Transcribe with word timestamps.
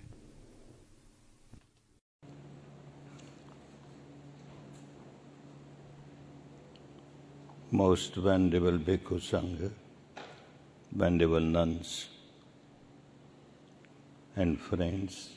Most 7.71 8.15
venerable 8.15 8.77
Bhikkhu 8.77 9.19
Sangha, 9.19 9.71
venerable 10.91 11.39
nuns 11.39 12.09
and 14.35 14.59
friends, 14.59 15.29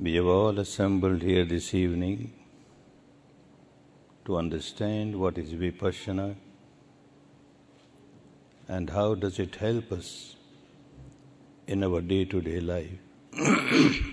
we 0.00 0.14
have 0.14 0.26
all 0.26 0.58
assembled 0.58 1.22
here 1.22 1.44
this 1.44 1.72
evening 1.74 2.39
to 4.30 4.36
understand 4.38 5.18
what 5.20 5.38
is 5.42 5.54
vipassana 5.60 6.24
and 8.68 8.90
how 8.96 9.06
does 9.22 9.40
it 9.44 9.56
help 9.62 9.90
us 9.96 10.36
in 11.66 11.82
our 11.86 12.00
day-to-day 12.12 12.60
life. 12.60 13.00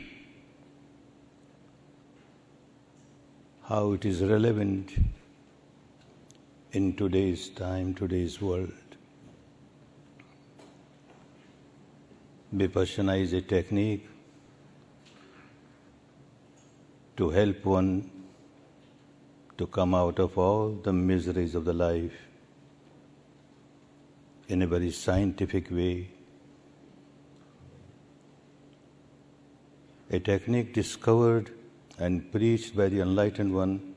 how 3.70 3.84
it 3.92 4.10
is 4.14 4.24
relevant 4.34 4.96
in 6.72 6.90
today's 6.96 7.48
time, 7.62 7.94
today's 7.94 8.42
world. 8.42 8.98
Vipassana 12.56 13.22
is 13.22 13.34
a 13.34 13.42
technique 13.56 14.10
to 17.18 17.30
help 17.30 17.66
one 17.78 18.17
to 19.58 19.66
come 19.66 19.96
out 19.96 20.20
of 20.20 20.38
all 20.38 20.70
the 20.84 20.94
miseries 20.94 21.56
of 21.56 21.66
the 21.66 21.74
life 21.74 22.28
in 24.48 24.62
a 24.62 24.68
very 24.68 24.92
scientific 24.92 25.70
way. 25.72 26.10
A 30.12 30.20
technique 30.20 30.74
discovered 30.74 31.52
and 31.98 32.32
preached 32.32 32.76
by 32.76 32.88
the 32.88 33.02
Enlightened 33.02 33.54
One 33.54 33.96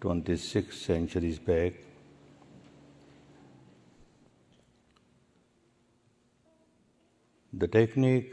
26 0.00 0.76
centuries 0.76 1.38
back. 1.38 1.74
The 7.52 7.68
technique 7.68 8.32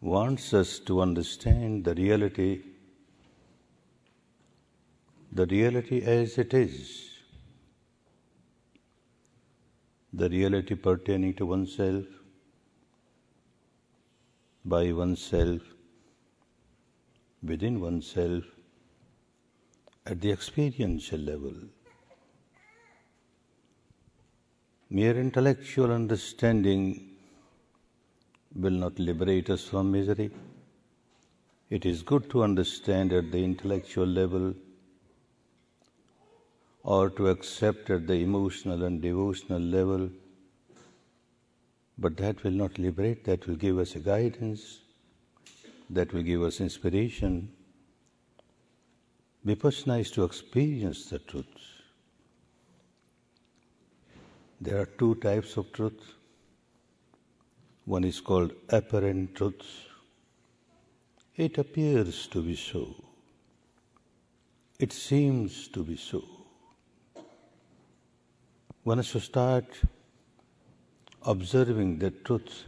wants 0.00 0.54
us 0.54 0.78
to 0.78 1.02
understand 1.02 1.84
the 1.84 1.94
reality 1.94 2.62
the 5.32 5.46
reality 5.46 6.02
as 6.02 6.38
it 6.38 6.54
is, 6.54 7.08
the 10.12 10.28
reality 10.28 10.74
pertaining 10.74 11.34
to 11.34 11.46
oneself, 11.46 12.04
by 14.64 14.90
oneself, 14.92 15.60
within 17.42 17.80
oneself, 17.80 18.44
at 20.06 20.20
the 20.20 20.32
experiential 20.32 21.20
level. 21.20 21.54
Mere 24.90 25.16
intellectual 25.16 25.92
understanding 25.92 27.10
will 28.56 28.72
not 28.72 28.98
liberate 28.98 29.48
us 29.48 29.64
from 29.64 29.92
misery. 29.92 30.30
It 31.70 31.86
is 31.86 32.02
good 32.02 32.28
to 32.30 32.42
understand 32.42 33.12
at 33.12 33.30
the 33.30 33.44
intellectual 33.44 34.06
level 34.06 34.54
or 36.82 37.10
to 37.10 37.28
accept 37.28 37.90
at 37.90 38.06
the 38.06 38.14
emotional 38.14 38.84
and 38.84 39.02
devotional 39.02 39.60
level. 39.60 40.08
But 41.98 42.16
that 42.16 42.42
will 42.42 42.52
not 42.52 42.78
liberate, 42.78 43.24
that 43.24 43.46
will 43.46 43.56
give 43.56 43.78
us 43.78 43.94
a 43.94 43.98
guidance, 43.98 44.80
that 45.90 46.12
will 46.12 46.22
give 46.22 46.42
us 46.42 46.60
inspiration. 46.60 47.52
Vipassana 49.46 50.00
is 50.00 50.10
to 50.12 50.24
experience 50.24 51.06
the 51.10 51.18
truth. 51.18 51.46
There 54.60 54.80
are 54.80 54.86
two 54.86 55.14
types 55.16 55.56
of 55.56 55.72
truth. 55.72 56.00
One 57.84 58.04
is 58.04 58.20
called 58.20 58.52
apparent 58.68 59.34
truth. 59.34 59.62
It 61.36 61.58
appears 61.58 62.26
to 62.28 62.42
be 62.42 62.54
so. 62.54 62.94
It 64.78 64.92
seems 64.92 65.68
to 65.68 65.82
be 65.82 65.96
so 65.96 66.39
one 68.90 69.02
to 69.04 69.20
start 69.20 69.66
observing 71.32 71.90
the 72.00 72.10
truth, 72.10 72.64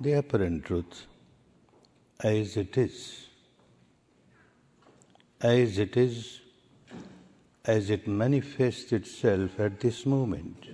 the 0.00 0.14
apparent 0.20 0.64
truth, 0.64 1.06
as 2.24 2.56
it 2.56 2.76
is. 2.76 2.96
As 5.40 5.78
it 5.78 5.96
is, 5.96 6.40
as 7.64 7.90
it 7.90 8.08
manifests 8.08 8.92
itself 8.92 9.60
at 9.60 9.78
this 9.78 10.04
moment, 10.06 10.70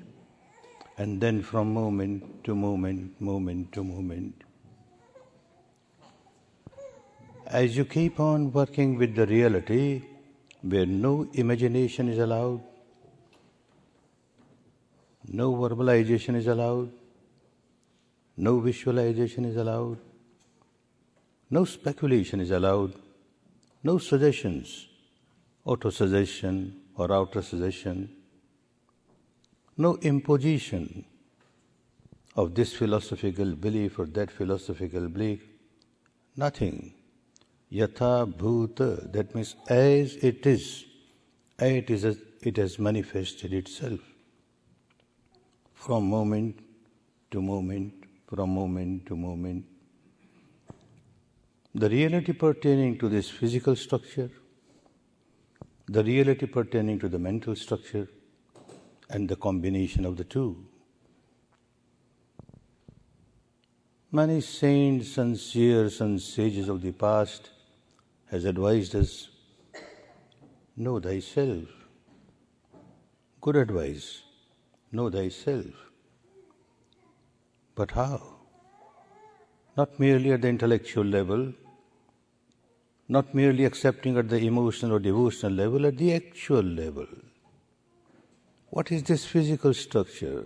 and 0.96 1.20
then 1.20 1.42
from 1.42 1.74
moment 1.74 2.42
to 2.44 2.54
moment, 2.54 3.20
moment 3.20 3.72
to 3.72 3.84
moment. 3.84 4.44
As 7.46 7.76
you 7.76 7.84
keep 7.84 8.18
on 8.18 8.52
working 8.52 8.96
with 8.96 9.14
the 9.14 9.26
reality, 9.26 10.04
where 10.62 10.86
no 10.86 11.28
imagination 11.34 12.08
is 12.08 12.18
allowed, 12.18 12.62
no 15.28 15.52
verbalization 15.54 16.36
is 16.36 16.46
allowed, 16.46 16.90
no 18.36 18.60
visualization 18.60 19.44
is 19.44 19.56
allowed, 19.56 19.98
no 21.50 21.64
speculation 21.64 22.40
is 22.40 22.50
allowed, 22.50 22.94
no 23.82 23.98
suggestions, 23.98 24.88
auto 25.64 25.90
suggestion 25.90 26.80
or 26.96 27.12
outer 27.12 27.42
suggestion, 27.42 28.10
no 29.76 29.96
imposition 30.02 31.04
of 32.36 32.54
this 32.54 32.74
philosophical 32.74 33.54
belief 33.54 33.98
or 33.98 34.06
that 34.06 34.30
philosophical 34.30 35.08
belief, 35.08 35.42
nothing. 36.36 36.94
Yatha 37.72 38.32
bhuta, 38.32 39.10
that 39.12 39.34
means 39.34 39.56
as 39.68 40.16
it 40.16 40.46
is, 40.46 40.84
as 41.58 41.72
it 41.72 41.90
is, 41.90 42.04
as 42.04 42.18
it 42.42 42.56
has 42.56 42.78
manifested 42.78 43.52
itself 43.52 44.13
from 45.84 46.08
moment 46.08 46.60
to 47.30 47.42
moment, 47.42 47.92
from 48.26 48.54
moment 48.54 49.04
to 49.04 49.14
moment. 49.14 49.66
The 51.74 51.90
reality 51.90 52.32
pertaining 52.32 52.96
to 53.00 53.10
this 53.10 53.28
physical 53.28 53.76
structure, 53.76 54.30
the 55.86 56.02
reality 56.02 56.46
pertaining 56.46 56.98
to 57.00 57.10
the 57.10 57.18
mental 57.18 57.54
structure, 57.54 58.08
and 59.10 59.28
the 59.28 59.36
combination 59.36 60.06
of 60.06 60.16
the 60.16 60.24
two. 60.24 60.66
Many 64.10 64.40
saints 64.40 65.18
and 65.18 65.38
seers 65.38 66.00
and 66.00 66.20
sages 66.22 66.70
of 66.70 66.80
the 66.80 66.92
past 66.92 67.50
has 68.30 68.46
advised 68.46 68.94
us, 68.96 69.28
know 70.76 70.98
thyself. 70.98 71.68
Good 73.42 73.56
advice 73.56 74.23
know 74.94 75.10
thyself. 75.10 75.66
But 77.74 77.90
how? 77.90 78.22
Not 79.76 79.98
merely 79.98 80.32
at 80.32 80.42
the 80.42 80.48
intellectual 80.48 81.04
level, 81.04 81.52
not 83.08 83.34
merely 83.34 83.64
accepting 83.64 84.16
at 84.16 84.28
the 84.28 84.38
emotional 84.38 84.92
or 84.92 84.98
devotional 84.98 85.52
level, 85.52 85.86
at 85.86 85.98
the 85.98 86.14
actual 86.14 86.62
level. 86.62 87.06
What 88.70 88.90
is 88.90 89.02
this 89.02 89.24
physical 89.24 89.74
structure? 89.74 90.44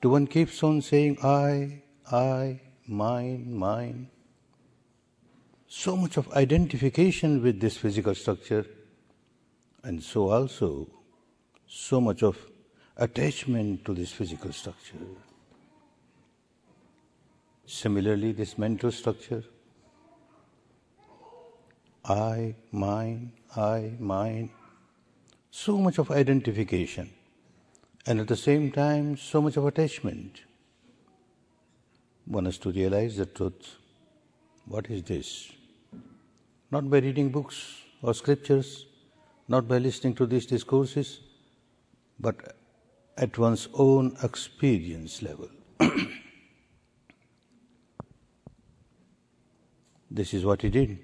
Do 0.00 0.10
one 0.10 0.26
keeps 0.26 0.62
on 0.62 0.80
saying 0.82 1.18
I, 1.22 1.82
I, 2.10 2.60
mine, 2.86 3.54
mine? 3.54 4.08
So 5.68 5.96
much 5.96 6.16
of 6.16 6.32
identification 6.32 7.42
with 7.42 7.60
this 7.60 7.76
physical 7.76 8.14
structure, 8.14 8.66
and 9.84 10.02
so 10.02 10.30
also 10.30 10.88
so 11.66 12.00
much 12.00 12.22
of 12.22 12.49
attachment 12.96 13.84
to 13.84 13.94
this 13.94 14.12
physical 14.12 14.52
structure. 14.52 14.96
Similarly, 17.66 18.32
this 18.32 18.58
mental 18.58 18.90
structure 18.90 19.44
I, 22.04 22.54
mine, 22.72 23.32
I, 23.56 23.92
mine. 23.98 24.50
So 25.50 25.76
much 25.76 25.98
of 25.98 26.10
identification, 26.10 27.10
and 28.06 28.20
at 28.20 28.28
the 28.28 28.36
same 28.36 28.72
time, 28.72 29.16
so 29.16 29.42
much 29.42 29.56
of 29.56 29.66
attachment. 29.66 30.40
One 32.24 32.46
has 32.46 32.58
to 32.58 32.70
realize 32.70 33.16
the 33.16 33.26
truth. 33.26 33.76
What 34.64 34.88
is 34.88 35.02
this? 35.02 35.52
Not 36.70 36.88
by 36.88 36.98
reading 36.98 37.30
books 37.30 37.82
or 38.02 38.14
scriptures, 38.14 38.86
not 39.48 39.66
by 39.66 39.78
listening 39.78 40.14
to 40.14 40.26
these 40.26 40.46
discourses, 40.46 41.20
but 42.18 42.56
at 43.20 43.36
one's 43.36 43.68
own 43.74 44.16
experience 44.22 45.20
level. 45.22 45.48
this 50.10 50.32
is 50.32 50.44
what 50.44 50.62
he 50.62 50.70
did 50.70 50.98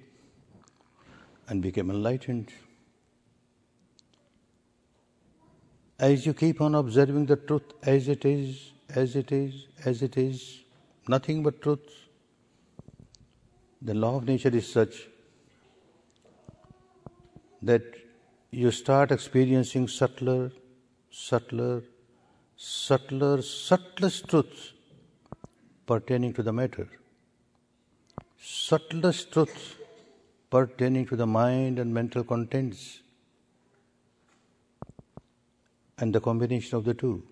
and 1.48 1.60
became 1.60 1.90
enlightened. 1.90 2.48
As 5.98 6.24
you 6.24 6.32
keep 6.32 6.62
on 6.62 6.74
observing 6.74 7.26
the 7.26 7.36
truth 7.36 7.74
as 7.82 8.08
it 8.08 8.24
is, 8.24 8.72
as 8.94 9.14
it 9.14 9.30
is, 9.30 9.66
as 9.84 10.02
it 10.02 10.16
is, 10.16 10.60
nothing 11.06 11.42
but 11.42 11.60
truth, 11.60 11.86
the 13.82 13.92
law 13.92 14.16
of 14.16 14.24
nature 14.24 14.48
is 14.48 14.72
such 14.72 15.06
that 17.60 17.82
you 18.50 18.70
start 18.70 19.12
experiencing 19.12 19.86
subtler, 19.86 20.50
subtler, 21.10 21.82
subtler, 22.56 23.42
subtlest 23.42 24.28
truths 24.28 24.72
pertaining 25.86 26.32
to 26.32 26.42
the 26.42 26.52
matter. 26.52 26.88
Subtlest 28.40 29.32
truths 29.32 29.76
pertaining 30.50 31.06
to 31.06 31.16
the 31.16 31.26
mind 31.26 31.78
and 31.78 31.92
mental 31.92 32.24
contents 32.24 33.00
and 35.98 36.14
the 36.14 36.20
combination 36.20 36.76
of 36.76 36.84
the 36.84 36.94
two. 36.94 37.22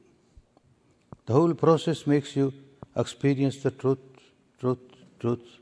The 1.26 1.32
whole 1.32 1.54
process 1.54 2.06
makes 2.06 2.36
you 2.36 2.52
experience 2.96 3.62
the 3.62 3.70
truth, 3.70 3.98
truth, 4.60 4.78
truth. 5.18 5.58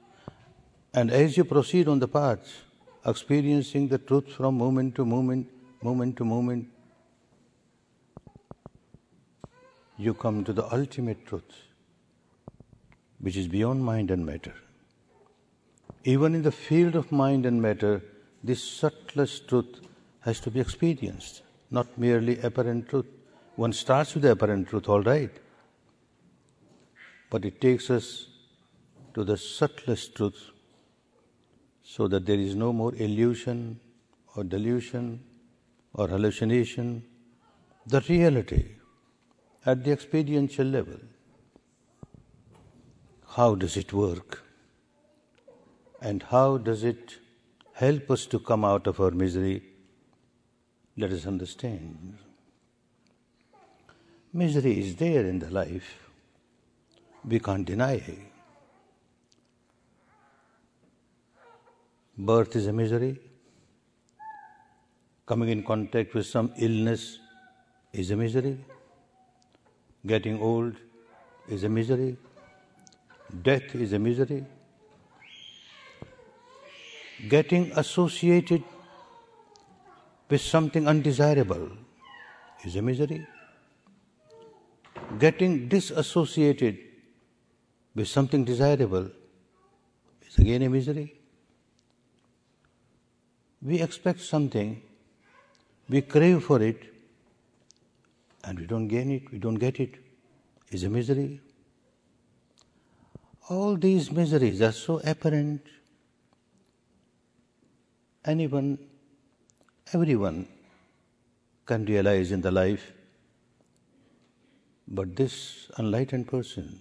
And 0.93 1.11
as 1.11 1.37
you 1.37 1.44
proceed 1.44 1.88
on 1.88 1.99
the 2.00 2.08
path, 2.08 2.62
experiencing 3.06 3.88
the 3.88 3.99
truth 3.99 4.32
from 4.32 4.58
moment 4.58 4.94
to 4.97 5.05
moment, 5.05 5.49
moment 5.82 6.17
to 6.17 6.25
moment, 6.25 6.69
you 10.02 10.14
come 10.14 10.44
to 10.44 10.52
the 10.52 10.72
ultimate 10.75 11.26
truth, 11.26 11.52
which 13.20 13.37
is 13.37 13.49
beyond 13.49 13.84
mind 13.84 14.10
and 14.10 14.26
matter. 14.26 14.54
Even 16.04 16.34
in 16.34 16.43
the 16.43 16.52
field 16.52 16.96
of 16.96 17.12
mind 17.12 17.46
and 17.46 17.62
matter, 17.62 18.02
this 18.43 18.62
subtlest 18.62 19.49
truth 19.49 19.81
has 20.20 20.40
to 20.40 20.50
be 20.50 20.60
experienced, 20.60 21.43
not 21.70 21.96
merely 21.96 22.40
apparent 22.40 22.88
truth. 22.88 23.06
One 23.56 23.72
starts 23.72 24.14
with 24.14 24.25
the 24.25 24.32
apparent 24.32 24.69
truth, 24.69 24.88
all 24.88 25.02
right, 25.02 25.31
but 27.31 27.44
it 27.44 27.60
takes 27.60 27.90
us 27.90 28.28
to 29.14 29.25
the 29.25 29.37
subtlest 29.37 30.14
truth 30.16 30.50
so 31.82 32.08
that 32.08 32.26
there 32.26 32.38
is 32.38 32.55
no 32.55 32.72
more 32.72 32.94
illusion 32.96 33.78
or 34.34 34.44
delusion 34.44 35.22
or 35.94 36.08
hallucination. 36.08 37.05
The 37.87 38.00
reality 38.08 38.76
at 39.64 39.85
the 39.85 39.93
experiential 39.93 40.67
level. 40.67 40.99
How 43.37 43.55
does 43.55 43.76
it 43.76 43.93
work? 43.93 44.43
And 46.00 46.23
how 46.25 46.59
does 46.59 46.82
it 46.82 47.19
help 47.75 48.11
us 48.11 48.26
to 48.26 48.38
come 48.38 48.64
out 48.64 48.87
of 48.87 49.00
our 49.00 49.12
misery? 49.12 49.62
Let 50.97 51.12
us 51.12 51.26
understand. 51.26 52.19
Misery 54.32 54.81
is 54.81 54.97
there 54.97 55.26
in 55.26 55.38
the 55.38 55.50
life. 55.50 56.08
We 57.25 57.38
can't 57.38 57.65
deny 57.65 57.94
it. 57.94 58.19
Birth 62.19 62.56
is 62.56 62.67
a 62.67 62.73
misery. 62.73 63.19
Coming 65.25 65.50
in 65.50 65.62
contact 65.62 66.15
with 66.15 66.26
some 66.26 66.53
illness 66.58 67.19
is 67.93 68.11
a 68.11 68.17
misery. 68.17 68.58
Getting 70.06 70.40
old 70.40 70.76
is 71.49 71.64
a 71.64 71.69
misery. 71.69 72.16
Death 73.43 73.75
is 73.75 73.93
a 73.93 73.99
misery 73.99 74.44
getting 77.28 77.70
associated 77.72 78.62
with 80.28 80.40
something 80.40 80.88
undesirable 80.88 81.70
is 82.64 82.76
a 82.76 82.82
misery. 82.82 83.26
Getting 85.19 85.69
disassociated 85.69 86.78
with 87.94 88.08
something 88.08 88.44
desirable 88.44 89.10
is 90.26 90.38
again 90.38 90.62
a 90.62 90.69
misery. 90.69 91.14
We 93.60 93.81
expect 93.81 94.20
something, 94.20 94.82
we 95.88 96.00
crave 96.02 96.43
for 96.43 96.60
it, 96.62 96.92
and 98.44 98.59
we 98.59 98.67
don't 98.67 98.89
gain 98.89 99.11
it, 99.11 99.31
we 99.31 99.39
don't 99.39 99.55
get 99.55 99.81
it, 99.81 99.94
is 100.70 100.84
a 100.84 100.91
misery. 100.91 101.41
All 103.49 103.77
these 103.77 104.11
miseries 104.11 104.63
are 104.63 104.72
so 104.72 105.01
apparent 105.05 105.61
anyone, 108.25 108.79
everyone 109.93 110.46
can 111.67 111.84
realize 111.84 112.32
in 112.32 112.41
the 112.41 112.51
life. 112.51 112.93
But 114.89 115.17
this 115.17 115.70
enlightened 115.79 116.29
person 116.29 116.81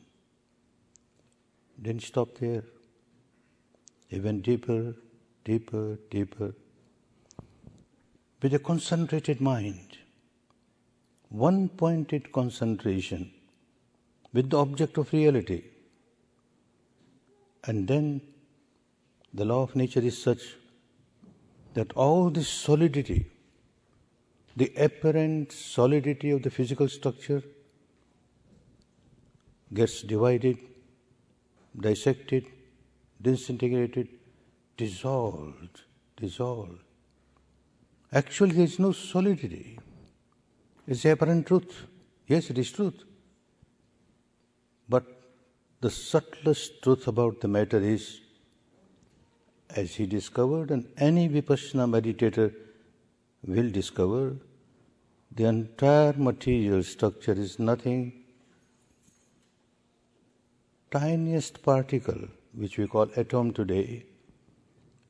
didn't 1.82 2.04
stop 2.04 2.38
there. 2.38 2.64
He 4.08 4.20
went 4.20 4.44
deeper, 4.44 4.96
deeper, 5.46 5.98
deeper. 6.10 6.54
With 8.42 8.54
a 8.54 8.60
concentrated 8.60 9.40
mind, 9.40 9.98
one 11.32 11.70
pointed 11.70 12.32
concentration 12.34 13.32
with 14.34 14.50
the 14.50 14.58
object 14.58 14.98
of 14.98 15.12
reality. 15.14 15.64
And 17.64 17.88
then 17.88 18.22
the 19.34 19.46
law 19.46 19.64
of 19.64 19.76
nature 19.76 20.02
is 20.02 20.22
such 20.22 20.42
that 21.74 21.94
all 21.94 22.30
this 22.30 22.50
solidity, 22.50 23.28
the 24.58 24.74
apparent 24.76 25.54
solidity 25.54 26.32
of 26.32 26.44
the 26.44 26.50
physical 26.50 26.90
structure, 26.90 27.42
gets 29.74 30.02
divided, 30.02 30.58
dissected, 31.80 32.46
disintegrated, 33.22 34.10
dissolved, 34.76 35.84
dissolved. 36.18 36.80
Actually, 38.12 38.52
there 38.52 38.66
is 38.66 38.80
no 38.80 38.92
solidity. 38.92 39.80
It's 40.88 41.04
the 41.04 41.12
apparent 41.12 41.48
truth. 41.48 41.86
Yes, 42.28 42.50
it 42.50 42.58
is 42.58 42.72
truth. 42.72 43.04
But 44.90 45.06
the 45.80 45.90
subtlest 45.90 46.82
truth 46.82 47.08
about 47.08 47.42
the 47.42 47.48
matter 47.48 47.80
is 47.80 48.22
as 49.76 49.96
he 49.96 50.06
discovered, 50.06 50.72
and 50.72 50.88
any 50.98 51.30
Vipassana 51.30 51.88
meditator 51.90 52.54
will 53.46 53.70
discover, 53.70 54.36
the 55.34 55.46
entire 55.46 56.14
material 56.14 56.84
structure 56.84 57.32
is 57.32 57.58
nothing 57.58 58.12
tiniest 60.92 61.64
particle, 61.64 62.28
which 62.54 62.78
we 62.78 62.86
call 62.86 63.10
atom 63.16 63.54
today, 63.54 64.06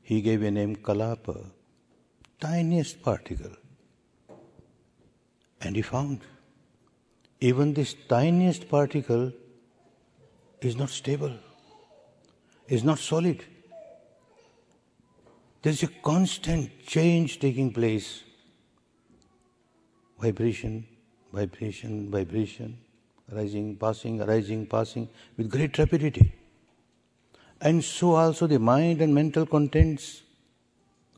he 0.04 0.22
gave 0.22 0.44
a 0.44 0.52
name 0.52 0.76
Kalapa, 0.76 1.52
tiniest 2.40 3.02
particle. 3.02 3.56
And 5.62 5.76
he 5.76 5.82
found 5.82 6.22
even 7.40 7.74
this 7.74 7.96
tiniest 8.08 8.68
particle 8.70 9.32
is 10.62 10.76
not 10.76 10.90
stable, 10.90 11.34
is 12.68 12.84
not 12.84 13.00
solid. 13.00 13.44
There's 15.62 15.84
a 15.84 15.88
constant 15.88 16.86
change 16.86 17.40
taking 17.40 17.72
place. 17.72 18.24
Vibration, 20.20 20.88
vibration, 21.32 22.12
vibration, 22.12 22.78
rising, 23.32 23.76
passing, 23.76 24.20
rising, 24.20 24.66
passing 24.66 25.10
with 25.38 25.50
great 25.50 25.78
rapidity. 25.78 26.34
And 27.60 27.84
so 27.84 28.16
also 28.16 28.48
the 28.48 28.60
mind 28.60 29.02
and 29.02 29.14
mental 29.14 29.46
contents. 29.46 30.24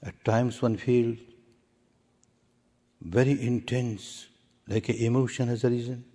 At 0.01 0.23
times 0.25 0.61
one 0.61 0.75
feels 0.75 1.17
very 3.01 3.41
intense, 3.41 4.27
like 4.67 4.89
emotion 4.89 5.47
has 5.49 5.63
arisen. 5.63 6.05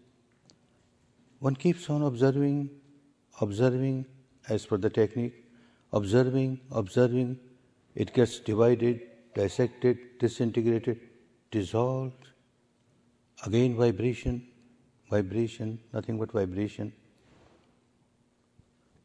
One 1.40 1.54
keeps 1.54 1.88
on 1.90 2.02
observing, 2.02 2.70
observing 3.40 4.06
as 4.48 4.66
per 4.66 4.76
the 4.76 4.90
technique, 4.90 5.44
observing, 5.92 6.60
observing. 6.70 7.38
It 7.94 8.12
gets 8.12 8.40
divided, 8.40 9.00
dissected, 9.34 10.18
disintegrated, 10.18 11.00
dissolved. 11.50 12.28
Again 13.46 13.76
vibration, 13.76 14.46
vibration, 15.10 15.78
nothing 15.92 16.18
but 16.18 16.32
vibration. 16.32 16.92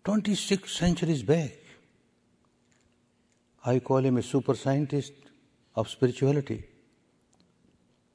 26 0.03 0.75
centuries 0.75 1.23
back, 1.23 1.57
I 3.65 3.79
call 3.79 3.99
him 3.99 4.17
a 4.17 4.23
super 4.23 4.55
scientist 4.55 5.13
of 5.75 5.87
spirituality. 5.87 6.65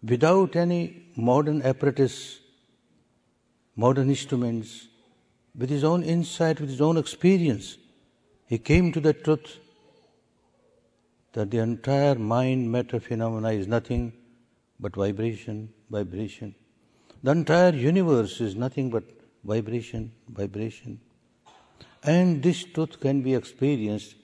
Without 0.02 0.54
any 0.54 1.06
modern 1.16 1.62
apparatus, 1.62 2.40
modern 3.74 4.08
instruments, 4.08 4.88
with 5.56 5.70
his 5.70 5.82
own 5.82 6.02
insight, 6.02 6.60
with 6.60 6.70
his 6.70 6.80
own 6.80 6.96
experience, 6.96 7.78
he 8.46 8.58
came 8.58 8.92
to 8.92 9.00
the 9.00 9.12
truth 9.12 9.58
that 11.32 11.50
the 11.50 11.58
entire 11.58 12.14
mind 12.14 12.70
matter 12.70 13.00
phenomena 13.00 13.50
is 13.50 13.66
nothing 13.66 14.12
but 14.80 14.94
vibration, 14.94 15.72
vibration. 15.90 16.54
The 17.22 17.32
entire 17.32 17.72
universe 17.72 18.40
is 18.40 18.54
nothing 18.54 18.90
but 18.90 19.04
vibration, 19.44 20.12
vibration. 20.28 21.00
And 22.04 22.42
this 22.42 22.62
truth 22.62 23.00
can 23.00 23.22
be 23.22 23.34
experienced 23.34 24.14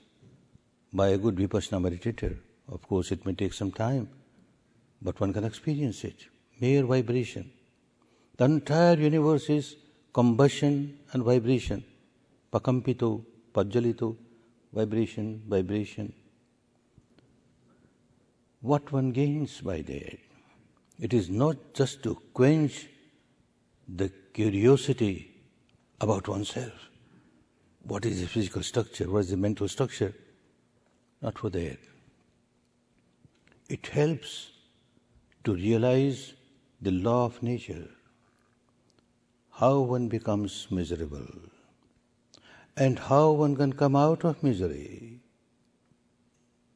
by 0.92 1.08
a 1.08 1.18
good 1.18 1.34
vipassana 1.34 1.82
meditator. 1.82 2.36
Of 2.68 2.82
course, 2.82 3.10
it 3.10 3.26
may 3.26 3.34
take 3.34 3.52
some 3.52 3.72
time, 3.72 4.08
but 5.04 5.20
one 5.20 5.32
can 5.32 5.44
experience 5.44 6.02
it. 6.02 6.26
Mere 6.60 6.84
vibration. 6.84 7.50
The 8.38 8.46
entire 8.46 8.96
universe 8.96 9.50
is 9.50 9.76
combustion 10.12 10.98
and 11.12 11.22
vibration. 11.22 11.84
Pakampito, 12.52 13.24
pajjalito, 13.52 14.16
vibration, 14.72 15.42
vibration. 15.46 16.12
What 18.62 18.90
one 18.90 19.12
gains 19.12 19.60
by 19.60 19.82
that? 19.82 20.18
It 20.98 21.12
is 21.12 21.28
not 21.28 21.74
just 21.74 22.02
to 22.04 22.14
quench 22.32 22.86
the 23.86 24.10
curiosity 24.32 25.30
about 26.00 26.28
oneself. 26.28 26.72
What 27.82 28.06
is 28.06 28.22
the 28.22 28.26
physical 28.26 28.62
structure? 28.62 29.10
What 29.10 29.20
is 29.20 29.30
the 29.30 29.36
mental 29.36 29.68
structure? 29.68 30.14
Not 31.20 31.38
for 31.38 31.50
that. 31.50 31.78
It 33.68 33.86
helps 33.88 34.53
to 35.44 35.54
realize 35.54 36.34
the 36.80 36.90
law 36.90 37.26
of 37.26 37.42
nature, 37.42 37.88
how 39.50 39.80
one 39.80 40.08
becomes 40.08 40.66
miserable, 40.70 41.26
and 42.76 42.98
how 42.98 43.30
one 43.30 43.54
can 43.56 43.72
come 43.72 43.94
out 43.94 44.24
of 44.24 44.42
misery. 44.42 45.20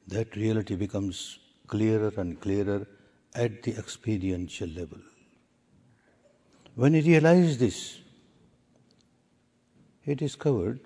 That 0.07 0.37
reality 0.37 0.77
becomes 0.77 1.39
clearer 1.67 2.13
and 2.17 2.41
clearer 2.41 2.87
at 3.35 3.63
the 3.63 3.73
experiential 3.77 4.69
level. 4.69 5.01
When 6.75 6.95
he 6.95 7.01
realized 7.01 7.59
this, 7.59 7.99
he 10.03 10.15
discovered 10.15 10.81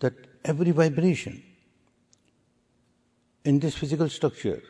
that 0.00 0.14
every 0.44 0.70
vibration 0.70 1.42
in 3.44 3.60
this 3.60 3.76
physical 3.76 4.08
structure, 4.08 4.62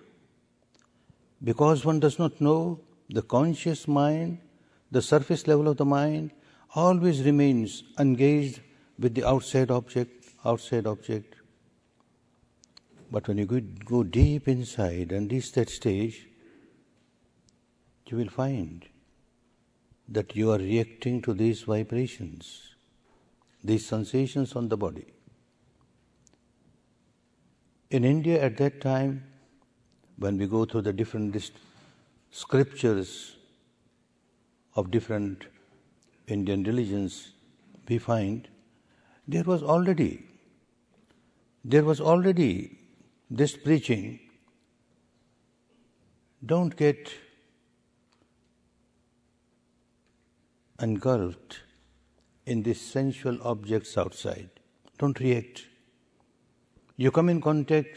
because 1.42 1.84
one 1.84 2.00
does 2.00 2.18
not 2.18 2.40
know 2.40 2.80
the 3.08 3.22
conscious 3.22 3.88
mind, 3.88 4.38
the 4.90 5.02
surface 5.02 5.46
level 5.46 5.68
of 5.68 5.76
the 5.76 5.84
mind, 5.84 6.30
always 6.74 7.22
remains 7.22 7.84
engaged 7.98 8.60
with 8.98 9.14
the 9.14 9.24
outside 9.24 9.70
object, 9.70 10.28
outside 10.44 10.86
object, 10.86 11.36
but 13.10 13.26
when 13.26 13.38
you 13.38 13.46
go 13.46 14.02
deep 14.02 14.48
inside 14.48 15.12
and 15.12 15.32
reach 15.32 15.52
that 15.52 15.70
stage, 15.70 16.26
you 18.06 18.16
will 18.18 18.28
find 18.28 18.86
that 20.08 20.36
you 20.36 20.50
are 20.50 20.58
reacting 20.58 21.20
to 21.22 21.34
these 21.34 21.62
vibrations, 21.62 22.74
these 23.62 23.86
sensations 23.86 24.54
on 24.54 24.68
the 24.68 24.76
body. 24.76 25.06
In 27.90 28.04
India 28.04 28.42
at 28.42 28.56
that 28.58 28.80
time, 28.80 29.24
when 30.16 30.36
we 30.36 30.46
go 30.46 30.64
through 30.64 30.82
the 30.82 30.92
different 30.92 31.50
scriptures 32.30 33.36
of 34.74 34.90
different 34.90 35.46
Indian 36.26 36.64
religions, 36.64 37.32
we 37.88 37.98
find 37.98 38.48
there 39.26 39.44
was 39.44 39.62
already 39.62 40.28
there 41.64 41.84
was 41.84 42.00
already 42.00 42.78
this 43.30 43.56
preaching, 43.56 44.20
don't 46.44 46.76
get 46.76 47.10
engulfed 50.80 51.60
in 52.46 52.62
these 52.62 52.80
sensual 52.80 53.38
objects 53.42 53.98
outside. 53.98 54.48
Don't 54.98 55.20
react. 55.20 55.67
You 57.00 57.12
come 57.12 57.28
in 57.28 57.40
contact 57.40 57.96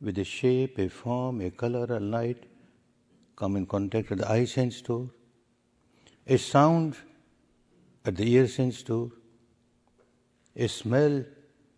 with 0.00 0.16
a 0.16 0.24
shape, 0.24 0.78
a 0.78 0.88
form, 0.88 1.42
a 1.42 1.50
color, 1.50 1.84
a 1.90 2.00
light, 2.00 2.44
come 3.36 3.56
in 3.56 3.66
contact 3.66 4.08
with 4.08 4.20
the 4.20 4.30
eye 4.30 4.46
sense 4.46 4.80
door, 4.80 5.10
a 6.26 6.38
sound 6.38 6.96
at 8.06 8.16
the 8.16 8.26
ear 8.32 8.48
sense 8.48 8.82
door, 8.82 9.10
a 10.56 10.66
smell 10.66 11.22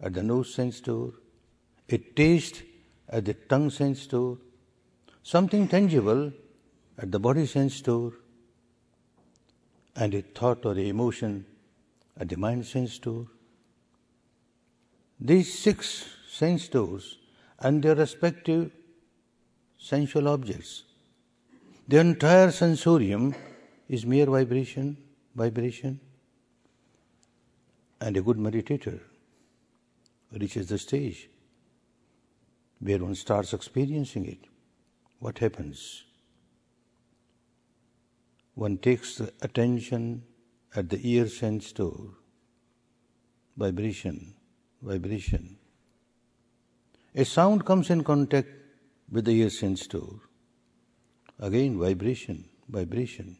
at 0.01 0.15
the 0.15 0.23
nose 0.23 0.55
sense 0.55 0.81
door, 0.81 1.13
a 1.89 1.99
taste 1.99 2.63
at 3.09 3.25
the 3.25 3.35
tongue 3.35 3.71
sense 3.71 4.07
door, 4.07 4.39
something 5.25 5.67
tangible 5.67 6.33
at 6.97 7.11
the 7.11 7.19
body 7.19 7.47
sense 7.47 7.81
door, 7.81 8.13
and 9.97 10.15
a 10.15 10.23
thought 10.23 10.65
or 10.65 10.75
a 10.75 10.89
emotion 10.89 11.45
at 12.17 12.29
the 12.29 12.37
mind 12.37 12.65
sense 12.65 13.01
door. 13.01 13.27
These 15.21 15.59
six 15.59 16.07
sense 16.29 16.69
doors 16.69 17.19
and 17.59 17.83
their 17.83 17.95
respective 17.95 18.71
sensual 19.79 20.29
objects. 20.29 20.85
The 21.87 21.99
entire 21.99 22.51
sensorium 22.51 23.35
is 23.89 24.05
mere 24.07 24.27
vibration, 24.27 24.97
vibration. 25.35 26.01
And 28.01 28.17
a 28.17 28.23
good 28.23 28.39
meditator 28.39 29.01
reaches 30.33 30.69
the 30.69 30.79
stage 30.79 31.29
where 32.81 32.99
one 32.99 33.15
starts 33.15 33.53
experiencing 33.53 34.27
it, 34.27 34.39
what 35.19 35.39
happens? 35.39 36.05
One 38.55 38.77
takes 38.79 39.17
the 39.17 39.33
attention 39.41 40.23
at 40.75 40.91
the 40.91 41.01
ear 41.03 41.29
sense 41.29 41.73
door, 41.73 42.11
vibration, 43.57 44.34
vibration. 44.85 45.57
A 47.15 47.25
sound 47.25 47.65
comes 47.65 47.91
in 47.91 48.05
contact 48.05 48.49
with 49.11 49.25
the 49.25 49.33
ear 49.33 49.51
sense 49.51 49.87
door. 49.87 50.21
Again, 51.39 51.79
vibration, 51.79 52.45
vibration. 52.69 53.37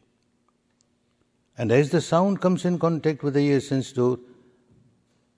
And 1.57 1.71
as 1.71 1.89
the 1.89 2.01
sound 2.01 2.41
comes 2.41 2.65
in 2.65 2.79
contact 2.79 3.23
with 3.23 3.35
the 3.35 3.41
ear 3.41 3.61
sense 3.61 3.91
door, 3.91 4.19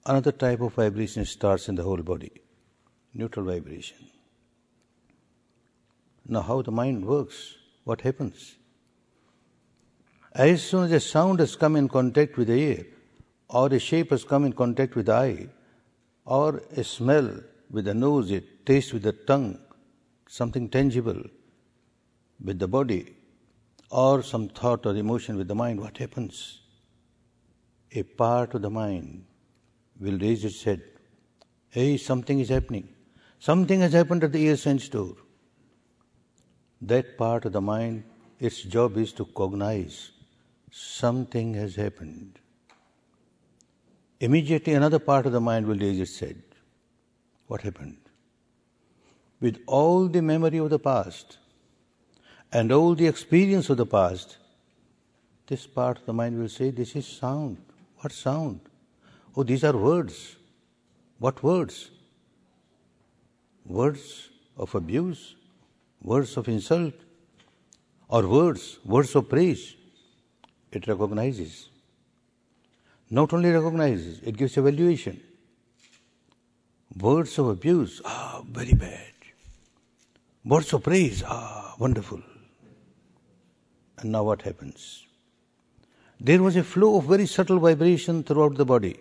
another 0.06 0.32
type 0.32 0.60
of 0.60 0.74
vibration 0.74 1.24
starts 1.24 1.68
in 1.68 1.74
the 1.74 1.82
whole 1.82 2.02
body 2.02 2.32
neutral 3.14 3.46
vibration. 3.46 3.96
Now, 6.26 6.42
how 6.42 6.62
the 6.62 6.70
mind 6.70 7.04
works, 7.04 7.54
what 7.84 8.02
happens? 8.02 8.56
As 10.34 10.62
soon 10.62 10.84
as 10.84 10.92
a 10.92 11.00
sound 11.00 11.40
has 11.40 11.56
come 11.56 11.74
in 11.74 11.88
contact 11.88 12.36
with 12.36 12.48
the 12.48 12.54
ear, 12.54 12.86
or 13.48 13.68
a 13.68 13.78
shape 13.78 14.10
has 14.10 14.24
come 14.24 14.44
in 14.44 14.52
contact 14.52 14.94
with 14.94 15.06
the 15.06 15.14
eye, 15.14 15.48
or 16.28 16.62
a 16.76 16.84
smell 16.84 17.28
with 17.70 17.86
the 17.86 17.94
nose, 17.94 18.30
a 18.30 18.40
taste 18.66 18.92
with 18.92 19.02
the 19.02 19.12
tongue, 19.12 19.58
something 20.28 20.68
tangible, 20.68 21.22
with 22.44 22.58
the 22.58 22.68
body 22.68 23.16
or 23.90 24.22
some 24.22 24.48
thought 24.48 24.84
or 24.84 24.94
emotion 24.94 25.36
with 25.36 25.48
the 25.48 25.54
mind, 25.54 25.80
what 25.80 25.96
happens? 25.96 26.60
A 27.92 28.02
part 28.02 28.52
of 28.54 28.60
the 28.60 28.68
mind 28.68 29.24
will 29.98 30.18
raise 30.18 30.44
its 30.44 30.62
head. 30.62 30.82
Hey, 31.70 31.96
something 31.96 32.40
is 32.40 32.50
happening. 32.50 32.88
Something 33.38 33.80
has 33.80 33.94
happened 33.94 34.22
at 34.22 34.32
the 34.32 34.42
ear 34.42 34.56
sense 34.56 34.86
door. 34.88 35.14
That 36.82 37.16
part 37.16 37.46
of 37.46 37.52
the 37.52 37.62
mind, 37.62 38.04
its 38.38 38.62
job 38.62 38.98
is 38.98 39.12
to 39.14 39.24
cognize 39.24 40.10
something 40.70 41.54
has 41.54 41.74
happened. 41.74 42.38
Immediately 44.20 44.74
another 44.74 44.98
part 44.98 45.26
of 45.26 45.32
the 45.32 45.40
mind 45.40 45.66
will 45.66 45.78
raise 45.78 46.00
its 46.00 46.18
head. 46.18 46.42
What 47.46 47.62
happened? 47.62 47.98
With 49.40 49.60
all 49.66 50.08
the 50.08 50.20
memory 50.20 50.58
of 50.58 50.70
the 50.70 50.78
past 50.78 51.38
and 52.52 52.72
all 52.72 52.94
the 52.94 53.06
experience 53.06 53.70
of 53.70 53.76
the 53.76 53.86
past, 53.86 54.38
this 55.46 55.66
part 55.66 55.98
of 55.98 56.06
the 56.06 56.12
mind 56.12 56.38
will 56.38 56.48
say, 56.48 56.70
This 56.70 56.96
is 56.96 57.06
sound. 57.06 57.58
What 57.98 58.12
sound? 58.12 58.60
Oh, 59.36 59.44
these 59.44 59.62
are 59.62 59.76
words. 59.76 60.36
What 61.18 61.42
words? 61.42 61.90
Words 63.64 64.30
of 64.56 64.74
abuse, 64.74 65.36
words 66.02 66.36
of 66.36 66.48
insult, 66.48 66.94
or 68.08 68.26
words, 68.26 68.78
words 68.84 69.14
of 69.14 69.28
praise. 69.28 69.76
It 70.72 70.86
recognizes. 70.86 71.68
Not 73.10 73.32
only 73.32 73.50
recognizes, 73.50 74.20
it 74.22 74.36
gives 74.36 74.56
evaluation. 74.56 75.20
Words 76.96 77.38
of 77.38 77.48
abuse, 77.48 78.02
ah, 78.04 78.42
very 78.50 78.74
bad. 78.74 79.12
Words 80.44 80.72
of 80.72 80.82
praise, 80.82 81.22
ah, 81.26 81.74
wonderful. 81.78 82.22
And 83.98 84.12
now 84.12 84.24
what 84.24 84.42
happens? 84.42 85.06
There 86.20 86.42
was 86.42 86.56
a 86.56 86.64
flow 86.64 86.96
of 86.98 87.04
very 87.04 87.26
subtle 87.26 87.58
vibration 87.58 88.24
throughout 88.24 88.56
the 88.56 88.64
body. 88.64 88.98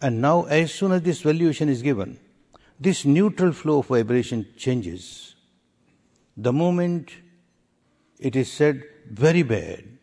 And 0.00 0.20
now, 0.20 0.44
as 0.44 0.72
soon 0.72 0.92
as 0.92 1.02
this 1.02 1.22
valuation 1.22 1.68
is 1.68 1.80
given, 1.80 2.18
this 2.78 3.04
neutral 3.04 3.52
flow 3.52 3.78
of 3.78 3.86
vibration 3.86 4.46
changes. 4.56 5.34
The 6.36 6.52
moment 6.52 7.10
it 8.18 8.36
is 8.36 8.50
said, 8.50 8.82
very 9.10 9.42
bad, 9.42 9.93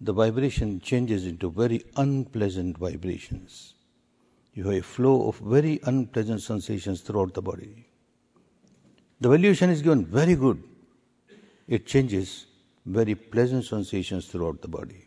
the 0.00 0.12
vibration 0.12 0.80
changes 0.80 1.26
into 1.26 1.50
very 1.50 1.84
unpleasant 1.96 2.78
vibrations. 2.78 3.74
You 4.54 4.64
have 4.64 4.74
a 4.74 4.82
flow 4.82 5.28
of 5.28 5.38
very 5.38 5.78
unpleasant 5.84 6.42
sensations 6.42 7.02
throughout 7.02 7.34
the 7.34 7.42
body. 7.42 7.86
The 9.20 9.28
valuation 9.28 9.70
is 9.70 9.82
given 9.82 10.06
very 10.06 10.34
good. 10.34 10.62
It 11.68 11.86
changes 11.86 12.46
very 12.86 13.14
pleasant 13.14 13.66
sensations 13.66 14.26
throughout 14.26 14.62
the 14.62 14.68
body. 14.68 15.06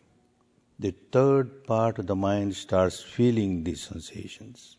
The 0.78 0.94
third 1.12 1.64
part 1.64 1.98
of 1.98 2.06
the 2.06 2.16
mind 2.16 2.54
starts 2.54 3.02
feeling 3.02 3.64
these 3.64 3.82
sensations. 3.82 4.76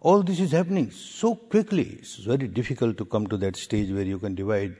All 0.00 0.22
this 0.22 0.38
is 0.40 0.52
happening 0.52 0.90
so 0.90 1.34
quickly, 1.34 1.98
it's 1.98 2.16
very 2.16 2.46
difficult 2.46 2.96
to 2.98 3.04
come 3.04 3.26
to 3.26 3.36
that 3.38 3.56
stage 3.56 3.90
where 3.90 4.04
you 4.04 4.18
can 4.18 4.34
divide 4.34 4.76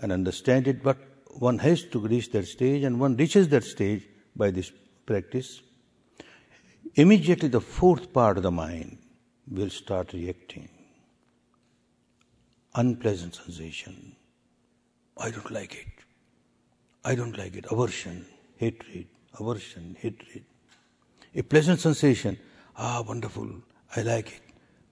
and 0.00 0.12
understand 0.12 0.66
it, 0.66 0.82
but 0.82 0.98
one 1.38 1.58
has 1.58 1.84
to 1.84 1.98
reach 1.98 2.30
that 2.32 2.46
stage, 2.46 2.82
and 2.82 2.98
one 2.98 3.16
reaches 3.16 3.48
that 3.48 3.64
stage 3.64 4.06
by 4.34 4.50
this 4.50 4.72
practice. 5.04 5.60
Immediately, 6.94 7.48
the 7.48 7.60
fourth 7.60 8.12
part 8.12 8.36
of 8.36 8.42
the 8.42 8.50
mind 8.50 8.98
will 9.50 9.70
start 9.70 10.12
reacting. 10.12 10.68
Unpleasant 12.74 13.34
sensation. 13.34 14.16
I 15.18 15.30
don't 15.30 15.50
like 15.50 15.74
it. 15.74 16.04
I 17.04 17.14
don't 17.14 17.36
like 17.38 17.54
it. 17.56 17.66
Aversion, 17.70 18.26
hatred, 18.56 19.06
aversion, 19.38 19.96
hatred. 19.98 20.44
A 21.34 21.42
pleasant 21.42 21.80
sensation. 21.80 22.38
Ah, 22.76 23.02
wonderful. 23.06 23.48
I 23.94 24.02
like 24.02 24.28
it. 24.28 24.40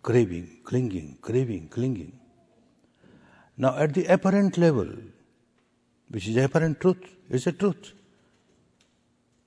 Craving, 0.03 0.59
clinging, 0.65 1.19
craving, 1.21 1.69
clinging. 1.69 2.19
Now, 3.57 3.77
at 3.77 3.95
the 3.95 4.07
apparent 4.07 4.59
level, 4.59 4.89
which 6.15 6.29
is 6.29 6.37
apparent 6.37 6.81
truth, 6.81 7.17
is 7.29 7.45
a 7.49 7.53
truth. 7.53 7.93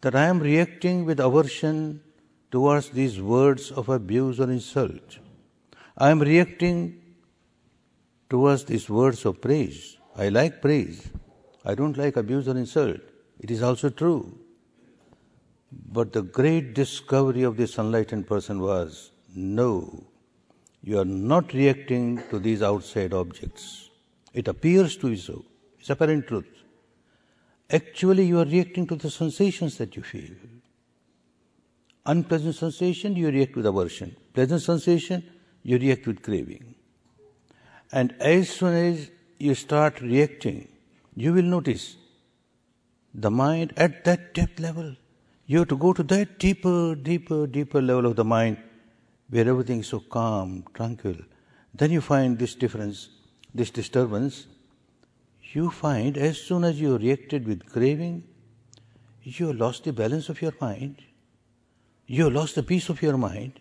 That 0.02 0.16
I 0.16 0.26
am 0.26 0.40
reacting 0.40 1.06
with 1.06 1.22
aversion 1.22 2.02
towards 2.52 2.90
these 2.90 3.22
words 3.22 3.72
of 3.72 3.88
abuse 3.88 4.42
or 4.42 4.52
insult. 4.52 5.20
I 5.98 6.10
am 6.10 6.20
reacting 6.20 7.02
towards 8.30 8.66
these 8.66 8.90
words 8.90 9.26
of 9.26 9.40
praise. 9.40 9.96
I 10.18 10.28
like 10.28 10.62
praise. 10.62 11.10
I 11.64 11.74
don't 11.74 11.98
like 11.98 12.18
abuse 12.18 12.50
or 12.50 12.58
insult. 12.58 13.00
It 13.40 13.50
is 13.50 13.64
also 13.64 13.90
true. 13.90 14.38
But 15.72 16.12
the 16.12 16.22
great 16.22 16.74
discovery 16.74 17.44
of 17.44 17.56
this 17.56 17.78
enlightened 17.78 18.28
person 18.28 18.60
was 18.60 19.12
no, 19.34 20.04
you 20.84 21.00
are 21.00 21.06
not 21.06 21.54
reacting 21.54 22.22
to 22.30 22.40
these 22.40 22.62
outside 22.62 23.14
objects. 23.14 23.90
It 24.34 24.50
appears 24.50 24.98
to 24.98 25.12
be 25.12 25.16
so. 25.16 25.46
It's 25.80 25.90
apparent 25.90 26.28
truth. 26.28 26.57
Actually, 27.70 28.26
you 28.26 28.40
are 28.40 28.46
reacting 28.46 28.88
to 28.88 28.96
the 28.96 29.10
sensations 29.10 29.78
that 29.78 29.96
you 29.96 30.04
feel. 30.04 30.36
Unpleasant 32.06 32.56
sensation, 32.56 33.16
you 33.16 33.30
react 33.30 33.56
with 33.56 33.66
aversion. 33.66 34.16
Pleasant 34.34 34.62
sensation, 34.62 35.24
you 35.64 35.78
react 35.78 36.08
with 36.08 36.22
craving. 36.24 36.76
And 37.92 38.16
as 38.20 38.50
soon 38.50 38.74
as 38.74 39.12
you 39.38 39.54
start 39.56 40.00
reacting, 40.00 40.70
you 41.16 41.34
will 41.34 41.44
notice 41.44 41.98
the 43.14 43.32
mind 43.32 43.74
at 43.76 44.06
that 44.06 44.34
depth 44.34 44.60
level. 44.60 44.96
You 45.46 45.60
have 45.60 45.68
to 45.70 45.78
go 45.78 45.92
to 45.92 46.04
that 46.04 46.40
deeper, 46.40 46.96
deeper, 46.96 47.48
deeper 47.48 47.82
level 47.82 48.06
of 48.06 48.16
the 48.16 48.24
mind 48.24 48.58
where 49.30 49.48
everything 49.48 49.82
is 49.82 49.88
so 49.88 50.00
calm, 50.00 50.64
tranquil. 50.74 51.16
Then 51.74 51.92
you 51.92 52.02
find 52.02 52.40
this 52.40 52.56
difference, 52.56 53.10
this 53.54 53.70
disturbance, 53.70 54.48
you 55.54 55.70
find 55.70 56.18
as 56.18 56.38
soon 56.38 56.64
as 56.64 56.80
you 56.80 56.98
reacted 56.98 57.48
with 57.48 57.66
craving, 57.72 58.24
you 59.24 59.54
lost 59.54 59.84
the 59.84 59.94
balance 59.94 60.30
of 60.30 60.42
your 60.42 60.54
mind, 60.60 61.02
you 62.06 62.30
lost 62.30 62.56
the 62.56 62.64
peace 62.64 62.90
of 62.90 63.02
your 63.02 63.18
mind, 63.18 63.60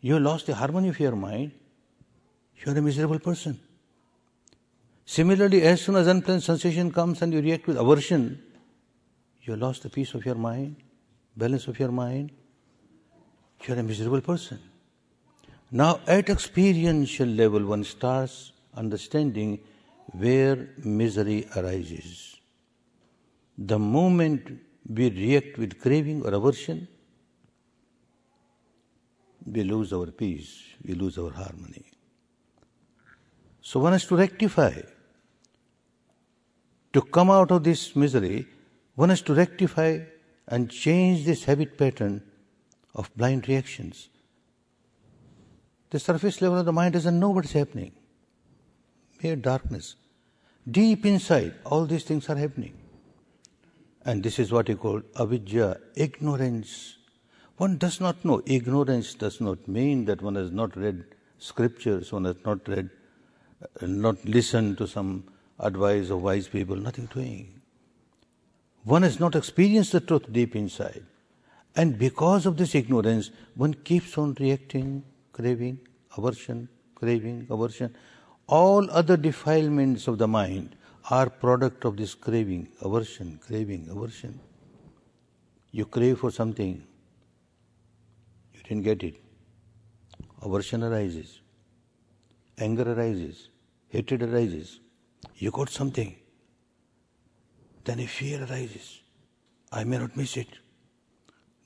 you 0.00 0.18
lost 0.18 0.46
the 0.46 0.54
harmony 0.54 0.88
of 0.88 0.98
your 1.00 1.16
mind, 1.16 1.52
you 2.56 2.72
are 2.72 2.78
a 2.78 2.82
miserable 2.82 3.18
person. 3.18 3.58
Similarly, 5.04 5.62
as 5.62 5.80
soon 5.80 5.96
as 5.96 6.06
unpleasant 6.06 6.44
sensation 6.44 6.92
comes 6.92 7.20
and 7.22 7.32
you 7.32 7.40
react 7.40 7.66
with 7.66 7.76
aversion, 7.76 8.42
you 9.42 9.56
lost 9.56 9.82
the 9.82 9.90
peace 9.90 10.14
of 10.14 10.24
your 10.24 10.36
mind, 10.36 10.76
balance 11.36 11.66
of 11.66 11.78
your 11.78 11.90
mind, 11.90 12.30
you 13.64 13.74
are 13.74 13.78
a 13.78 13.82
miserable 13.82 14.20
person. 14.20 14.60
Now, 15.72 16.00
at 16.06 16.28
experiential 16.28 17.28
level, 17.28 17.64
one 17.64 17.84
starts 17.84 18.52
understanding 18.74 19.60
where 20.12 20.70
misery 20.78 21.46
arises. 21.56 22.36
The 23.56 23.78
moment 23.78 24.60
we 24.88 25.10
react 25.10 25.58
with 25.58 25.80
craving 25.80 26.22
or 26.22 26.34
aversion, 26.34 26.88
we 29.46 29.62
lose 29.62 29.92
our 29.92 30.06
peace, 30.06 30.62
we 30.84 30.94
lose 30.94 31.18
our 31.18 31.30
harmony. 31.30 31.84
So 33.60 33.80
one 33.80 33.92
has 33.92 34.06
to 34.06 34.16
rectify. 34.16 34.80
To 36.92 37.02
come 37.02 37.30
out 37.30 37.52
of 37.52 37.62
this 37.62 37.94
misery, 37.94 38.46
one 38.96 39.10
has 39.10 39.22
to 39.22 39.34
rectify 39.34 40.00
and 40.48 40.68
change 40.68 41.24
this 41.24 41.44
habit 41.44 41.78
pattern 41.78 42.22
of 42.94 43.14
blind 43.16 43.48
reactions. 43.48 44.08
The 45.90 46.00
surface 46.00 46.40
level 46.42 46.58
of 46.58 46.66
the 46.66 46.72
mind 46.72 46.94
doesn't 46.94 47.18
know 47.18 47.30
what's 47.30 47.52
happening. 47.52 47.92
Mere 49.22 49.36
darkness. 49.36 49.96
Deep 50.70 51.06
inside, 51.06 51.54
all 51.64 51.86
these 51.86 52.04
things 52.04 52.28
are 52.28 52.36
happening. 52.36 52.74
And 54.04 54.22
this 54.22 54.38
is 54.38 54.52
what 54.52 54.68
he 54.68 54.74
called 54.74 55.04
avidya, 55.18 55.78
ignorance. 55.94 56.96
One 57.56 57.76
does 57.76 58.00
not 58.00 58.24
know. 58.24 58.42
Ignorance 58.46 59.14
does 59.14 59.40
not 59.40 59.68
mean 59.68 60.06
that 60.06 60.22
one 60.22 60.34
has 60.34 60.50
not 60.50 60.76
read 60.76 61.04
scriptures, 61.38 62.12
one 62.12 62.24
has 62.24 62.36
not 62.44 62.66
read, 62.68 62.90
uh, 63.62 63.86
not 63.86 64.24
listened 64.24 64.78
to 64.78 64.86
some 64.86 65.24
advice 65.58 66.10
of 66.10 66.22
wise 66.22 66.48
people, 66.48 66.76
nothing 66.76 67.06
doing. 67.06 67.60
One 68.84 69.02
has 69.02 69.20
not 69.20 69.34
experienced 69.34 69.92
the 69.92 70.00
truth 70.00 70.32
deep 70.32 70.56
inside. 70.56 71.04
And 71.76 71.98
because 71.98 72.46
of 72.46 72.56
this 72.56 72.74
ignorance, 72.74 73.30
one 73.54 73.74
keeps 73.74 74.16
on 74.16 74.36
reacting, 74.40 75.04
craving, 75.32 75.80
aversion, 76.16 76.68
craving, 76.94 77.46
aversion 77.50 77.94
all 78.50 78.90
other 78.90 79.16
defilements 79.16 80.08
of 80.08 80.18
the 80.18 80.26
mind 80.26 80.74
are 81.08 81.30
product 81.30 81.84
of 81.84 81.96
this 81.96 82.14
craving, 82.14 82.66
aversion, 82.82 83.38
craving, 83.46 83.86
aversion. 83.88 84.38
You 85.70 85.86
crave 85.86 86.18
for 86.18 86.32
something, 86.32 86.82
you 88.52 88.62
didn't 88.64 88.82
get 88.82 89.04
it. 89.04 89.14
Aversion 90.42 90.82
arises, 90.82 91.40
anger 92.58 92.92
arises, 92.92 93.48
hatred 93.88 94.24
arises. 94.24 94.80
You 95.36 95.52
got 95.52 95.68
something. 95.68 96.16
Then 97.84 98.00
a 98.00 98.06
fear 98.06 98.44
arises. 98.44 99.00
I 99.70 99.84
may 99.84 99.98
not 99.98 100.16
miss 100.16 100.36
it. 100.36 100.48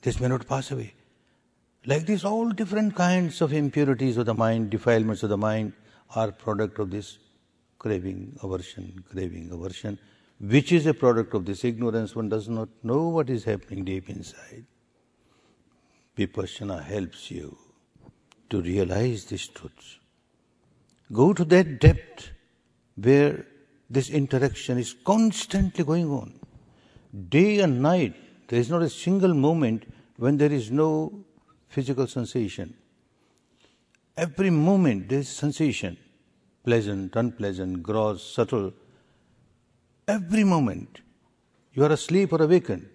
This 0.03 0.21
may 0.21 0.29
not 0.29 0.47
pass 0.47 0.71
away. 0.71 0.93
Like 1.87 2.05
this, 2.05 2.25
all 2.25 2.51
different 2.51 2.95
kinds 2.95 3.41
of 3.41 3.53
impurities 3.53 4.19
of 4.19 4.27
the 4.27 4.35
mind, 4.35 4.71
defilements 4.71 5.23
of 5.23 5.31
the 5.31 5.39
mind, 5.39 5.73
are 6.15 6.33
product 6.33 6.79
of 6.79 6.91
this 6.91 7.19
craving, 7.79 8.39
aversion, 8.43 9.05
craving, 9.11 9.51
aversion, 9.53 9.99
which 10.41 10.73
is 10.73 10.87
a 10.87 10.95
product 10.95 11.35
of 11.35 11.45
this 11.45 11.65
ignorance. 11.65 12.15
One 12.17 12.29
does 12.29 12.49
not 12.49 12.69
know 12.83 13.09
what 13.09 13.31
is 13.31 13.45
happening 13.45 13.85
deep 13.85 14.09
inside. 14.09 14.65
Vipassana 16.17 16.83
helps 16.83 17.31
you 17.31 17.57
to 18.51 18.61
realize 18.61 19.25
these 19.27 19.49
truths. 19.49 19.99
Go 21.13 21.33
to 21.33 21.45
that 21.45 21.81
depth 21.81 22.31
where 22.97 23.47
this 23.91 24.11
interaction 24.11 24.79
is 24.79 24.95
constantly 25.05 25.85
going 25.85 26.11
on. 26.11 26.41
Day 27.29 27.61
and 27.61 27.83
night, 27.83 28.15
there 28.49 28.59
is 28.59 28.71
not 28.71 28.83
a 28.83 28.91
single 28.91 29.35
moment 29.35 29.85
when 30.17 30.37
there 30.37 30.53
is 30.53 30.71
no 30.71 31.25
physical 31.69 32.07
sensation. 32.07 32.75
Every 34.17 34.51
moment 34.51 35.09
there 35.09 35.19
is 35.21 35.29
sensation 35.29 35.97
pleasant, 36.65 37.15
unpleasant, 37.15 37.83
gross, 37.83 38.25
subtle. 38.35 38.73
Every 40.09 40.45
moment 40.45 41.01
you 41.75 41.85
are 41.85 41.93
asleep 41.93 42.33
or 42.33 42.43
awakened, 42.43 42.89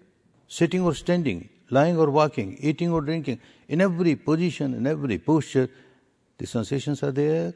sitting 0.48 0.82
or 0.82 0.94
standing, 0.96 1.50
lying 1.70 1.98
or 1.98 2.10
walking, 2.10 2.58
eating 2.60 2.92
or 2.92 3.02
drinking, 3.02 3.40
in 3.68 3.82
every 3.82 4.16
position, 4.16 4.74
in 4.74 4.88
every 4.88 5.18
posture, 5.20 5.70
the 6.38 6.48
sensations 6.48 7.04
are 7.04 7.12
there. 7.12 7.54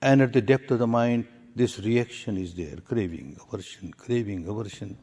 And 0.00 0.20
at 0.20 0.32
the 0.32 0.42
depth 0.42 0.70
of 0.70 0.78
the 0.78 0.86
mind, 0.86 1.26
this 1.54 1.78
reaction 1.78 2.36
is 2.36 2.54
there 2.54 2.76
craving, 2.76 3.36
aversion, 3.40 3.92
craving, 3.92 4.48
aversion. 4.48 4.96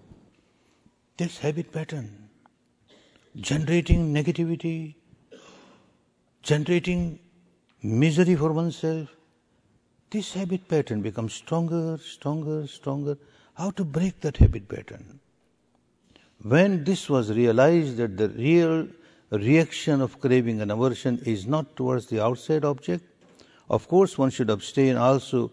This 1.17 1.37
habit 1.39 1.71
pattern, 1.71 2.29
generating 3.35 4.13
negativity, 4.13 4.95
generating 6.43 7.19
misery 7.81 8.35
for 8.35 8.51
oneself. 8.51 9.09
This 10.09 10.33
habit 10.33 10.67
pattern 10.67 11.01
becomes 11.01 11.33
stronger, 11.33 11.97
stronger, 11.97 12.67
stronger. 12.67 13.17
How 13.53 13.71
to 13.71 13.85
break 13.85 14.21
that 14.21 14.37
habit 14.37 14.67
pattern? 14.67 15.19
When 16.41 16.83
this 16.83 17.09
was 17.09 17.31
realized 17.31 17.97
that 17.97 18.17
the 18.17 18.29
real 18.29 18.87
reaction 19.29 20.01
of 20.01 20.19
craving 20.19 20.61
and 20.61 20.71
aversion 20.71 21.21
is 21.25 21.45
not 21.45 21.75
towards 21.75 22.07
the 22.07 22.23
outside 22.23 22.65
object, 22.65 23.03
of 23.69 23.87
course 23.87 24.17
one 24.17 24.29
should 24.29 24.49
abstain 24.49 24.95
also 24.95 25.51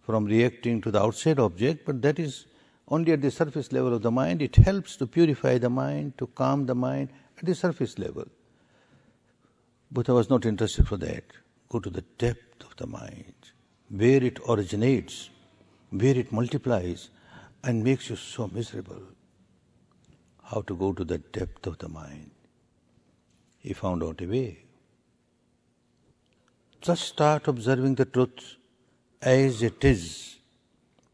from 0.00 0.24
reacting 0.24 0.80
to 0.80 0.90
the 0.90 1.02
outside 1.02 1.38
object, 1.38 1.84
but 1.84 2.00
that 2.02 2.18
is 2.18 2.46
only 2.88 3.12
at 3.12 3.20
the 3.20 3.30
surface 3.30 3.72
level 3.72 3.92
of 3.92 4.02
the 4.02 4.10
mind. 4.10 4.40
It 4.40 4.56
helps 4.56 4.96
to 4.96 5.06
purify 5.06 5.58
the 5.58 5.68
mind, 5.68 6.16
to 6.18 6.28
calm 6.28 6.66
the 6.66 6.74
mind 6.74 7.10
at 7.36 7.44
the 7.44 7.54
surface 7.54 7.98
level. 7.98 8.26
Buddha 9.90 10.14
was 10.14 10.28
not 10.28 10.44
interested 10.44 10.88
for 10.88 10.96
that. 10.98 11.24
Go 11.68 11.78
to 11.80 11.90
the 11.90 12.02
depth 12.18 12.64
of 12.64 12.76
the 12.76 12.86
mind, 12.86 13.34
where 13.88 14.22
it 14.22 14.38
originates, 14.48 15.30
where 15.90 16.16
it 16.16 16.32
multiplies, 16.32 17.10
and 17.62 17.82
makes 17.82 18.10
you 18.10 18.16
so 18.16 18.48
miserable. 18.48 19.02
How 20.42 20.62
to 20.62 20.76
go 20.76 20.92
to 20.92 21.04
the 21.04 21.18
depth 21.18 21.66
of 21.66 21.78
the 21.78 21.88
mind. 21.88 22.30
He 23.58 23.72
found 23.72 24.02
out 24.02 24.20
a 24.20 24.26
way. 24.26 24.64
Just 26.80 27.02
start 27.02 27.48
observing 27.48 27.96
the 27.96 28.04
truth 28.04 28.56
as 29.20 29.62
it 29.62 29.84
is 29.84 30.36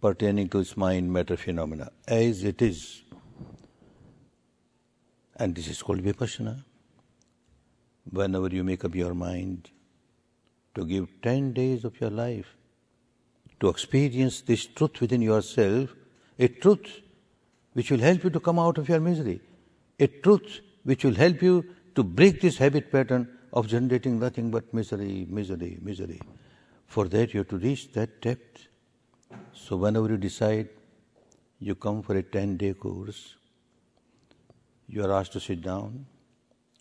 pertaining 0.00 0.48
to 0.50 0.58
its 0.58 0.76
mind 0.76 1.11
matter 1.12 1.37
phenomena, 1.37 1.90
as 2.06 2.44
it 2.44 2.61
is. 2.61 3.02
And 5.37 5.54
this 5.54 5.68
is 5.68 5.82
called 5.82 6.02
vipassana 6.02 6.64
whenever 8.10 8.48
you 8.48 8.64
make 8.64 8.84
up 8.84 8.94
your 8.94 9.14
mind 9.14 9.70
to 10.74 10.84
give 10.84 11.08
10 11.22 11.52
days 11.52 11.84
of 11.84 12.00
your 12.00 12.10
life 12.10 12.56
to 13.60 13.68
experience 13.68 14.40
this 14.40 14.66
truth 14.66 15.00
within 15.00 15.22
yourself, 15.22 15.94
a 16.38 16.48
truth 16.48 17.00
which 17.74 17.90
will 17.90 18.00
help 18.00 18.24
you 18.24 18.30
to 18.30 18.40
come 18.40 18.58
out 18.58 18.78
of 18.78 18.88
your 18.88 19.00
misery, 19.00 19.40
a 20.00 20.06
truth 20.06 20.60
which 20.82 21.04
will 21.04 21.14
help 21.14 21.40
you 21.42 21.64
to 21.94 22.02
break 22.02 22.40
this 22.40 22.58
habit 22.58 22.90
pattern 22.90 23.28
of 23.52 23.68
generating 23.68 24.18
nothing 24.18 24.50
but 24.50 24.72
misery, 24.74 25.26
misery, 25.28 25.78
misery. 25.80 26.20
For 26.86 27.06
that, 27.08 27.32
you 27.32 27.40
have 27.40 27.48
to 27.48 27.58
reach 27.58 27.92
that 27.92 28.20
depth. 28.20 28.66
So, 29.54 29.76
whenever 29.76 30.08
you 30.08 30.16
decide 30.16 30.68
you 31.60 31.74
come 31.74 32.02
for 32.02 32.16
a 32.16 32.22
10 32.22 32.56
day 32.56 32.74
course, 32.74 33.36
you 34.88 35.04
are 35.04 35.12
asked 35.12 35.32
to 35.34 35.40
sit 35.40 35.62
down, 35.62 36.06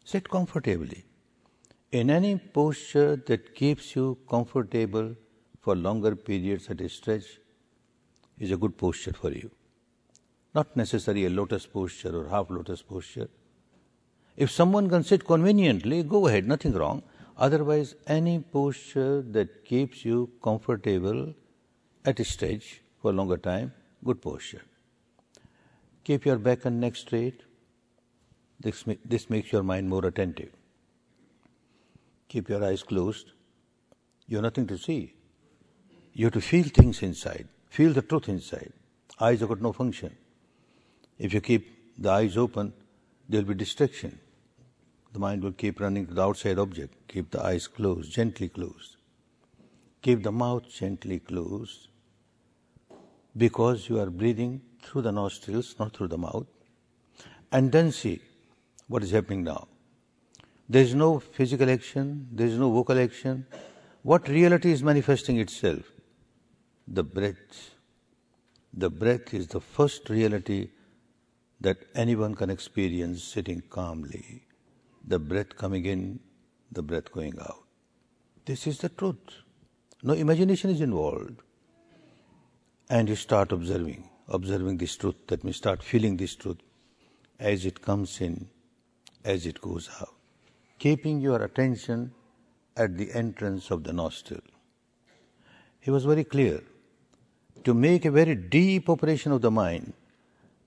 sit 0.04 0.30
comfortably 0.30 1.06
in 1.92 2.10
any 2.10 2.38
posture 2.38 3.18
that 3.28 3.54
keeps 3.54 3.96
you 3.96 4.18
comfortable 4.30 5.16
for 5.60 5.76
longer 5.76 6.16
periods 6.16 6.70
at 6.70 6.82
a 6.82 6.88
stretch 6.90 7.40
is 8.40 8.52
a 8.52 8.58
good 8.58 8.78
posture 8.78 9.14
for 9.14 9.32
you. 9.32 9.52
Not 10.56 10.76
necessarily 10.76 11.26
a 11.26 11.30
lotus 11.30 11.66
posture 11.66 12.16
or 12.18 12.28
half 12.30 12.50
lotus 12.50 12.82
posture. 12.82 13.30
If 14.38 14.50
someone 14.52 14.90
can 14.90 15.04
sit 15.04 15.26
conveniently, 15.26 16.04
go 16.04 16.28
ahead, 16.28 16.48
nothing 16.48 16.74
wrong. 16.74 17.04
Otherwise, 17.38 17.96
any 18.08 18.40
posture 18.40 19.22
that 19.22 19.66
keeps 19.66 20.06
you 20.06 20.30
comfortable 20.42 21.34
at 22.06 22.20
a 22.20 22.24
stretch 22.24 22.82
for 23.02 23.12
a 23.12 23.14
longer 23.14 23.38
time, 23.38 23.74
good 24.04 24.22
posture. 24.22 24.62
Keep 26.04 26.26
your 26.26 26.38
back 26.38 26.66
and 26.66 26.80
neck 26.80 26.96
straight. 26.96 27.44
This, 28.60 28.86
this 29.06 29.30
makes 29.30 29.52
your 29.52 29.64
mind 29.64 29.90
more 29.90 30.06
attentive. 30.06 30.52
Keep 32.32 32.48
your 32.48 32.64
eyes 32.64 32.82
closed. 32.82 33.32
You 34.26 34.38
have 34.38 34.44
nothing 34.44 34.66
to 34.68 34.78
see. 34.78 35.14
You 36.14 36.28
have 36.28 36.34
to 36.36 36.40
feel 36.40 36.64
things 36.64 37.02
inside, 37.04 37.50
feel 37.70 37.92
the 37.92 38.02
truth 38.02 38.30
inside. 38.30 38.72
Eyes 39.20 39.42
have 39.42 39.50
got 39.50 39.62
no 39.62 39.74
function. 39.74 40.16
If 41.20 41.34
you 41.34 41.42
keep 41.42 41.66
the 41.98 42.10
eyes 42.10 42.38
open, 42.38 42.72
there 43.28 43.42
will 43.42 43.50
be 43.50 43.56
distraction. 43.56 44.18
The 45.12 45.20
mind 45.20 45.44
will 45.44 45.52
keep 45.52 45.82
running 45.82 46.08
to 46.08 46.14
the 46.14 46.22
outside 46.22 46.58
object. 46.58 46.94
Keep 47.10 47.32
the 47.32 47.44
eyes 47.44 47.68
closed, 47.68 48.14
gently 48.14 48.48
closed. 48.48 48.96
Keep 50.02 50.24
the 50.24 50.32
mouth 50.32 50.70
gently 50.70 51.20
closed 51.20 51.90
because 53.36 53.90
you 53.90 54.00
are 54.00 54.10
breathing 54.10 54.62
through 54.82 55.02
the 55.02 55.12
nostrils, 55.12 55.76
not 55.78 55.98
through 55.98 56.08
the 56.08 56.18
mouth. 56.18 56.48
And 57.52 57.74
then 57.74 57.92
see 57.92 58.22
what 58.88 59.04
is 59.04 59.12
happening 59.12 59.44
now. 59.44 59.68
There 60.72 60.82
is 60.82 60.96
no 60.96 61.20
physical 61.20 61.70
action, 61.70 62.30
there 62.32 62.48
is 62.48 62.58
no 62.58 62.72
vocal 62.72 62.98
action. 62.98 63.46
What 64.04 64.30
reality 64.30 64.72
is 64.72 64.82
manifesting 64.82 65.38
itself? 65.38 65.82
The 66.88 67.04
breath. 67.04 67.72
The 68.74 68.90
breath 68.90 69.34
is 69.34 69.48
the 69.48 69.60
first 69.60 70.10
reality 70.10 70.70
that 71.60 71.80
anyone 71.94 72.36
can 72.36 72.50
experience 72.50 73.22
sitting 73.22 73.62
calmly. 73.70 74.46
The 75.06 75.20
breath 75.20 75.58
coming 75.58 75.88
in, 75.88 76.22
the 76.72 76.82
breath 76.82 77.12
going 77.12 77.38
out. 77.42 77.66
This 78.46 78.66
is 78.66 78.78
the 78.78 78.88
truth. 78.88 79.42
No 80.04 80.14
imagination 80.14 80.70
is 80.70 80.80
involved. 80.80 81.42
And 82.90 83.10
you 83.10 83.18
start 83.18 83.52
observing, 83.52 84.10
observing 84.30 84.78
this 84.78 84.96
truth. 84.96 85.28
That 85.28 85.44
means 85.44 85.58
start 85.58 85.84
feeling 85.84 86.16
this 86.16 86.34
truth 86.34 86.60
as 87.42 87.66
it 87.66 87.82
comes 87.82 88.22
in, 88.22 88.48
as 89.26 89.46
it 89.46 89.60
goes 89.60 89.90
out 90.00 90.21
keeping 90.82 91.22
your 91.22 91.44
attention 91.44 92.12
at 92.76 92.98
the 92.98 93.12
entrance 93.14 93.70
of 93.70 93.84
the 93.84 93.94
nostril. 93.94 94.42
He 95.80 95.92
was 95.92 96.06
very 96.06 96.24
clear 96.24 96.64
to 97.64 97.76
make 97.76 98.06
a 98.06 98.10
very 98.10 98.34
deep 98.34 98.90
operation 98.90 99.32
of 99.32 99.42
the 99.42 99.52
mind, 99.52 99.94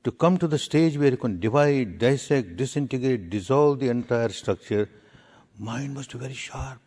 to 0.04 0.12
come 0.12 0.38
to 0.38 0.46
the 0.46 0.58
stage 0.58 0.96
where 0.96 1.10
you 1.10 1.16
can 1.16 1.40
divide, 1.40 1.98
dissect, 1.98 2.56
disintegrate, 2.56 3.28
dissolve 3.28 3.80
the 3.80 3.88
entire 3.88 4.28
structure, 4.28 4.88
mind 5.58 5.94
must 5.94 6.12
be 6.12 6.18
very 6.18 6.34
sharp. 6.34 6.78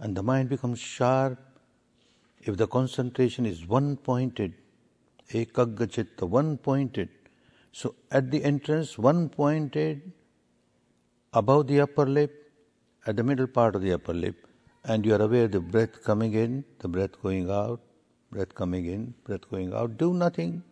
And 0.00 0.16
the 0.16 0.22
mind 0.24 0.48
becomes 0.48 0.80
sharp 0.80 1.38
if 2.42 2.56
the 2.56 2.66
concentration 2.66 3.46
is 3.46 3.64
one 3.64 3.96
pointed, 3.96 4.54
ekaggachitta, 5.30 6.28
one 6.28 6.58
pointed. 6.58 7.10
So 7.70 7.94
at 8.10 8.32
the 8.32 8.42
entrance, 8.42 8.98
one 8.98 9.28
pointed, 9.28 10.12
above 11.34 11.66
the 11.66 11.80
upper 11.80 12.06
lip, 12.06 12.32
at 13.06 13.16
the 13.16 13.22
middle 13.22 13.46
part 13.46 13.76
of 13.76 13.82
the 13.82 13.92
upper 13.92 14.14
lip, 14.14 14.46
and 14.84 15.04
you 15.04 15.14
are 15.14 15.22
aware 15.22 15.48
the 15.48 15.60
breath 15.60 16.02
coming 16.02 16.34
in, 16.34 16.64
the 16.78 16.88
breath 16.88 17.20
going 17.22 17.50
out, 17.50 17.80
breath 18.30 18.54
coming 18.54 18.86
in, 18.86 19.14
breath 19.24 19.48
going 19.50 19.74
out. 19.74 19.98
Do 19.98 20.14
nothing. 20.14 20.62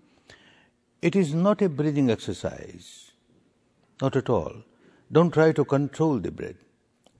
It 1.03 1.17
is 1.17 1.35
not 1.35 1.63
a 1.63 1.69
breathing 1.69 2.11
exercise. 2.11 3.11
Not 4.01 4.17
at 4.17 4.31
all. 4.31 4.53
Don't 5.11 5.33
try 5.33 5.53
to 5.53 5.65
control 5.65 6.19
the 6.19 6.31
breath. 6.31 6.57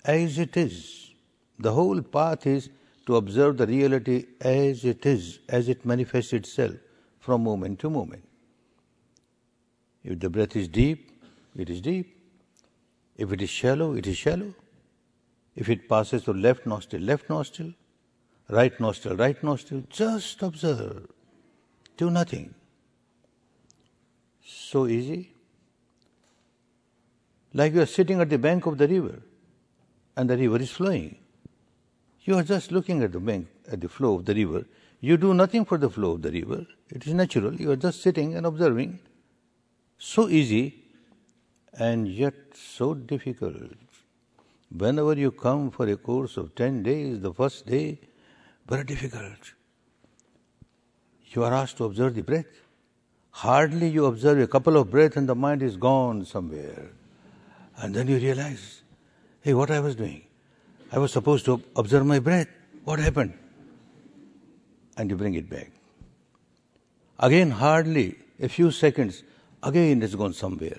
As 0.05 0.39
it 0.39 0.57
is. 0.57 1.11
The 1.59 1.73
whole 1.73 2.01
path 2.01 2.47
is 2.47 2.71
to 3.07 3.17
observe 3.17 3.57
the 3.57 3.67
reality 3.67 4.27
as 4.41 4.85
it 4.85 5.05
is, 5.05 5.41
as 5.49 5.69
it 5.69 5.85
manifests 5.85 6.33
itself 6.33 6.75
from 7.21 7.45
moment 7.45 7.79
to 7.81 7.91
moment. 7.91 8.25
If 10.05 10.19
the 10.21 10.31
breath 10.31 10.57
is 10.57 10.69
deep, 10.69 11.13
it 11.57 11.71
is 11.71 11.81
deep. 11.81 12.22
If 13.23 13.33
it 13.33 13.41
is 13.41 13.51
shallow, 13.51 13.95
it 13.95 14.09
is 14.09 14.17
shallow. 14.17 14.53
If 15.55 15.69
it 15.69 15.89
passes 15.89 16.25
through 16.25 16.41
left 16.41 16.67
nostril, 16.67 17.03
left 17.03 17.31
nostril, 17.31 17.73
right 18.49 18.81
nostril, 18.81 19.17
right 19.17 19.41
nostril, 19.45 19.85
just 19.89 20.43
observe. 20.43 21.07
Do 21.97 22.11
nothing. 22.11 22.53
So 24.45 24.89
easy. 24.89 25.35
Like 27.55 27.75
you 27.75 27.83
are 27.83 27.93
sitting 27.95 28.21
at 28.21 28.29
the 28.29 28.39
bank 28.39 28.67
of 28.67 28.77
the 28.77 28.89
river 28.89 29.23
and 30.17 30.29
the 30.29 30.37
river 30.37 30.57
is 30.57 30.73
flowing. 30.73 31.17
You 32.23 32.39
are 32.39 32.43
just 32.43 32.73
looking 32.73 33.05
at 33.05 33.13
the 33.13 33.21
bank, 33.21 33.47
at 33.71 33.81
the 33.81 33.89
flow 33.89 34.15
of 34.15 34.25
the 34.25 34.35
river. 34.35 34.65
You 34.99 35.17
do 35.17 35.33
nothing 35.33 35.65
for 35.65 35.79
the 35.79 35.91
flow 35.91 36.13
of 36.13 36.23
the 36.23 36.33
river. 36.33 36.67
It 36.91 37.07
is 37.07 37.15
natural. 37.15 37.55
You 37.55 37.71
are 37.71 37.77
just 37.77 38.03
sitting 38.03 38.35
and 38.35 38.47
observing. 38.47 38.99
So 39.97 40.29
easy 40.29 40.82
and 41.79 42.09
yet 42.09 42.35
so 42.55 42.95
difficult. 42.95 43.75
Whenever 44.77 45.15
you 45.15 45.31
come 45.31 45.71
for 45.71 45.87
a 45.89 45.97
course 45.97 46.37
of 46.37 46.55
10 46.55 46.83
days, 46.83 47.21
the 47.21 47.33
first 47.33 47.67
day, 47.67 47.99
very 48.67 48.85
difficult. 48.85 49.53
You 51.27 51.45
are 51.45 51.53
asked 51.53 51.79
to 51.79 51.85
observe 51.85 52.15
the 52.15 52.23
breath. 52.23 52.47
Hardly 53.31 53.89
you 53.89 54.07
observe 54.07 54.39
a 54.41 54.47
couple 54.47 54.77
of 54.77 54.91
breaths 54.91 55.17
and 55.17 55.29
the 55.29 55.35
mind 55.35 55.63
is 55.63 55.77
gone 55.77 56.25
somewhere. 56.25 56.91
And 57.79 57.95
then 57.95 58.07
you 58.09 58.19
realize, 58.19 58.83
hey, 59.41 59.55
what 59.55 59.71
I 59.71 59.81
was 59.81 59.95
doing? 59.95 60.23
I 60.91 60.99
was 60.99 61.13
supposed 61.13 61.47
to 61.47 61.63
observe 61.75 62.05
my 62.05 62.19
breath. 62.19 62.49
What 62.85 62.99
happened? 62.99 63.33
And 64.99 65.09
you 65.09 65.17
bring 65.17 65.35
it 65.35 65.49
back. 65.49 65.71
Again, 67.19 67.51
hardly 67.51 68.19
a 68.41 68.49
few 68.49 68.71
seconds, 68.71 69.23
again 69.63 70.03
it's 70.03 70.15
gone 70.15 70.35
somewhere. 70.35 70.79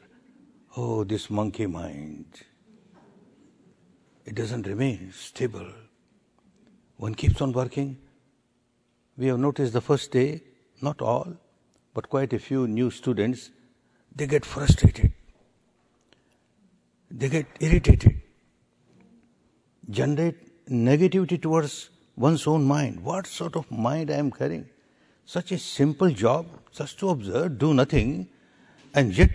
Oh, 0.76 1.04
this 1.04 1.30
monkey 1.30 1.68
mind. 1.68 2.26
It 4.26 4.34
doesn't 4.34 4.66
remain 4.66 5.14
stable. 5.16 5.68
One 6.98 7.14
keeps 7.14 7.42
on 7.42 7.52
working. 7.52 8.00
We 9.16 9.28
have 9.28 9.38
noticed 9.38 9.74
the 9.74 9.82
first 9.82 10.10
day, 10.10 10.42
not 10.82 11.00
all, 11.00 11.38
but 11.94 12.10
quite 12.10 12.34
a 12.34 12.40
few 12.40 12.68
new 12.68 12.90
students, 12.90 13.52
they 14.16 14.26
get 14.26 14.46
frustrated. 14.46 15.12
They 17.12 17.30
get 17.30 17.46
irritated. 17.60 18.20
Generate 19.92 20.68
negativity 20.68 21.40
towards 21.40 21.92
one's 22.16 22.48
own 22.48 22.64
mind. 22.64 23.04
What 23.04 23.28
sort 23.28 23.56
of 23.56 23.70
mind 23.70 24.10
I 24.10 24.16
am 24.16 24.32
carrying? 24.32 24.68
Such 25.24 25.52
a 25.52 25.60
simple 25.60 26.10
job, 26.10 26.48
just 26.72 26.98
to 27.00 27.10
observe, 27.10 27.60
do 27.60 27.76
nothing, 27.76 28.30
and 28.96 29.16
yet 29.16 29.30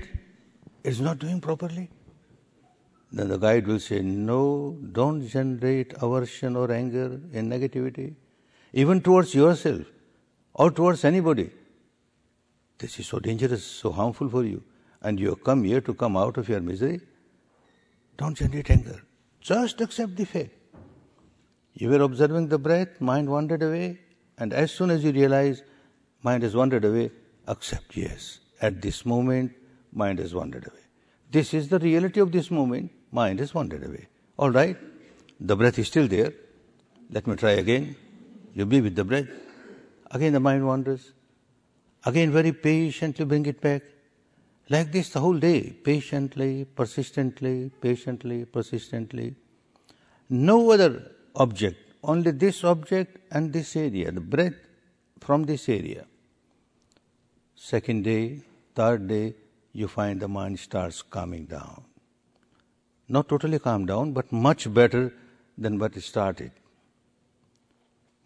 it's 0.85 1.01
not 1.01 1.19
doing 1.19 1.41
properly. 1.41 1.91
Then 3.11 3.29
the 3.29 3.39
guide 3.39 3.67
will 3.67 3.81
say, 3.81 4.01
No, 4.01 4.77
don't 4.93 5.27
generate 5.27 5.95
aversion 6.01 6.57
or 6.57 6.71
anger 6.71 7.21
and 7.33 7.51
negativity, 7.51 8.15
even 8.73 9.01
towards 9.01 9.35
yourself 9.35 9.87
or 10.55 10.71
towards 10.71 11.05
anybody. 11.05 11.51
This 12.79 12.99
is 13.01 13.07
so 13.07 13.19
dangerous, 13.19 13.65
so 13.65 13.91
harmful 13.91 14.29
for 14.29 14.45
you. 14.45 14.63
And 15.03 15.19
you 15.19 15.31
have 15.31 15.43
come 15.43 15.65
here 15.65 15.81
to 15.81 15.95
come 15.95 16.17
out 16.17 16.37
of 16.37 16.49
your 16.49 16.61
misery. 16.61 17.01
Don't 18.17 18.37
generate 18.37 18.71
anger. 18.71 19.03
Just 19.41 19.81
accept 19.81 20.17
the 20.17 20.27
fact. 20.27 20.51
You 21.75 21.91
were 21.91 22.03
observing 22.03 22.49
the 22.49 22.59
breath, 22.59 23.01
mind 23.01 23.29
wandered 23.31 23.63
away, 23.63 24.01
and 24.37 24.53
as 24.53 24.73
soon 24.73 24.91
as 24.91 25.05
you 25.05 25.13
realize 25.13 25.63
mind 26.23 26.43
has 26.43 26.55
wandered 26.55 26.85
away, 26.85 27.11
accept 27.47 27.97
yes. 27.97 28.41
At 28.61 28.83
this 28.83 29.07
moment, 29.07 29.53
mind 29.99 30.19
has 30.25 30.35
wandered 30.35 30.67
away. 30.67 30.85
This 31.31 31.53
is 31.53 31.69
the 31.69 31.79
reality 31.79 32.21
of 32.21 32.33
this 32.33 32.51
moment, 32.51 32.91
mind 33.13 33.41
has 33.41 33.53
wandered 33.53 33.85
away. 33.85 34.07
All 34.39 34.51
right, 34.51 34.77
the 35.41 35.57
breath 35.57 35.79
is 35.79 35.89
still 35.89 36.09
there. 36.09 36.33
Let 37.11 37.27
me 37.27 37.37
try 37.37 37.53
again. 37.65 37.97
You 38.55 38.67
be 38.67 38.81
with 38.81 38.97
the 38.97 39.05
breath. 39.05 39.29
Again, 40.11 40.33
the 40.33 40.41
mind 40.41 40.67
wanders. 40.67 41.13
Again, 42.05 42.33
very 42.33 42.53
patiently 42.53 43.25
bring 43.25 43.47
it 43.47 43.61
back. 43.61 43.83
Like 44.71 44.93
this 44.93 45.11
the 45.11 45.21
whole 45.21 45.39
day, 45.39 45.73
patiently, 45.91 46.65
persistently, 46.65 47.71
patiently, 47.81 48.45
persistently. 48.45 49.35
No 50.29 50.71
other 50.71 51.13
object, 51.35 51.79
only 52.05 52.33
this 52.33 52.65
object 52.65 53.19
and 53.31 53.53
this 53.53 53.75
area, 53.77 54.13
the 54.13 54.21
breath 54.21 54.55
from 55.21 55.45
this 55.45 55.69
area. 55.69 56.05
Second 57.55 58.05
day, 58.05 58.43
third 58.75 59.09
day, 59.09 59.35
you 59.79 59.89
find 59.89 60.21
the 60.21 60.29
mind 60.29 60.59
starts 60.59 61.01
calming 61.03 61.47
down. 61.47 61.85
Not 63.09 63.29
totally 63.29 63.59
calm 63.59 63.87
down, 63.87 64.13
but 64.13 64.33
much 64.33 64.73
better 64.73 65.13
than 65.57 65.79
what 65.79 65.97
it 65.97 66.03
started. 66.03 66.53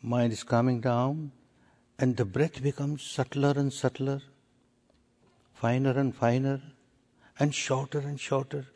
Mind 0.03 0.33
is 0.33 0.43
calming 0.43 0.81
down, 0.81 1.33
and 1.99 2.17
the 2.17 2.25
breath 2.25 2.63
becomes 2.63 3.03
subtler 3.03 3.55
and 3.57 3.73
subtler 3.73 4.21
finer 5.63 5.93
and 6.03 6.13
finer, 6.13 6.61
and 7.39 7.55
shorter 7.55 8.01
and 8.01 8.19
shorter. 8.19 8.67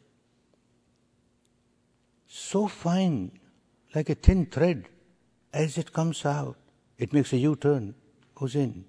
So 2.28 2.68
fine, 2.68 3.40
like 3.92 4.08
a 4.08 4.14
thin 4.14 4.46
thread, 4.46 4.88
as 5.52 5.78
it 5.78 5.92
comes 5.92 6.24
out, 6.24 6.56
it 6.96 7.12
makes 7.12 7.32
a 7.32 7.38
U 7.38 7.56
turn, 7.56 7.96
goes 8.36 8.54
in, 8.54 8.84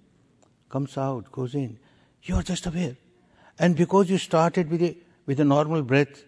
comes 0.70 0.96
out, 0.96 1.32
goes 1.32 1.56
in. 1.56 1.80
You 2.22 2.36
are 2.36 2.44
just 2.44 2.68
aware. 2.68 2.96
And 3.60 3.76
because 3.76 4.10
you 4.10 4.18
started 4.18 4.70
with 4.70 4.82
a, 4.82 4.98
with 5.26 5.40
a 5.40 5.46
normal 5.46 5.82
breath, 5.82 6.24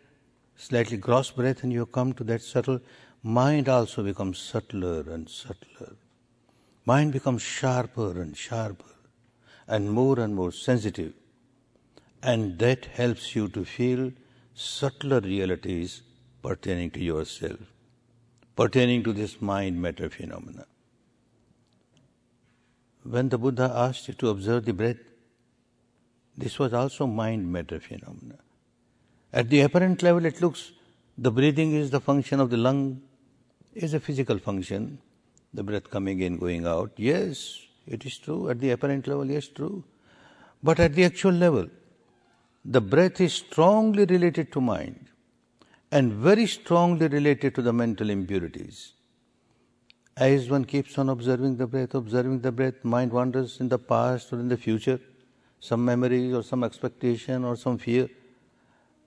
slightly 0.55 0.97
gross 0.97 1.31
breath, 1.31 1.63
and 1.63 1.71
you 1.71 1.85
come 1.85 2.13
to 2.13 2.23
that 2.25 2.41
subtle, 2.41 2.79
mind 3.23 3.69
also 3.69 4.03
becomes 4.03 4.39
subtler 4.39 5.01
and 5.01 5.29
subtler. 5.29 5.95
Mind 6.85 7.13
becomes 7.13 7.41
sharper 7.41 8.21
and 8.21 8.35
sharper, 8.35 8.95
and 9.67 9.91
more 9.91 10.19
and 10.19 10.35
more 10.35 10.51
sensitive 10.51 11.13
and 12.21 12.59
that 12.59 12.85
helps 12.85 13.35
you 13.35 13.47
to 13.49 13.63
feel 13.63 14.11
subtler 14.53 15.19
realities 15.21 16.01
pertaining 16.41 16.91
to 16.91 16.99
yourself, 16.99 17.59
pertaining 18.55 19.03
to 19.03 19.13
this 19.13 19.41
mind 19.41 19.81
matter 19.81 20.09
phenomena. 20.09 20.65
When 23.03 23.29
the 23.29 23.37
Buddha 23.37 23.71
asked 23.73 24.07
you 24.07 24.13
to 24.15 24.29
observe 24.29 24.65
the 24.65 24.73
breath, 24.73 24.97
this 26.39 26.57
was 26.57 26.73
also 26.73 27.05
mind 27.05 27.51
matter 27.51 27.79
phenomena. 27.79 28.37
At 29.33 29.49
the 29.49 29.61
apparent 29.61 30.01
level, 30.01 30.25
it 30.25 30.41
looks 30.41 30.71
the 31.17 31.31
breathing 31.31 31.73
is 31.73 31.89
the 31.91 31.99
function 31.99 32.39
of 32.39 32.49
the 32.49 32.57
lung, 32.57 33.01
is 33.75 33.93
a 33.93 33.99
physical 33.99 34.39
function, 34.39 34.99
the 35.53 35.63
breath 35.63 35.89
coming 35.89 36.21
in, 36.21 36.37
going 36.37 36.65
out. 36.65 36.91
Yes, 36.95 37.59
it 37.85 38.05
is 38.05 38.17
true. 38.17 38.49
At 38.49 38.59
the 38.59 38.71
apparent 38.71 39.05
level, 39.07 39.29
yes, 39.29 39.47
true. 39.47 39.83
But 40.63 40.79
at 40.79 40.93
the 40.93 41.03
actual 41.03 41.33
level, 41.33 41.67
the 42.63 42.81
breath 42.81 43.19
is 43.19 43.33
strongly 43.33 44.05
related 44.05 44.51
to 44.53 44.61
mind 44.61 45.07
and 45.91 46.13
very 46.13 46.45
strongly 46.47 47.07
related 47.07 47.55
to 47.55 47.61
the 47.61 47.73
mental 47.73 48.09
impurities. 48.09 48.93
As 50.15 50.49
one 50.49 50.65
keeps 50.65 50.97
on 50.97 51.09
observing 51.09 51.57
the 51.57 51.67
breath, 51.67 51.95
observing 51.95 52.41
the 52.41 52.51
breath, 52.51 52.83
mind 52.83 53.11
wanders 53.11 53.59
in 53.59 53.69
the 53.69 53.79
past 53.79 54.31
or 54.31 54.39
in 54.39 54.47
the 54.47 54.57
future, 54.57 54.99
some 55.59 55.83
memories 55.83 56.33
or 56.33 56.43
some 56.43 56.63
expectation 56.63 57.43
or 57.43 57.55
some 57.55 57.77
fear, 57.77 58.09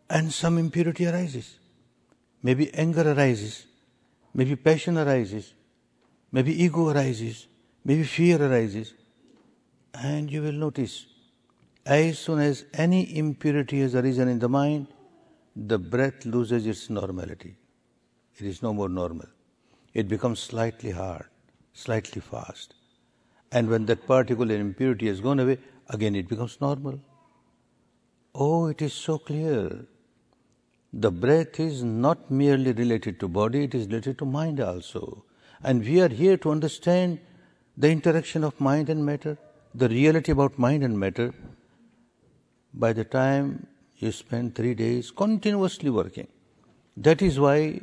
and 0.09 0.33
some 0.33 0.59
impurity 0.59 1.07
arises. 1.07 1.59
Maybe 2.43 2.73
anger 2.75 3.13
arises, 3.13 3.67
maybe 4.35 4.57
passion 4.57 4.99
arises, 4.99 5.55
maybe 6.31 6.63
ego 6.63 6.89
arises, 6.91 7.47
maybe 7.85 8.05
fear 8.05 8.43
arises, 8.43 8.95
and 9.95 10.31
you 10.31 10.43
will 10.43 10.53
notice 10.53 11.07
as 11.85 12.19
soon 12.19 12.39
as 12.39 12.65
any 12.75 13.17
impurity 13.17 13.81
has 13.81 13.95
arisen 13.95 14.29
in 14.29 14.39
the 14.39 14.49
mind, 14.49 14.87
the 15.57 15.79
breath 15.79 16.25
loses 16.25 16.67
its 16.67 16.89
normality. 16.89 17.57
It 18.39 18.47
is 18.47 18.63
no 18.63 18.73
more 18.73 18.89
normal. 18.89 19.27
It 19.93 20.09
becomes 20.09 20.39
slightly 20.39 20.93
hard, 20.93 21.27
slightly 21.73 22.21
fast. 22.21 22.75
And 23.51 23.69
when 23.69 23.87
that 23.87 24.07
particular 24.07 24.55
impurity 24.55 25.09
has 25.09 25.21
gone 25.21 25.41
away, 25.41 25.59
again 25.93 26.15
it 26.17 26.29
becomes 26.29 26.61
normal. 26.61 26.99
Oh, 28.35 28.67
it 28.67 28.83
is 28.83 28.93
so 28.93 29.19
clear. 29.19 29.87
The 30.93 31.11
breath 31.11 31.61
is 31.61 31.83
not 31.83 32.31
merely 32.31 32.73
related 32.73 33.21
to 33.21 33.29
body, 33.29 33.65
it 33.65 33.75
is 33.75 33.87
related 33.87 34.19
to 34.19 34.25
mind 34.25 34.61
also. 34.61 35.25
And 35.63 35.85
we 35.85 36.01
are 36.01 36.09
here 36.09 36.37
to 36.39 36.51
understand 36.51 37.21
the 37.77 37.91
interaction 37.91 38.45
of 38.45 38.61
mind 38.61 38.89
and 38.91 39.05
matter, 39.05 39.39
the 39.75 39.89
reality 39.89 40.33
about 40.33 40.59
mind 40.59 40.83
and 40.83 40.99
matter, 40.99 41.33
by 42.75 42.93
the 42.93 43.05
time 43.05 43.67
you 43.99 44.13
spend 44.13 44.55
three 44.55 44.75
days 44.75 45.11
continuously 45.11 45.91
working. 45.91 46.29
That 46.97 47.23
is 47.23 47.39
why 47.39 47.81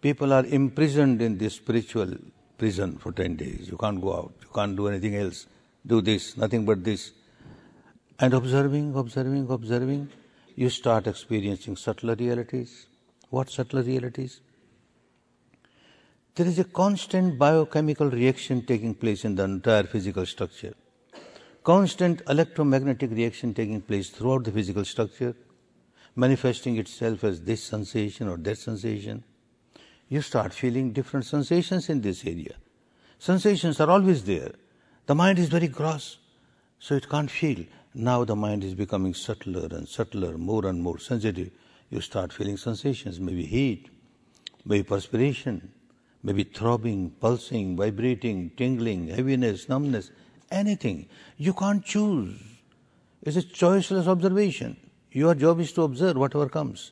people 0.00 0.32
are 0.32 0.44
imprisoned 0.44 1.22
in 1.22 1.38
this 1.38 1.54
spiritual 1.54 2.14
prison 2.58 2.98
for 2.98 3.10
10 3.10 3.36
days. 3.36 3.68
You 3.68 3.76
can't 3.76 4.00
go 4.00 4.14
out. 4.14 4.34
You 4.42 4.48
can't 4.54 4.76
do 4.76 4.86
anything 4.88 5.16
else. 5.16 5.46
Do 5.86 6.00
this, 6.00 6.36
nothing 6.36 6.64
but 6.64 6.84
this. 6.84 7.12
And 8.18 8.32
observing, 8.32 8.94
observing, 8.94 9.50
observing, 9.50 10.08
you 10.54 10.70
start 10.70 11.08
experiencing 11.08 11.76
subtler 11.76 12.14
realities. 12.14 12.86
What 13.30 13.50
subtler 13.50 13.82
realities? 13.82 14.40
There 16.36 16.46
is 16.46 16.58
a 16.60 16.64
constant 16.64 17.38
biochemical 17.38 18.10
reaction 18.10 18.62
taking 18.62 18.94
place 18.94 19.24
in 19.24 19.34
the 19.34 19.44
entire 19.44 19.84
physical 19.84 20.26
structure. 20.26 20.74
Constant 21.64 22.22
electromagnetic 22.28 23.10
reaction 23.10 23.52
taking 23.52 23.80
place 23.80 24.10
throughout 24.10 24.44
the 24.44 24.52
physical 24.52 24.84
structure, 24.84 25.34
manifesting 26.14 26.76
itself 26.78 27.24
as 27.24 27.40
this 27.40 27.64
sensation 27.64 28.28
or 28.28 28.36
that 28.36 28.58
sensation. 28.58 29.24
You 30.08 30.20
start 30.20 30.54
feeling 30.54 30.92
different 30.92 31.26
sensations 31.26 31.88
in 31.88 32.00
this 32.00 32.24
area. 32.24 32.54
Sensations 33.18 33.80
are 33.80 33.90
always 33.90 34.24
there. 34.24 34.52
The 35.06 35.14
mind 35.14 35.38
is 35.38 35.48
very 35.48 35.68
gross, 35.68 36.18
so 36.78 36.94
it 36.94 37.08
can't 37.08 37.30
feel. 37.30 37.64
Now 37.96 38.24
the 38.24 38.34
mind 38.34 38.64
is 38.64 38.74
becoming 38.74 39.14
subtler 39.14 39.68
and 39.70 39.88
subtler, 39.88 40.36
more 40.36 40.66
and 40.66 40.82
more 40.82 40.98
sensitive. 40.98 41.50
You 41.90 42.00
start 42.00 42.32
feeling 42.32 42.56
sensations, 42.56 43.20
maybe 43.20 43.44
heat, 43.44 43.88
maybe 44.64 44.82
perspiration, 44.82 45.72
maybe 46.24 46.42
throbbing, 46.42 47.10
pulsing, 47.20 47.76
vibrating, 47.76 48.50
tingling, 48.56 49.06
heaviness, 49.06 49.68
numbness, 49.68 50.10
anything. 50.50 51.06
You 51.36 51.52
can't 51.52 51.84
choose. 51.84 52.34
It's 53.22 53.36
a 53.36 53.42
choiceless 53.42 54.08
observation. 54.08 54.76
Your 55.12 55.36
job 55.36 55.60
is 55.60 55.72
to 55.74 55.82
observe 55.82 56.16
whatever 56.16 56.48
comes. 56.48 56.90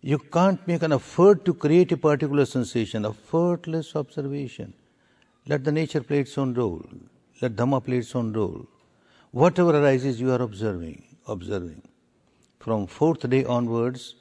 You 0.00 0.18
can't 0.18 0.66
make 0.66 0.82
an 0.82 0.92
effort 0.92 1.44
to 1.44 1.54
create 1.54 1.92
a 1.92 1.96
particular 1.96 2.46
sensation, 2.46 3.06
effortless 3.06 3.94
observation. 3.94 4.74
Let 5.46 5.62
the 5.62 5.70
nature 5.70 6.02
play 6.02 6.18
its 6.20 6.36
own 6.36 6.52
role. 6.52 6.84
Let 7.40 7.54
Dhamma 7.54 7.84
play 7.84 7.98
its 7.98 8.14
own 8.16 8.32
role. 8.32 8.66
Whatever 9.34 9.76
arises, 9.76 10.20
you 10.20 10.30
are 10.30 10.40
observing, 10.40 11.02
observing. 11.26 11.82
From 12.60 12.86
fourth 12.86 13.28
day 13.28 13.44
onwards, 13.44 14.14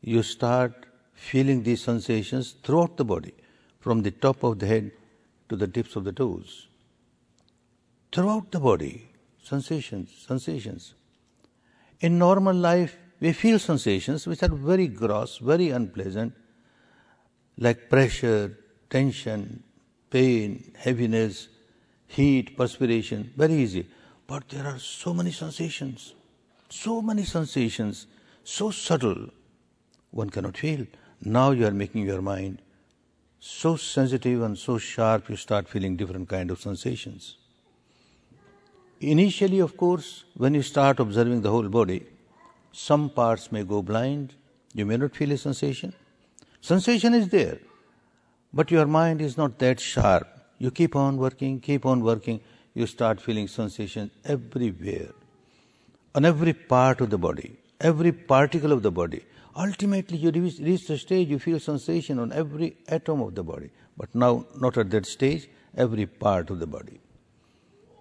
you 0.00 0.24
start 0.24 0.86
feeling 1.12 1.62
these 1.62 1.84
sensations 1.84 2.56
throughout 2.64 2.96
the 2.96 3.04
body, 3.04 3.32
from 3.78 4.02
the 4.02 4.10
top 4.10 4.42
of 4.42 4.58
the 4.58 4.66
head 4.66 4.90
to 5.50 5.54
the 5.54 5.68
tips 5.68 5.94
of 5.94 6.02
the 6.02 6.10
toes. 6.10 6.66
Throughout 8.10 8.50
the 8.50 8.58
body, 8.58 9.08
sensations, 9.40 10.10
sensations. 10.26 10.94
In 12.00 12.18
normal 12.18 12.56
life, 12.56 12.96
we 13.20 13.32
feel 13.32 13.60
sensations 13.60 14.26
which 14.26 14.42
are 14.42 14.48
very 14.48 14.88
gross, 14.88 15.38
very 15.38 15.70
unpleasant, 15.70 16.32
like 17.56 17.88
pressure, 17.88 18.58
tension, 18.88 19.62
pain, 20.10 20.72
heaviness, 20.76 21.46
heat, 22.08 22.56
perspiration, 22.56 23.32
very 23.36 23.54
easy. 23.54 23.86
But 24.30 24.48
there 24.48 24.64
are 24.64 24.78
so 24.78 25.12
many 25.12 25.32
sensations, 25.32 26.14
so 26.68 27.02
many 27.02 27.24
sensations, 27.24 28.06
so 28.44 28.70
subtle, 28.70 29.30
one 30.12 30.30
cannot 30.30 30.56
feel. 30.56 30.86
Now 31.20 31.50
you 31.50 31.66
are 31.66 31.72
making 31.72 32.06
your 32.06 32.22
mind 32.22 32.62
so 33.40 33.74
sensitive 33.74 34.42
and 34.42 34.56
so 34.56 34.78
sharp, 34.78 35.28
you 35.30 35.34
start 35.34 35.68
feeling 35.68 35.96
different 35.96 36.28
kind 36.28 36.52
of 36.52 36.60
sensations. 36.60 37.38
Initially, 39.00 39.58
of 39.58 39.76
course, 39.76 40.22
when 40.36 40.54
you 40.54 40.62
start 40.62 41.00
observing 41.00 41.42
the 41.42 41.50
whole 41.50 41.68
body, 41.68 42.06
some 42.70 43.10
parts 43.10 43.50
may 43.50 43.64
go 43.64 43.82
blind, 43.82 44.34
you 44.74 44.86
may 44.86 44.96
not 44.96 45.16
feel 45.16 45.32
a 45.32 45.38
sensation. 45.38 45.92
Sensation 46.60 47.14
is 47.14 47.30
there, 47.30 47.58
but 48.52 48.70
your 48.70 48.86
mind 48.86 49.20
is 49.20 49.36
not 49.36 49.58
that 49.58 49.80
sharp. 49.80 50.28
You 50.58 50.70
keep 50.70 50.94
on 50.94 51.16
working, 51.16 51.58
keep 51.58 51.84
on 51.84 52.04
working, 52.04 52.40
you 52.80 52.86
start 52.86 53.20
feeling 53.20 53.48
sensation 53.48 54.10
everywhere, 54.24 55.10
on 56.14 56.24
every 56.24 56.54
part 56.74 57.00
of 57.00 57.10
the 57.10 57.18
body, 57.18 57.50
every 57.80 58.12
particle 58.12 58.72
of 58.72 58.82
the 58.82 58.90
body. 58.90 59.22
Ultimately, 59.56 60.16
you 60.18 60.30
reach, 60.30 60.58
reach 60.60 60.86
the 60.86 60.96
stage 60.96 61.28
you 61.28 61.38
feel 61.38 61.60
sensation 61.60 62.18
on 62.18 62.32
every 62.32 62.76
atom 62.88 63.20
of 63.20 63.34
the 63.34 63.42
body, 63.42 63.70
but 63.96 64.14
now 64.14 64.46
not 64.58 64.78
at 64.78 64.90
that 64.90 65.06
stage, 65.06 65.48
every 65.76 66.06
part 66.06 66.50
of 66.50 66.58
the 66.58 66.66
body. 66.66 67.00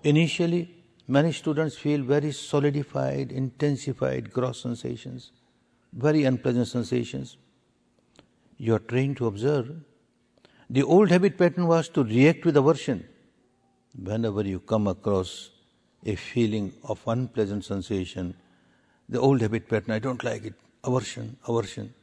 Initially, 0.03 0.63
many 1.07 1.33
students 1.33 1.77
feel 1.77 2.01
very 2.03 2.31
solidified, 2.31 3.31
intensified 3.31 4.31
gross 4.31 4.61
sensations, 4.61 5.31
very 5.91 6.23
unpleasant 6.23 6.67
sensations. 6.67 7.37
You 8.57 8.75
are 8.75 8.79
trained 8.79 9.17
to 9.17 9.27
observe. 9.27 9.71
The 10.69 10.83
old 10.83 11.09
habit 11.09 11.37
pattern 11.37 11.67
was 11.67 11.89
to 11.89 12.03
react 12.03 12.45
with 12.45 12.55
aversion 12.55 13.07
whenever 13.97 14.43
you 14.43 14.59
come 14.59 14.87
across 14.87 15.49
a 16.05 16.15
feeling 16.15 16.73
of 16.83 17.01
unpleasant 17.07 17.65
sensation, 17.65 18.35
the 19.07 19.19
old 19.19 19.41
habit 19.41 19.67
pattern, 19.67 19.91
I 19.91 19.99
don't 19.99 20.23
like 20.23 20.45
it, 20.45 20.53
aversion, 20.83 21.37
aversion. 21.47 21.93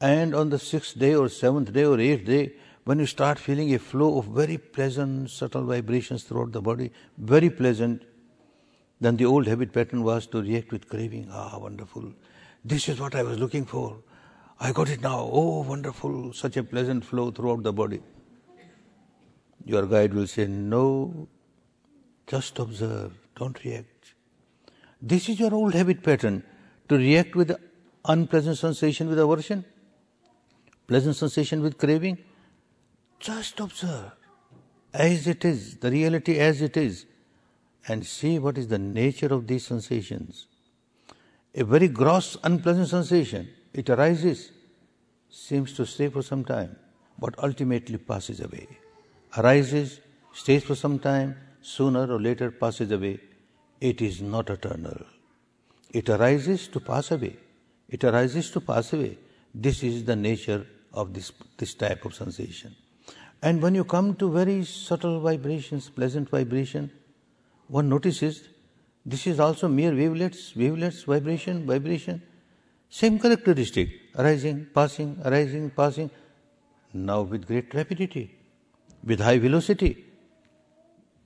And 0.00 0.34
on 0.34 0.50
the 0.50 0.58
sixth 0.58 0.98
day 0.98 1.14
or 1.14 1.28
seventh 1.28 1.72
day 1.72 1.84
or 1.84 1.98
eighth 1.98 2.26
day, 2.26 2.52
when 2.84 2.98
you 2.98 3.06
start 3.06 3.38
feeling 3.38 3.74
a 3.74 3.78
flow 3.78 4.18
of 4.18 4.26
very 4.26 4.58
pleasant, 4.58 5.30
subtle 5.30 5.64
vibrations 5.64 6.24
throughout 6.24 6.52
the 6.52 6.60
body, 6.60 6.92
very 7.16 7.48
pleasant, 7.48 8.02
then 9.00 9.16
the 9.16 9.24
old 9.24 9.46
habit 9.46 9.72
pattern 9.72 10.02
was 10.02 10.26
to 10.26 10.42
react 10.42 10.70
with 10.72 10.88
craving. 10.88 11.28
Ah, 11.30 11.58
wonderful. 11.58 12.12
This 12.64 12.88
is 12.88 13.00
what 13.00 13.14
I 13.14 13.22
was 13.22 13.38
looking 13.38 13.64
for. 13.64 13.96
I 14.60 14.72
got 14.72 14.88
it 14.88 15.00
now. 15.00 15.28
Oh, 15.32 15.62
wonderful. 15.62 16.32
Such 16.32 16.56
a 16.56 16.62
pleasant 16.62 17.04
flow 17.04 17.30
throughout 17.30 17.62
the 17.62 17.72
body. 17.72 18.00
Your 19.64 19.86
guide 19.86 20.12
will 20.12 20.26
say, 20.26 20.46
No, 20.46 21.28
just 22.26 22.58
observe, 22.58 23.12
don't 23.36 23.62
react. 23.64 24.14
This 25.00 25.28
is 25.28 25.40
your 25.40 25.54
old 25.54 25.74
habit 25.74 26.02
pattern 26.02 26.42
to 26.88 26.96
react 26.96 27.34
with 27.34 27.56
unpleasant 28.04 28.58
sensation 28.58 29.08
with 29.08 29.18
aversion, 29.18 29.64
pleasant 30.86 31.16
sensation 31.16 31.62
with 31.62 31.78
craving. 31.78 32.18
Just 33.18 33.58
observe 33.60 34.12
as 34.92 35.26
it 35.26 35.44
is, 35.44 35.76
the 35.78 35.90
reality 35.90 36.38
as 36.38 36.60
it 36.60 36.76
is, 36.76 37.06
and 37.88 38.06
see 38.06 38.38
what 38.38 38.58
is 38.58 38.68
the 38.68 38.78
nature 38.78 39.32
of 39.32 39.46
these 39.46 39.66
sensations. 39.66 40.46
A 41.54 41.64
very 41.64 41.88
gross, 41.88 42.36
unpleasant 42.44 42.88
sensation, 42.88 43.48
it 43.72 43.88
arises, 43.88 44.52
seems 45.30 45.72
to 45.74 45.86
stay 45.86 46.08
for 46.08 46.22
some 46.22 46.44
time, 46.44 46.76
but 47.18 47.34
ultimately 47.42 47.96
passes 47.96 48.40
away 48.40 48.68
arises, 49.36 50.00
stays 50.32 50.64
for 50.64 50.74
some 50.74 50.98
time, 50.98 51.36
sooner 51.60 52.10
or 52.12 52.20
later 52.20 52.50
passes 52.50 52.90
away. 52.90 53.18
It 53.80 54.00
is 54.00 54.20
not 54.22 54.50
eternal. 54.50 54.98
It 55.90 56.08
arises 56.08 56.68
to 56.68 56.80
pass 56.80 57.10
away. 57.10 57.36
It 57.88 58.04
arises 58.04 58.50
to 58.52 58.60
pass 58.60 58.92
away. 58.92 59.18
This 59.54 59.82
is 59.82 60.04
the 60.04 60.16
nature 60.16 60.66
of 60.92 61.12
this, 61.14 61.32
this 61.58 61.74
type 61.74 62.04
of 62.04 62.14
sensation. 62.14 62.74
And 63.42 63.60
when 63.60 63.74
you 63.74 63.84
come 63.84 64.14
to 64.16 64.30
very 64.30 64.64
subtle 64.64 65.20
vibrations, 65.20 65.90
pleasant 65.90 66.30
vibration, 66.30 66.90
one 67.68 67.88
notices 67.88 68.48
this 69.06 69.26
is 69.26 69.38
also 69.38 69.68
mere 69.68 69.94
wavelets, 69.94 70.56
wavelets, 70.56 71.02
vibration, 71.02 71.66
vibration. 71.66 72.22
Same 72.88 73.18
characteristic, 73.18 73.90
arising, 74.16 74.68
passing, 74.74 75.20
arising, 75.24 75.70
passing, 75.70 76.10
now 76.94 77.20
with 77.22 77.46
great 77.46 77.74
rapidity 77.74 78.38
with 79.04 79.20
high 79.20 79.38
velocity. 79.38 80.04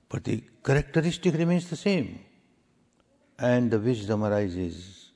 But 0.09 0.23
the 0.23 0.43
characteristic 0.63 1.33
remains 1.35 1.69
the 1.69 1.75
same. 1.75 2.19
And 3.37 3.71
the 3.71 3.79
wisdom 3.79 4.23
arises. 4.23 5.11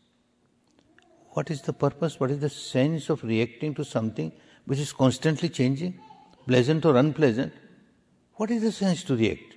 What 1.32 1.50
is 1.50 1.62
the 1.62 1.74
purpose? 1.74 2.20
What 2.20 2.32
is 2.32 2.40
the 2.40 2.50
sense 2.50 3.10
of 3.10 3.24
reacting 3.24 3.74
to 3.76 3.84
something 3.84 4.32
which 4.66 4.80
is 4.80 4.94
constantly 4.94 5.50
changing, 5.50 6.00
pleasant 6.48 6.86
or 6.86 6.96
unpleasant? 6.96 7.52
What 8.36 8.52
is 8.52 8.62
the 8.62 8.72
sense 8.72 9.04
to 9.06 9.16
react? 9.16 9.56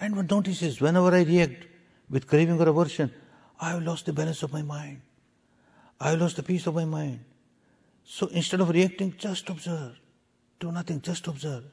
And 0.00 0.16
one 0.16 0.26
notices 0.26 0.80
whenever 0.80 1.14
I 1.14 1.22
react 1.22 1.66
with 2.10 2.26
craving 2.26 2.60
or 2.60 2.68
aversion, 2.68 3.12
I 3.60 3.70
have 3.70 3.82
lost 3.82 4.06
the 4.06 4.12
balance 4.12 4.42
of 4.42 4.52
my 4.52 4.62
mind. 4.62 5.02
I 6.00 6.10
have 6.10 6.20
lost 6.20 6.36
the 6.36 6.42
peace 6.42 6.66
of 6.66 6.74
my 6.74 6.84
mind. 6.84 7.20
So 8.04 8.26
instead 8.26 8.60
of 8.60 8.70
reacting, 8.70 9.14
just 9.16 9.48
observe. 9.48 9.96
Do 10.58 10.72
nothing, 10.72 11.00
just 11.00 11.26
observe. 11.28 11.64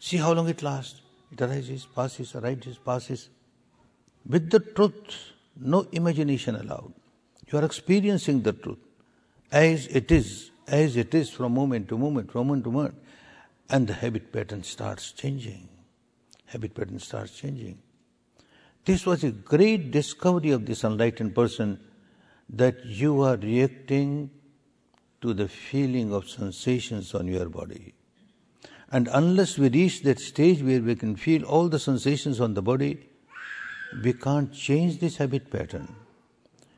See 0.00 0.16
how 0.16 0.32
long 0.32 0.48
it 0.48 0.62
lasts. 0.62 1.02
It 1.30 1.40
arises, 1.42 1.86
passes, 1.94 2.34
arises, 2.34 2.78
passes. 2.78 3.28
With 4.26 4.50
the 4.50 4.58
truth, 4.58 5.14
no 5.56 5.86
imagination 5.92 6.56
allowed. 6.56 6.94
You 7.52 7.58
are 7.58 7.64
experiencing 7.64 8.42
the 8.42 8.54
truth 8.54 8.78
as 9.52 9.86
it 9.88 10.10
is, 10.10 10.50
as 10.66 10.96
it 10.96 11.14
is 11.14 11.30
from 11.30 11.54
moment 11.54 11.88
to 11.88 11.98
moment, 11.98 12.32
from 12.32 12.46
moment 12.46 12.64
to 12.64 12.70
moment. 12.70 12.94
And 13.68 13.86
the 13.86 13.92
habit 13.92 14.32
pattern 14.32 14.62
starts 14.62 15.12
changing. 15.12 15.68
Habit 16.46 16.74
pattern 16.74 16.98
starts 16.98 17.36
changing. 17.36 17.78
This 18.84 19.04
was 19.04 19.22
a 19.22 19.30
great 19.30 19.90
discovery 19.90 20.50
of 20.50 20.64
this 20.64 20.82
enlightened 20.82 21.34
person 21.34 21.78
that 22.48 22.84
you 22.86 23.20
are 23.20 23.36
reacting 23.36 24.30
to 25.20 25.34
the 25.34 25.46
feeling 25.46 26.12
of 26.12 26.28
sensations 26.28 27.14
on 27.14 27.28
your 27.28 27.48
body. 27.48 27.94
And 28.92 29.08
unless 29.12 29.56
we 29.56 29.68
reach 29.68 30.02
that 30.02 30.18
stage 30.18 30.62
where 30.62 30.80
we 30.80 30.96
can 30.96 31.16
feel 31.16 31.44
all 31.44 31.68
the 31.68 31.78
sensations 31.78 32.40
on 32.40 32.54
the 32.54 32.62
body, 32.62 33.08
we 34.02 34.12
can't 34.12 34.52
change 34.52 34.98
this 34.98 35.16
habit 35.16 35.50
pattern. 35.50 35.94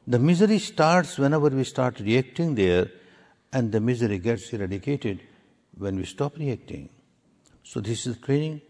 The 0.07 0.19
misery 0.19 0.59
starts 0.59 1.19
whenever 1.19 1.49
we 1.49 1.65
start 1.65 2.01
reacting 2.01 2.55
there, 2.55 2.91
and 3.53 3.71
the 3.71 3.81
misery 3.81 4.19
gets 4.19 4.53
eradicated 4.53 5.21
when 5.77 5.97
we 5.97 6.05
stop 6.05 6.37
reacting. 6.37 6.89
So, 7.63 7.81
this 7.81 8.07
is 8.07 8.19
training. 8.19 8.63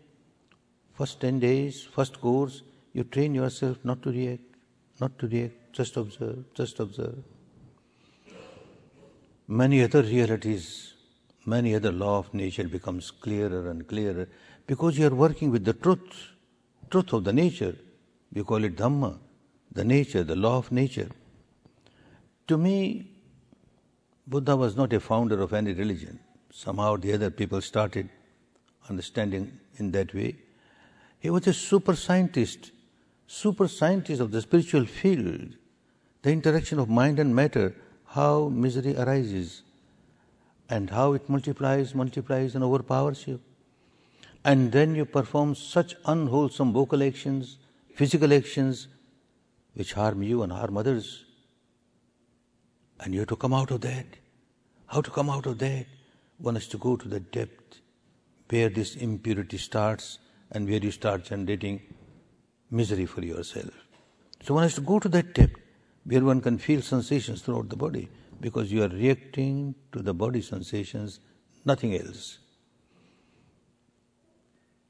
First 0.94 1.20
10 1.20 1.40
days, 1.40 1.82
first 1.82 2.20
course, 2.20 2.62
you 2.92 3.04
train 3.04 3.34
yourself 3.34 3.78
not 3.82 4.02
to 4.02 4.10
react, 4.10 4.42
not 5.00 5.18
to 5.18 5.26
react, 5.26 5.72
just 5.72 5.96
observe, 5.96 6.44
just 6.54 6.78
observe. 6.78 7.16
Many 9.48 9.82
other 9.82 10.02
realities, 10.02 10.91
many 11.46 11.74
other 11.74 11.92
law 11.92 12.18
of 12.18 12.32
nature 12.32 12.68
becomes 12.68 13.10
clearer 13.10 13.70
and 13.70 13.86
clearer 13.86 14.28
because 14.66 14.98
you 14.98 15.06
are 15.06 15.14
working 15.14 15.50
with 15.50 15.64
the 15.64 15.72
truth, 15.72 16.32
truth 16.90 17.12
of 17.12 17.24
the 17.24 17.32
nature. 17.32 17.76
We 18.32 18.42
call 18.42 18.64
it 18.64 18.76
Dhamma, 18.76 19.18
the 19.72 19.84
nature, 19.84 20.24
the 20.24 20.36
law 20.36 20.58
of 20.58 20.72
nature. 20.72 21.08
To 22.48 22.56
me, 22.56 23.10
Buddha 24.26 24.56
was 24.56 24.76
not 24.76 24.92
a 24.92 25.00
founder 25.00 25.40
of 25.40 25.52
any 25.52 25.72
religion. 25.72 26.18
Somehow 26.50 26.96
the 26.96 27.12
other 27.12 27.30
people 27.30 27.60
started 27.60 28.08
understanding 28.88 29.58
in 29.76 29.90
that 29.92 30.14
way. 30.14 30.36
He 31.18 31.30
was 31.30 31.46
a 31.46 31.54
super 31.54 31.96
scientist, 31.96 32.72
super 33.26 33.68
scientist 33.68 34.20
of 34.20 34.30
the 34.30 34.40
spiritual 34.42 34.86
field, 34.86 35.56
the 36.22 36.30
interaction 36.30 36.78
of 36.78 36.88
mind 36.88 37.18
and 37.18 37.34
matter, 37.34 37.74
how 38.06 38.48
misery 38.48 38.96
arises, 38.96 39.62
and 40.72 40.88
how 40.88 41.12
it 41.12 41.28
multiplies, 41.28 41.94
multiplies, 41.94 42.54
and 42.54 42.64
overpowers 42.64 43.26
you. 43.26 43.38
And 44.42 44.72
then 44.72 44.94
you 44.94 45.04
perform 45.04 45.54
such 45.54 45.94
unwholesome 46.06 46.72
vocal 46.72 47.02
actions, 47.02 47.58
physical 47.94 48.32
actions, 48.32 48.86
which 49.74 49.92
harm 49.92 50.22
you 50.22 50.42
and 50.42 50.50
harm 50.50 50.78
others. 50.78 51.24
And 53.00 53.12
you 53.12 53.20
have 53.20 53.28
to 53.28 53.36
come 53.36 53.52
out 53.52 53.70
of 53.70 53.82
that. 53.82 54.06
How 54.86 55.02
to 55.02 55.10
come 55.10 55.28
out 55.28 55.44
of 55.44 55.58
that? 55.58 55.84
One 56.38 56.54
has 56.54 56.68
to 56.68 56.78
go 56.78 56.96
to 56.96 57.06
the 57.06 57.20
depth 57.20 57.80
where 58.48 58.70
this 58.70 58.96
impurity 58.96 59.58
starts 59.58 60.18
and 60.52 60.66
where 60.68 60.78
you 60.78 60.90
start 60.90 61.24
generating 61.24 61.82
misery 62.70 63.04
for 63.04 63.22
yourself. 63.22 63.72
So 64.42 64.54
one 64.54 64.62
has 64.62 64.74
to 64.76 64.80
go 64.80 64.98
to 64.98 65.08
that 65.10 65.34
depth 65.34 65.60
where 66.04 66.24
one 66.24 66.40
can 66.40 66.56
feel 66.56 66.80
sensations 66.80 67.42
throughout 67.42 67.68
the 67.68 67.76
body 67.76 68.08
because 68.42 68.72
you 68.72 68.82
are 68.82 68.88
reacting 68.88 69.74
to 69.92 70.02
the 70.02 70.12
body 70.12 70.42
sensations, 70.42 71.20
nothing 71.64 71.94
else. 71.94 72.38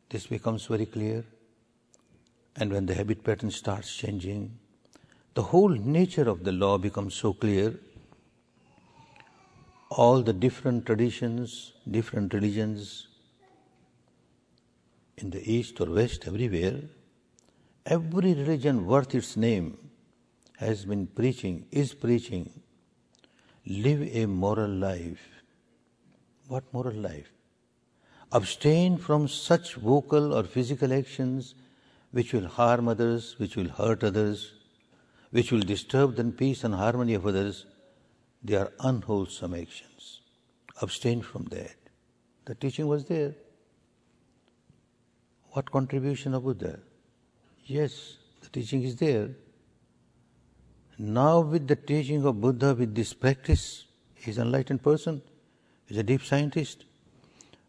This 0.09 0.27
becomes 0.27 0.67
very 0.67 0.87
clear. 0.87 1.25
And 2.57 2.73
when 2.73 2.87
the 2.87 2.95
habit 2.95 3.23
pattern 3.23 3.51
starts 3.51 3.95
changing, 3.95 4.59
the 5.35 5.43
whole 5.43 5.69
nature 5.69 6.29
of 6.29 6.45
the 6.45 6.53
law 6.53 6.79
becomes 6.79 7.15
so 7.15 7.35
clear. 7.35 7.79
All 9.91 10.23
the 10.23 10.33
different 10.33 10.87
traditions, 10.87 11.73
different 11.91 12.33
religions, 12.33 13.09
in 15.19 15.29
the 15.31 15.43
east 15.51 15.79
or 15.81 15.91
west, 15.91 16.27
everywhere, 16.27 16.81
every 17.85 18.33
religion 18.33 18.87
worth 18.87 19.15
its 19.15 19.37
name 19.37 19.77
has 20.57 20.87
been 20.87 21.07
preaching, 21.07 21.67
is 21.71 21.93
preaching, 21.93 22.62
live 23.67 24.03
a 24.15 24.27
moral 24.27 24.71
life. 24.71 25.43
What 26.49 26.65
moral 26.73 26.95
life? 26.95 27.31
Abstain 28.33 28.99
from 28.99 29.29
such 29.29 29.75
vocal 29.75 30.35
or 30.35 30.43
physical 30.45 30.93
actions 30.93 31.55
which 32.11 32.33
will 32.33 32.47
harm 32.47 32.89
others, 32.89 33.39
which 33.39 33.57
will 33.57 33.69
hurt 33.69 34.03
others, 34.05 34.53
which 35.31 35.53
will 35.53 35.61
disturb 35.61 36.17
the 36.17 36.25
peace 36.25 36.65
and 36.65 36.75
harmony 36.75 37.15
of 37.15 37.27
others. 37.27 37.67
They 38.43 38.57
are 38.57 38.73
unwholesome 38.81 39.55
actions. 39.55 40.21
Abstain 40.81 41.23
from 41.23 41.45
that. 41.45 41.77
The 42.45 42.55
teaching 42.55 42.89
was 42.89 43.05
there. 43.05 43.35
What 45.51 45.71
contribution 45.71 46.35
of 46.35 46.45
Buddha? 46.45 46.81
Yes, 47.65 48.17
the 48.41 48.49
teaching 48.49 48.83
is 48.83 48.97
there. 48.97 49.31
Now, 51.05 51.41
with 51.41 51.67
the 51.67 51.75
teaching 51.75 52.25
of 52.25 52.41
Buddha, 52.41 52.77
with 52.77 52.95
this 52.95 53.13
practice, 53.13 53.87
he's 54.15 54.39
an 54.39 54.47
enlightened 54.47 54.85
person, 54.85 55.21
he's 55.85 55.99
a 55.99 56.05
deep 56.05 56.23
scientist. 56.23 56.85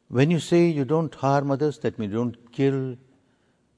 When 0.08 0.30
you 0.30 0.38
say 0.38 0.68
you 0.68 0.86
don't 0.86 1.16
harm 1.16 1.50
others, 1.50 1.80
that 1.80 1.98
means 1.98 2.14
you 2.14 2.20
don't 2.20 2.52
kill, 2.52 2.96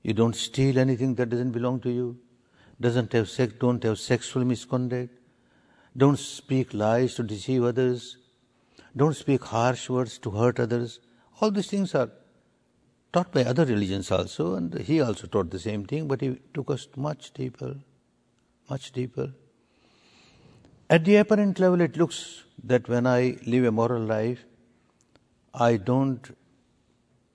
you 0.03 0.13
don't 0.13 0.35
steal 0.35 0.77
anything 0.77 1.15
that 1.15 1.29
doesn't 1.29 1.51
belong 1.51 1.79
to 1.81 1.89
you, 1.89 2.17
doesn't 2.81 3.13
have 3.13 3.29
sex, 3.29 3.53
don't 3.57 3.81
have 3.83 3.97
sexual 3.97 4.43
misconduct, 4.43 5.17
don't 5.95 6.19
speak 6.19 6.73
lies 6.73 7.15
to 7.15 7.23
deceive 7.23 7.63
others, 7.63 8.17
don't 8.97 9.15
speak 9.15 9.41
harsh 9.45 9.89
words 9.89 10.17
to 10.17 10.31
hurt 10.31 10.59
others. 10.59 10.99
All 11.39 11.49
these 11.49 11.67
things 11.67 11.95
are 11.95 12.09
taught 13.13 13.31
by 13.31 13.45
other 13.45 13.63
religions 13.63 14.11
also, 14.11 14.55
and 14.55 14.77
he 14.79 14.99
also 14.99 15.27
taught 15.27 15.49
the 15.49 15.59
same 15.59 15.85
thing, 15.85 16.09
but 16.09 16.19
he 16.19 16.41
took 16.53 16.69
us 16.69 16.89
much 16.97 17.31
deeper, 17.31 17.77
much 18.69 18.91
deeper. 18.91 19.31
At 20.87 21.03
the 21.03 21.15
apparent 21.15 21.59
level, 21.59 21.81
it 21.81 21.97
looks 21.97 22.43
that 22.63 22.87
when 22.87 23.07
I 23.07 23.37
live 23.47 23.65
a 23.65 23.71
moral 23.71 24.03
life, 24.03 24.45
I 25.53 25.77
don't 25.77 26.35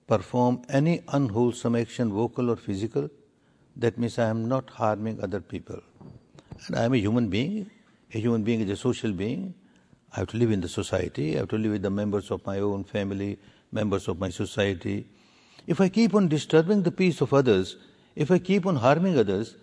perform 0.06 0.62
any 0.68 1.02
unwholesome 1.08 1.74
action, 1.74 2.12
vocal 2.12 2.50
or 2.50 2.56
physical. 2.56 3.08
That 3.76 3.98
means 3.98 4.20
I 4.20 4.28
am 4.28 4.46
not 4.46 4.70
harming 4.70 5.20
other 5.20 5.40
people. 5.40 5.80
And 6.68 6.76
I 6.76 6.84
am 6.84 6.94
a 6.94 6.98
human 6.98 7.28
being. 7.28 7.68
A 8.14 8.18
human 8.18 8.44
being 8.44 8.60
is 8.60 8.70
a 8.70 8.76
social 8.76 9.12
being. 9.12 9.54
I 10.12 10.20
have 10.20 10.28
to 10.28 10.36
live 10.36 10.52
in 10.52 10.60
the 10.60 10.68
society. 10.68 11.34
I 11.34 11.40
have 11.40 11.48
to 11.48 11.58
live 11.58 11.72
with 11.72 11.82
the 11.82 11.90
members 11.90 12.30
of 12.30 12.46
my 12.46 12.60
own 12.60 12.84
family, 12.84 13.38
members 13.72 14.06
of 14.06 14.20
my 14.20 14.28
society. 14.28 15.08
If 15.66 15.80
I 15.80 15.88
keep 15.88 16.14
on 16.14 16.28
disturbing 16.28 16.84
the 16.84 16.92
peace 16.92 17.20
of 17.20 17.34
others, 17.34 17.76
if 18.14 18.30
I 18.30 18.38
keep 18.38 18.64
on 18.66 18.76
harming 18.76 19.18
others, 19.18 19.56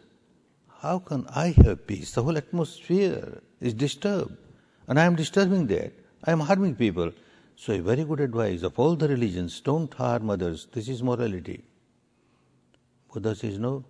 how 0.82 0.99
can 0.99 1.25
I 1.36 1.55
have 1.63 1.88
peace? 1.88 2.11
The 2.11 2.23
whole 2.23 2.38
atmosphere 2.38 3.41
is 3.59 3.73
disturbed. 3.73 4.38
And 4.88 4.99
I 4.99 5.05
am 5.05 5.15
disturbing 5.15 5.67
that. 5.67 5.93
I 6.23 6.32
am 6.32 6.39
harming 6.39 6.75
people. 6.75 7.11
So, 7.55 7.73
a 7.73 7.80
very 7.80 8.03
good 8.03 8.19
advice 8.19 8.61
of 8.61 8.78
all 8.78 8.95
the 8.95 9.07
religions 9.07 9.59
don't 9.59 9.91
harm 9.93 10.30
others. 10.30 10.67
This 10.71 10.88
is 10.88 11.01
morality. 11.01 11.63
Buddha 13.11 13.36
says 13.36 13.57
no. 13.57 13.84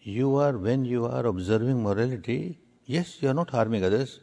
You 0.00 0.36
are, 0.36 0.56
when 0.56 0.84
you 0.84 1.04
are 1.04 1.26
observing 1.26 1.82
morality, 1.82 2.58
yes, 2.86 3.20
you 3.20 3.28
are 3.28 3.34
not 3.34 3.50
harming 3.50 3.84
others. 3.84 4.20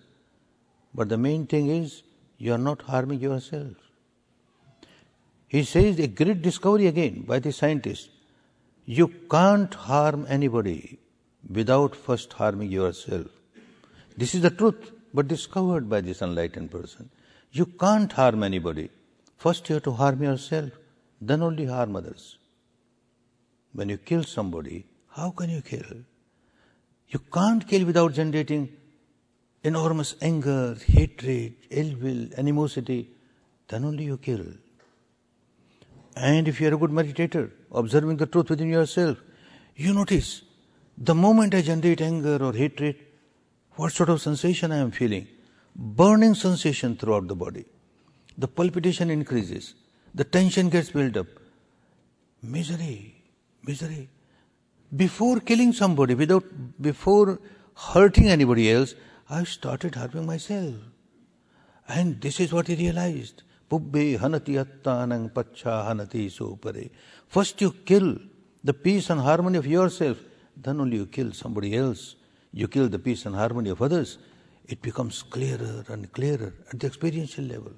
But 0.96 1.10
the 1.10 1.18
main 1.18 1.46
thing 1.46 1.68
is, 1.70 2.04
you 2.38 2.54
are 2.54 2.58
not 2.58 2.82
harming 2.82 3.20
yourself. 3.20 3.74
He 5.48 5.64
says 5.64 6.00
a 6.00 6.08
great 6.08 6.41
discovery 6.41 6.88
again 6.88 7.26
by 7.28 7.39
the 7.39 7.52
scientists. 7.52 8.10
You 8.86 9.08
can't 9.32 9.74
harm 9.74 10.26
anybody 10.28 11.00
without 11.50 11.96
first 11.96 12.34
harming 12.34 12.72
yourself. 12.72 13.28
This 14.18 14.36
is 14.36 14.42
the 14.42 14.50
truth, 14.50 14.92
but 15.14 15.28
discovered 15.28 15.90
by 15.90 16.02
this 16.02 16.22
enlightened 16.22 16.72
person. 16.72 17.10
You 17.52 17.66
can't 17.66 18.12
harm 18.12 18.44
anybody. 18.44 18.90
First 19.38 19.70
you 19.70 19.76
have 19.76 19.84
to 19.84 19.92
harm 19.92 20.22
yourself, 20.22 20.72
then 21.22 21.42
only 21.42 21.66
harm 21.66 21.96
others. 21.96 22.38
When 23.74 23.90
you 23.90 23.98
kill 23.98 24.24
somebody, 24.24 24.86
how 25.10 25.32
can 25.32 25.50
you 25.50 25.62
kill? 25.62 26.04
You 27.10 27.20
can't 27.32 27.68
kill 27.68 27.86
without 27.86 28.14
generating 28.14 28.70
enormous 29.64 30.16
anger, 30.22 30.76
hatred, 30.86 31.54
ill 31.70 31.96
will, 32.02 32.28
animosity. 32.38 33.10
Then 33.68 33.86
only 33.86 34.04
you 34.06 34.18
kill. 34.18 34.46
And 36.16 36.48
if 36.48 36.60
you 36.60 36.68
are 36.68 36.74
a 36.74 36.78
good 36.78 36.92
meditator, 36.92 37.50
observing 37.74 38.18
the 38.18 38.26
truth 38.26 38.50
within 38.50 38.70
yourself, 38.70 39.18
you 39.76 39.94
notice 39.94 40.44
the 40.98 41.16
moment 41.16 41.56
I 41.56 41.62
generate 41.62 42.02
anger 42.02 42.38
or 42.42 42.54
hatred, 42.54 42.96
what 43.76 43.92
sort 43.92 44.10
of 44.10 44.22
sensation 44.22 44.72
I 44.72 44.78
am 44.78 44.92
feeling? 44.92 45.28
Burning 45.76 46.36
sensation 46.36 46.96
throughout 46.96 47.28
the 47.28 47.36
body. 47.36 47.66
The 48.38 48.48
palpitation 48.48 49.10
increases. 49.10 49.74
The 50.14 50.24
tension 50.24 50.70
gets 50.70 50.92
built 50.92 51.18
up. 51.18 51.28
Misery, 52.42 53.24
misery. 53.64 54.10
Before 54.96 55.40
killing 55.40 55.74
somebody, 55.74 56.14
without 56.14 56.44
before 56.80 57.40
hurting 57.76 58.28
anybody 58.28 58.72
else, 58.72 58.94
I 59.30 59.44
started 59.46 59.96
harming 59.96 60.28
myself. 60.28 60.76
And 61.88 62.22
this 62.22 62.40
is 62.40 62.54
what 62.54 62.68
he 62.68 62.76
realized. 62.76 63.42
Pubbe 63.74 64.20
hanati 64.20 64.64
attanang 64.64 65.34
pacha 65.34 65.84
hanati 65.90 66.30
supare. 66.30 66.92
First 67.28 67.60
you 67.60 67.72
kill 67.72 68.18
the 68.64 68.72
peace 68.72 69.10
and 69.10 69.20
harmony 69.20 69.58
of 69.58 69.66
yourself, 69.66 70.20
then 70.56 70.80
only 70.80 70.98
you 70.98 71.08
kill 71.08 71.32
somebody 71.32 71.76
else. 71.76 72.16
You 72.52 72.68
kill 72.68 72.88
the 72.88 73.00
peace 73.00 73.26
and 73.26 73.36
harmony 73.36 73.72
of 73.72 73.82
others. 73.82 74.20
It 74.68 74.84
becomes 74.84 75.24
clearer 75.24 75.84
and 75.90 76.12
clearer 76.14 76.54
at 76.72 76.80
the 76.82 76.86
experiential 76.86 77.46
level. 77.46 77.72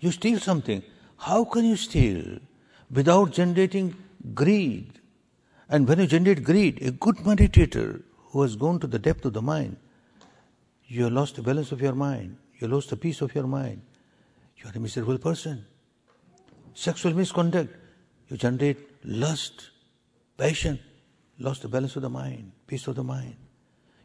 You 0.00 0.10
steal 0.10 0.40
something. 0.40 0.82
How 1.18 1.44
can 1.44 1.66
you 1.66 1.76
steal 1.76 2.40
without 2.90 3.30
generating 3.30 3.94
greed? 4.34 4.98
And 5.68 5.86
when 5.86 6.00
you 6.00 6.08
generate 6.08 6.42
greed, 6.42 6.82
a 6.82 6.90
good 6.90 7.18
meditator 7.18 8.02
who 8.30 8.42
has 8.42 8.56
gone 8.56 8.80
to 8.80 8.88
the 8.88 8.98
depth 8.98 9.24
of 9.24 9.34
the 9.34 9.42
mind, 9.42 9.76
you 10.86 11.04
have 11.04 11.12
lost 11.12 11.36
the 11.36 11.42
balance 11.42 11.70
of 11.70 11.80
your 11.80 11.94
mind. 11.94 12.38
You 12.58 12.66
lost 12.66 12.90
the 12.90 12.96
peace 12.96 13.20
of 13.20 13.32
your 13.36 13.46
mind. 13.46 13.82
You 14.62 14.68
are 14.68 14.72
a 14.74 14.80
miserable 14.80 15.18
person. 15.18 15.64
Sexual 16.74 17.14
misconduct, 17.14 17.74
you 18.28 18.36
generate 18.36 18.78
lust, 19.04 19.70
passion, 20.36 20.78
lost 21.38 21.62
the 21.62 21.68
balance 21.68 21.96
of 21.96 22.02
the 22.02 22.10
mind, 22.10 22.52
peace 22.66 22.86
of 22.86 22.96
the 22.96 23.02
mind. 23.02 23.36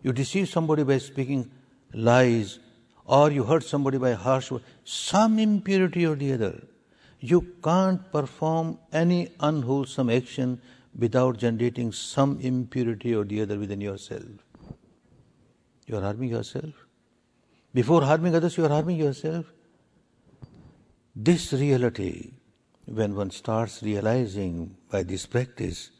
You 0.01 0.13
deceive 0.13 0.49
somebody 0.49 0.83
by 0.83 0.97
speaking 0.99 1.51
lies, 1.93 2.59
or 3.05 3.31
you 3.31 3.43
hurt 3.43 3.63
somebody 3.63 3.97
by 3.97 4.13
harsh 4.13 4.51
words, 4.51 4.63
some 4.83 5.39
impurity 5.39 6.05
or 6.05 6.15
the 6.15 6.33
other. 6.33 6.63
You 7.19 7.41
can't 7.63 8.11
perform 8.11 8.79
any 8.93 9.31
unwholesome 9.39 10.09
action 10.09 10.61
without 10.97 11.37
generating 11.37 11.91
some 11.91 12.39
impurity 12.39 13.13
or 13.13 13.25
the 13.25 13.41
other 13.41 13.59
within 13.59 13.81
yourself. 13.81 14.23
You 15.87 15.97
are 15.97 16.01
harming 16.01 16.29
yourself. 16.29 16.73
Before 17.73 18.03
harming 18.03 18.35
others, 18.35 18.57
you 18.57 18.65
are 18.65 18.69
harming 18.69 18.97
yourself. 18.97 19.45
This 21.17 21.53
reality, 21.53 22.33
when 22.83 23.15
one 23.15 23.31
starts 23.31 23.81
realizing 23.81 24.75
by 24.91 25.03
this 25.03 25.25
practice, 25.25 25.91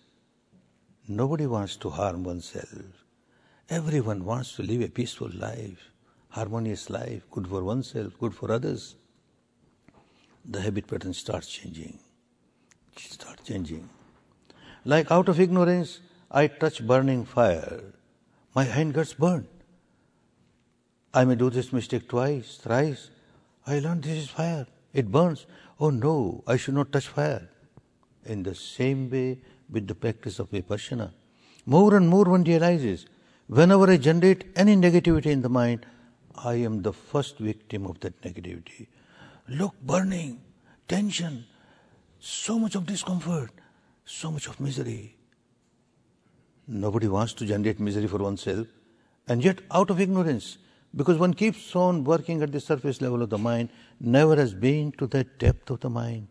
nobody 1.07 1.47
wants 1.47 1.77
to 1.77 1.89
harm 1.89 2.25
oneself. 2.25 3.05
Everyone 3.69 4.25
wants 4.25 4.57
to 4.57 4.63
live 4.63 4.81
a 4.81 4.89
peaceful 4.89 5.29
life, 5.33 5.89
harmonious 6.27 6.89
life, 6.89 7.23
good 7.31 7.47
for 7.47 7.63
oneself, 7.63 8.19
good 8.19 8.35
for 8.35 8.51
others. 8.51 8.97
The 10.43 10.59
habit 10.59 10.85
pattern 10.85 11.13
starts 11.13 11.47
changing. 11.47 11.97
Start 12.97 13.39
changing. 13.45 13.89
Like 14.83 15.11
out 15.11 15.29
of 15.29 15.39
ignorance, 15.39 16.01
I 16.29 16.47
touch 16.47 16.85
burning 16.85 17.23
fire. 17.23 17.93
My 18.53 18.65
hand 18.65 18.93
gets 18.93 19.13
burned. 19.13 19.47
I 21.13 21.23
may 21.23 21.35
do 21.35 21.49
this 21.49 21.71
mistake 21.71 22.09
twice, 22.09 22.57
thrice. 22.57 23.11
I 23.65 23.79
learn 23.79 24.01
this 24.01 24.23
is 24.23 24.29
fire. 24.29 24.67
It 25.01 25.11
burns. 25.11 25.45
Oh 25.79 25.89
no, 25.89 26.43
I 26.47 26.57
should 26.57 26.73
not 26.73 26.91
touch 26.91 27.07
fire. 27.07 27.47
In 28.25 28.43
the 28.43 28.55
same 28.55 29.09
way 29.09 29.39
with 29.69 29.87
the 29.87 29.95
practice 29.95 30.39
of 30.39 30.49
vipassana, 30.51 31.11
more 31.65 31.95
and 31.97 32.09
more 32.09 32.25
one 32.25 32.43
realizes 32.43 33.05
whenever 33.47 33.91
I 33.91 33.97
generate 33.97 34.45
any 34.55 34.75
negativity 34.75 35.27
in 35.27 35.43
the 35.43 35.49
mind, 35.49 35.85
I 36.35 36.55
am 36.69 36.81
the 36.81 36.93
first 36.93 37.37
victim 37.37 37.85
of 37.85 37.99
that 37.99 38.19
negativity. 38.21 38.87
Look, 39.47 39.75
burning, 39.81 40.41
tension, 40.87 41.45
so 42.19 42.57
much 42.57 42.75
of 42.75 42.87
discomfort 42.87 43.51
so 44.05 44.31
much 44.31 44.47
of 44.47 44.59
misery. 44.59 45.15
Nobody 46.67 47.07
wants 47.07 47.33
to 47.33 47.45
generate 47.45 47.79
misery 47.79 48.07
for 48.07 48.19
oneself, 48.19 48.67
and 49.27 49.43
yet 49.43 49.59
out 49.71 49.89
of 49.89 49.99
ignorance, 49.99 50.57
because 50.95 51.17
one 51.17 51.33
keeps 51.33 51.75
on 51.75 52.03
working 52.03 52.41
at 52.41 52.51
the 52.51 52.59
surface 52.59 53.01
level 53.01 53.21
of 53.21 53.29
the 53.29 53.37
mind, 53.37 53.69
never 53.99 54.35
has 54.35 54.53
been 54.53 54.91
to 54.93 55.07
the 55.07 55.23
depth 55.23 55.69
of 55.69 55.81
the 55.81 55.89
mind 55.89 56.27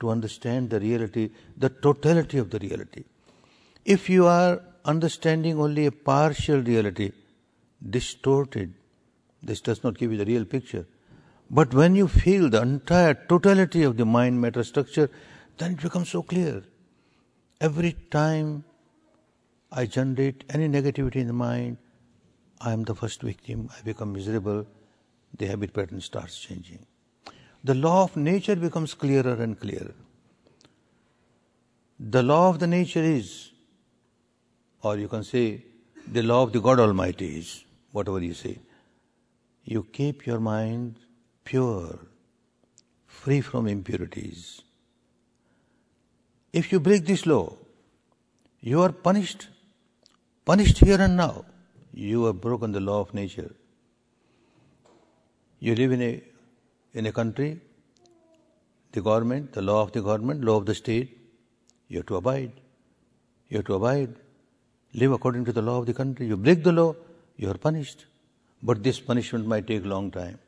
to 0.00 0.10
understand 0.10 0.70
the 0.70 0.80
reality, 0.80 1.30
the 1.56 1.68
totality 1.68 2.38
of 2.38 2.50
the 2.50 2.58
reality. 2.58 3.04
If 3.84 4.08
you 4.08 4.26
are 4.26 4.62
understanding 4.84 5.60
only 5.60 5.86
a 5.86 5.92
partial 5.92 6.60
reality, 6.60 7.12
distorted, 7.88 8.72
this 9.42 9.60
does 9.60 9.84
not 9.84 9.98
give 9.98 10.12
you 10.12 10.18
the 10.18 10.24
real 10.24 10.44
picture. 10.44 10.86
But 11.50 11.74
when 11.74 11.94
you 11.94 12.08
feel 12.08 12.48
the 12.50 12.62
entire 12.62 13.14
totality 13.14 13.82
of 13.82 13.96
the 13.96 14.06
mind 14.06 14.40
matter 14.40 14.64
structure, 14.64 15.10
then 15.58 15.72
it 15.72 15.82
becomes 15.82 16.08
so 16.08 16.22
clear. 16.22 16.62
Every 17.60 17.92
time 18.10 18.64
I 19.70 19.86
generate 19.86 20.44
any 20.50 20.68
negativity 20.68 21.16
in 21.16 21.26
the 21.26 21.32
mind, 21.32 21.76
I 22.60 22.72
am 22.72 22.84
the 22.84 22.94
first 22.94 23.22
victim, 23.22 23.68
I 23.76 23.82
become 23.82 24.12
miserable, 24.12 24.66
the 25.36 25.46
habit 25.46 25.72
pattern 25.72 26.00
starts 26.00 26.38
changing. 26.38 26.86
The 27.64 27.74
law 27.74 28.04
of 28.04 28.16
nature 28.16 28.56
becomes 28.56 28.94
clearer 28.94 29.34
and 29.34 29.58
clearer. 29.58 29.94
The 31.98 32.22
law 32.22 32.48
of 32.48 32.58
the 32.58 32.66
nature 32.66 33.02
is, 33.02 33.52
or 34.82 34.96
you 34.96 35.08
can 35.08 35.24
say, 35.24 35.64
the 36.10 36.22
law 36.22 36.42
of 36.44 36.52
the 36.52 36.60
God 36.60 36.78
Almighty 36.78 37.38
is, 37.38 37.64
whatever 37.92 38.20
you 38.20 38.34
say. 38.34 38.58
You 39.64 39.86
keep 39.92 40.26
your 40.26 40.38
mind 40.38 40.96
pure, 41.44 41.98
free 43.06 43.40
from 43.40 43.66
impurities. 43.66 44.62
If 46.52 46.70
you 46.70 46.80
break 46.80 47.04
this 47.04 47.26
law, 47.26 47.56
you 48.60 48.80
are 48.82 48.92
punished. 48.92 49.48
Punished 50.44 50.78
here 50.78 51.00
and 51.00 51.16
now. 51.16 51.44
You 51.96 52.24
have 52.26 52.40
broken 52.42 52.72
the 52.72 52.80
law 52.80 53.00
of 53.00 53.14
nature. 53.14 53.52
You 55.60 55.74
live 55.74 55.92
in 55.92 56.02
a 56.02 56.22
in 56.92 57.06
a 57.06 57.12
country, 57.12 57.58
the 58.92 59.00
government, 59.00 59.52
the 59.52 59.62
law 59.62 59.82
of 59.82 59.92
the 59.92 60.02
government, 60.02 60.44
law 60.44 60.56
of 60.56 60.66
the 60.66 60.74
state, 60.74 61.18
you 61.88 61.98
have 61.98 62.06
to 62.06 62.16
abide. 62.16 62.52
You 63.48 63.58
have 63.58 63.66
to 63.66 63.74
abide. 63.74 64.14
Live 64.92 65.12
according 65.12 65.46
to 65.46 65.52
the 65.52 65.62
law 65.62 65.78
of 65.78 65.86
the 65.86 65.94
country. 65.94 66.26
You 66.26 66.36
break 66.36 66.62
the 66.64 66.72
law, 66.72 66.94
you 67.36 67.50
are 67.50 67.58
punished. 67.58 68.04
But 68.62 68.82
this 68.82 69.00
punishment 69.00 69.46
might 69.46 69.66
take 69.66 69.84
long 69.84 70.10
time. 70.10 70.38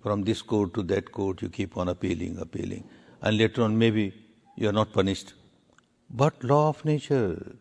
From 0.00 0.22
this 0.22 0.42
court 0.42 0.74
to 0.74 0.82
that 0.84 1.10
court, 1.10 1.42
you 1.42 1.48
keep 1.48 1.76
on 1.76 1.88
appealing, 1.88 2.38
appealing. 2.38 2.84
And 3.20 3.36
later 3.36 3.62
on, 3.62 3.78
maybe 3.78 4.14
you 4.56 4.68
are 4.68 4.78
not 4.80 4.92
punished. 4.92 5.34
But 6.08 6.44
law 6.44 6.68
of 6.68 6.84
nature, 6.84 7.56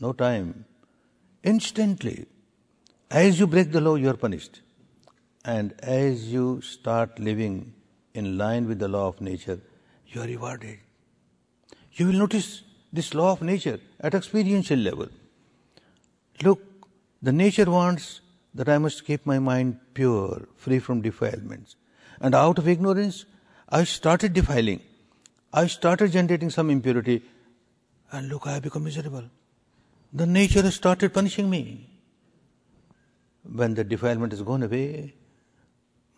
no 0.00 0.12
time. 0.12 0.64
Instantly, 1.42 2.26
as 3.10 3.38
you 3.38 3.46
break 3.46 3.72
the 3.72 3.80
law, 3.80 3.94
you 3.94 4.08
are 4.10 4.16
punished. 4.16 4.60
And 5.44 5.72
as 5.80 6.32
you 6.32 6.60
start 6.60 7.18
living 7.18 7.74
in 8.12 8.36
line 8.36 8.66
with 8.66 8.78
the 8.78 8.88
law 8.88 9.08
of 9.08 9.20
nature, 9.20 9.60
you 10.08 10.20
are 10.20 10.26
rewarded. 10.26 10.78
You 11.92 12.06
will 12.06 12.14
notice 12.14 12.62
this 12.92 13.14
law 13.14 13.32
of 13.32 13.42
nature 13.42 13.80
at 14.00 14.14
experiential 14.14 14.78
level. 14.78 15.08
Look, 16.42 16.60
the 17.22 17.32
nature 17.32 17.70
wants 17.70 18.20
that 18.54 18.68
I 18.68 18.78
must 18.78 19.04
keep 19.04 19.24
my 19.24 19.38
mind 19.38 19.78
pure, 19.94 20.48
free 20.56 20.78
from 20.78 21.02
defilements. 21.02 21.76
And 22.20 22.34
out 22.34 22.58
of 22.58 22.68
ignorance, 22.68 23.24
I 23.68 23.84
started 23.84 24.32
defiling. 24.32 24.80
I 25.52 25.66
started 25.66 26.12
generating 26.12 26.50
some 26.50 26.70
impurity, 26.70 27.22
and 28.12 28.28
look, 28.28 28.46
I 28.46 28.54
have 28.54 28.62
become 28.62 28.84
miserable. 28.84 29.24
The 30.12 30.26
nature 30.26 30.62
has 30.62 30.74
started 30.74 31.12
punishing 31.12 31.50
me. 31.50 31.90
When 33.42 33.74
the 33.74 33.84
defilement 33.84 34.32
has 34.32 34.40
gone 34.40 34.62
away, 34.62 35.14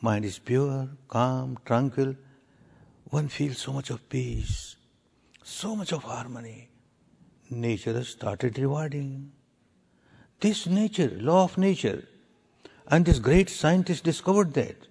mind 0.01 0.25
is 0.25 0.39
pure, 0.39 0.89
calm, 1.09 1.59
tranquil, 1.65 2.15
one 3.07 3.29
feels 3.29 3.59
so 3.59 3.73
much 3.73 3.91
of 3.91 4.09
peace, 4.09 4.77
so 5.43 5.75
much 5.75 5.93
of 5.93 6.05
harmony. 6.05 6.69
Nature 7.51 7.95
has 7.95 8.09
started 8.09 8.57
rewarding. 8.61 9.33
This 10.39 10.69
nature, 10.69 11.11
law 11.21 11.45
of 11.45 11.59
nature, 11.59 12.07
and 12.87 13.05
this 13.05 13.19
great 13.19 13.51
scientist 13.51 14.05
discovered 14.05 14.55
that. 14.55 14.87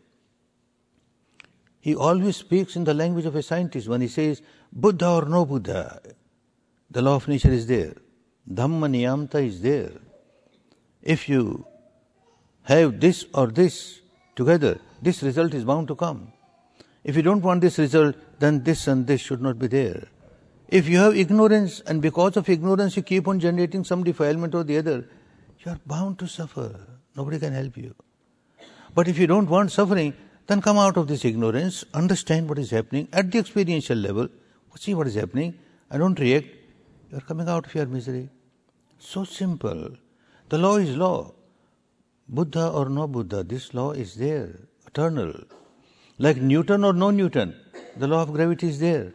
He 1.79 1.95
always 1.95 2.35
speaks 2.35 2.75
in 2.75 2.83
the 2.83 2.93
language 2.93 3.25
of 3.25 3.35
a 3.37 3.43
scientist 3.43 3.87
when 3.87 4.01
he 4.01 4.09
says, 4.09 4.41
Buddha 4.73 5.09
or 5.09 5.25
no 5.25 5.45
Buddha, 5.45 6.01
the 6.91 7.01
law 7.01 7.15
of 7.15 7.29
nature 7.29 7.51
is 7.51 7.65
there. 7.67 7.93
Dhamma 8.51 8.89
niyamta 8.89 9.45
is 9.45 9.61
there. 9.61 9.91
If 11.01 11.29
you 11.29 11.65
have 12.63 12.99
this 12.99 13.25
or 13.33 13.47
this 13.47 14.01
together, 14.35 14.79
this 15.01 15.21
result 15.23 15.53
is 15.53 15.63
bound 15.63 15.87
to 15.89 15.95
come. 15.95 16.33
If 17.03 17.15
you 17.15 17.21
don't 17.21 17.41
want 17.41 17.61
this 17.61 17.77
result, 17.77 18.15
then 18.39 18.63
this 18.63 18.87
and 18.87 19.07
this 19.07 19.21
should 19.21 19.41
not 19.41 19.59
be 19.59 19.67
there. 19.67 20.07
If 20.67 20.87
you 20.87 20.97
have 20.97 21.15
ignorance 21.15 21.79
and 21.81 22.01
because 22.01 22.37
of 22.37 22.49
ignorance 22.49 22.95
you 22.95 23.03
keep 23.03 23.27
on 23.27 23.39
generating 23.39 23.83
some 23.83 24.03
defilement 24.03 24.53
or 24.53 24.63
the 24.63 24.77
other, 24.77 25.07
you 25.59 25.71
are 25.71 25.79
bound 25.85 26.19
to 26.19 26.27
suffer. 26.27 26.79
Nobody 27.15 27.39
can 27.39 27.53
help 27.53 27.77
you. 27.77 27.95
But 28.93 29.07
if 29.07 29.17
you 29.17 29.27
don't 29.27 29.49
want 29.49 29.71
suffering, 29.71 30.13
then 30.47 30.61
come 30.61 30.77
out 30.77 30.97
of 30.97 31.07
this 31.07 31.23
ignorance, 31.25 31.83
understand 31.93 32.49
what 32.49 32.59
is 32.59 32.71
happening 32.71 33.07
at 33.13 33.31
the 33.31 33.39
experiential 33.39 33.97
level, 33.97 34.27
see 34.77 34.93
what 34.93 35.07
is 35.07 35.15
happening, 35.15 35.57
and 35.89 35.99
don't 35.99 36.19
react. 36.19 36.47
You 37.11 37.17
are 37.17 37.21
coming 37.21 37.49
out 37.49 37.65
of 37.65 37.75
your 37.75 37.85
misery. 37.85 38.29
So 38.99 39.23
simple. 39.23 39.91
The 40.49 40.57
law 40.57 40.77
is 40.77 40.95
law. 40.95 41.33
Buddha 42.27 42.69
or 42.69 42.89
no 42.89 43.07
Buddha, 43.07 43.43
this 43.43 43.73
law 43.73 43.91
is 43.91 44.15
there, 44.15 44.59
eternal. 44.85 45.33
Like 46.19 46.37
Newton 46.37 46.83
or 46.83 46.93
no 46.93 47.09
Newton, 47.09 47.55
the 47.97 48.07
law 48.07 48.21
of 48.21 48.33
gravity 48.33 48.67
is 48.67 48.79
there. 48.79 49.13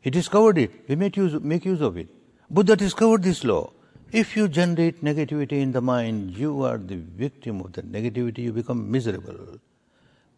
He 0.00 0.10
discovered 0.10 0.56
it. 0.58 0.88
We 0.88 0.96
make 0.96 1.16
use, 1.16 1.38
make 1.40 1.64
use 1.64 1.80
of 1.80 1.96
it. 1.98 2.08
Buddha 2.48 2.76
discovered 2.76 3.22
this 3.22 3.44
law. 3.44 3.72
If 4.12 4.36
you 4.36 4.48
generate 4.48 5.02
negativity 5.02 5.60
in 5.60 5.72
the 5.72 5.80
mind, 5.80 6.36
you 6.36 6.62
are 6.62 6.78
the 6.78 6.96
victim 6.96 7.60
of 7.60 7.72
the 7.72 7.82
negativity, 7.82 8.38
you 8.38 8.52
become 8.52 8.90
miserable. 8.90 9.58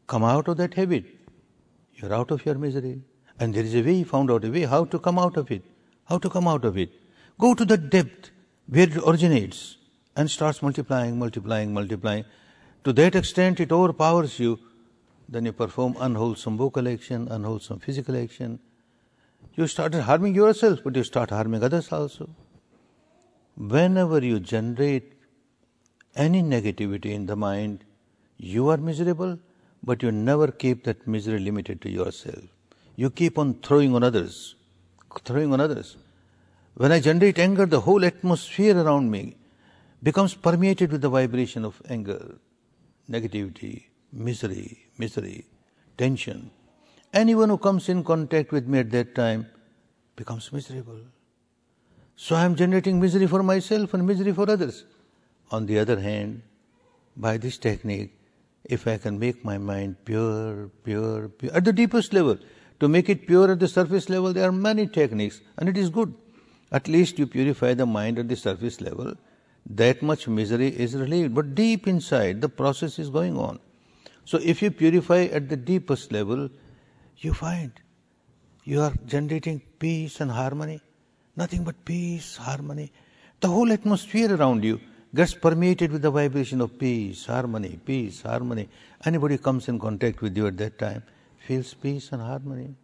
come 0.07 0.25
out 0.25 0.49
of 0.49 0.57
that 0.57 0.75
habit. 0.75 1.05
You're 1.95 2.15
out 2.15 2.31
of 2.31 2.45
your 2.47 2.55
misery. 2.55 3.03
And 3.39 3.55
there 3.55 3.65
is 3.65 3.75
a 3.75 3.83
way, 3.83 3.95
he 3.95 4.05
found 4.05 4.31
out 4.31 4.45
a 4.45 4.51
way 4.51 4.63
how 4.63 4.85
to 4.85 4.99
come 4.99 5.19
out 5.19 5.37
of 5.37 5.51
it. 5.51 5.63
How 6.05 6.19
to 6.19 6.31
come 6.31 6.49
out 6.49 6.65
of 6.65 6.79
it. 6.79 6.91
Go 7.39 7.55
to 7.55 7.65
the 7.67 7.77
depth 7.77 8.31
where 8.67 8.89
it 8.89 8.97
originates 8.97 9.77
and 10.17 10.31
starts 10.31 10.63
multiplying, 10.63 11.19
multiplying, 11.19 11.75
multiplying. 11.75 12.25
To 12.85 12.93
that 12.95 13.15
extent, 13.15 13.61
it 13.61 13.73
overpowers 13.73 14.39
you. 14.39 14.59
Then 15.29 15.45
you 15.45 15.53
perform 15.53 15.97
unwholesome 16.01 16.57
vocal 16.57 16.89
action, 16.89 17.29
unwholesome 17.29 17.81
physical 17.81 18.17
action. 18.17 18.59
You 19.55 19.67
started 19.67 20.03
harming 20.03 20.35
yourself, 20.35 20.81
but 20.83 20.97
you 20.97 21.05
start 21.05 21.31
harming 21.31 21.63
others 21.63 21.93
also. 21.93 22.31
Whenever 23.57 24.25
you 24.25 24.41
generate 24.41 25.13
any 26.15 26.43
negativity 26.43 27.13
in 27.13 27.27
the 27.27 27.37
mind, 27.37 27.85
you 28.39 28.69
are 28.69 28.79
miserable, 28.79 29.39
but 29.83 30.03
you 30.03 30.11
never 30.11 30.51
keep 30.51 30.85
that 30.85 31.07
misery 31.07 31.41
limited 31.41 31.83
to 31.83 31.91
yourself. 31.91 32.45
You 32.97 33.11
keep 33.11 33.39
on 33.39 33.55
throwing 33.55 33.95
on 33.95 34.03
others, 34.03 34.55
throwing 35.25 35.53
on 35.53 35.61
others. 35.61 35.97
When 36.77 36.93
I 36.93 37.01
generate 37.01 37.39
anger, 37.39 37.65
the 37.65 37.81
whole 37.81 38.05
atmosphere 38.05 38.77
around 38.77 39.11
me 39.11 39.37
becomes 40.03 40.35
permeated 40.35 40.93
with 40.93 41.01
the 41.01 41.09
vibration 41.09 41.65
of 41.65 41.81
anger, 41.89 42.35
negativity, 43.11 43.85
misery, 44.13 44.87
misery, 44.99 45.47
tension. 45.97 46.51
Anyone 47.15 47.49
who 47.49 47.57
comes 47.57 47.89
in 47.89 48.05
contact 48.05 48.53
with 48.53 48.67
me 48.67 48.81
at 48.81 48.91
that 48.91 49.15
time 49.15 49.47
becomes 50.17 50.53
miserable. 50.53 51.01
So 52.15 52.37
I 52.37 52.45
am 52.45 52.55
generating 52.55 53.01
misery 53.01 53.27
for 53.27 53.43
myself 53.43 53.95
and 53.95 54.07
misery 54.07 54.33
for 54.33 54.51
others. 54.51 54.85
On 55.51 55.65
the 55.65 55.79
other 55.79 55.99
hand, 55.99 56.43
by 57.17 57.39
this 57.39 57.57
technique, 57.57 58.13
if 58.65 58.87
I 58.87 58.99
can 58.99 59.19
make 59.19 59.43
my 59.43 59.57
mind 59.57 59.97
pure, 60.05 60.71
pure, 60.85 61.29
pure, 61.29 61.53
at 61.55 61.65
the 61.65 61.73
deepest 61.73 62.13
level, 62.13 62.37
to 62.81 62.89
make 62.89 63.09
it 63.09 63.27
pure 63.27 63.51
at 63.53 63.61
the 63.61 63.69
surface 63.69 64.11
level, 64.11 64.35
there 64.35 64.47
are 64.47 64.53
many 64.53 64.87
techniques, 64.87 65.41
and 65.57 65.71
it 65.71 65.79
is 65.79 65.89
good. 65.89 66.13
At 66.77 66.89
least 66.95 67.19
you 67.19 67.27
purify 67.27 67.73
the 67.75 67.87
mind 67.87 68.19
at 68.19 68.29
the 68.29 68.37
surface 68.37 68.81
level, 68.81 69.15
that 69.83 70.03
much 70.03 70.29
misery 70.29 70.69
is 70.85 70.95
relieved. 70.95 71.35
But 71.35 71.55
deep 71.55 71.87
inside, 71.93 72.41
the 72.41 72.49
process 72.49 72.99
is 72.99 73.09
going 73.19 73.39
on. 73.39 73.59
So 74.25 74.39
if 74.43 74.63
you 74.63 74.71
purify 74.71 75.23
at 75.39 75.49
the 75.49 75.57
deepest 75.57 76.13
level, 76.13 76.49
you 77.19 77.33
find 77.33 77.73
you 78.65 78.81
are 78.83 78.93
generating 79.07 79.63
peace 79.79 80.21
and 80.21 80.31
harmony. 80.31 80.81
Nothing 81.37 81.65
but 81.65 81.83
peace, 81.85 82.37
harmony. 82.37 82.93
The 83.41 83.49
whole 83.49 83.73
atmosphere 83.73 84.35
around 84.35 84.65
you 84.65 84.81
gets 85.15 85.35
permeated 85.35 85.93
with 85.93 86.03
the 86.03 86.11
vibration 86.11 86.61
of 86.61 86.79
peace, 86.79 87.27
harmony, 87.27 87.79
peace, 87.85 88.23
harmony. 88.23 88.69
Anybody 89.05 89.39
comes 89.39 89.69
in 89.69 89.79
contact 89.79 90.21
with 90.21 90.37
you 90.37 90.47
at 90.49 90.59
that 90.59 90.79
time 90.79 91.03
feels 91.47 91.73
peace 91.75 92.11
and 92.13 92.21
harmony. 92.21 92.75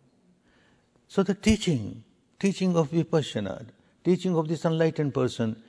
So 1.09 1.22
the 1.22 1.34
teaching, 1.34 2.05
teaching 2.38 2.76
of 2.76 2.90
Vipassana, 2.90 3.66
teaching 4.05 4.36
of 4.36 4.48
this 4.48 4.64
enlightened 4.64 5.14
person 5.14 5.62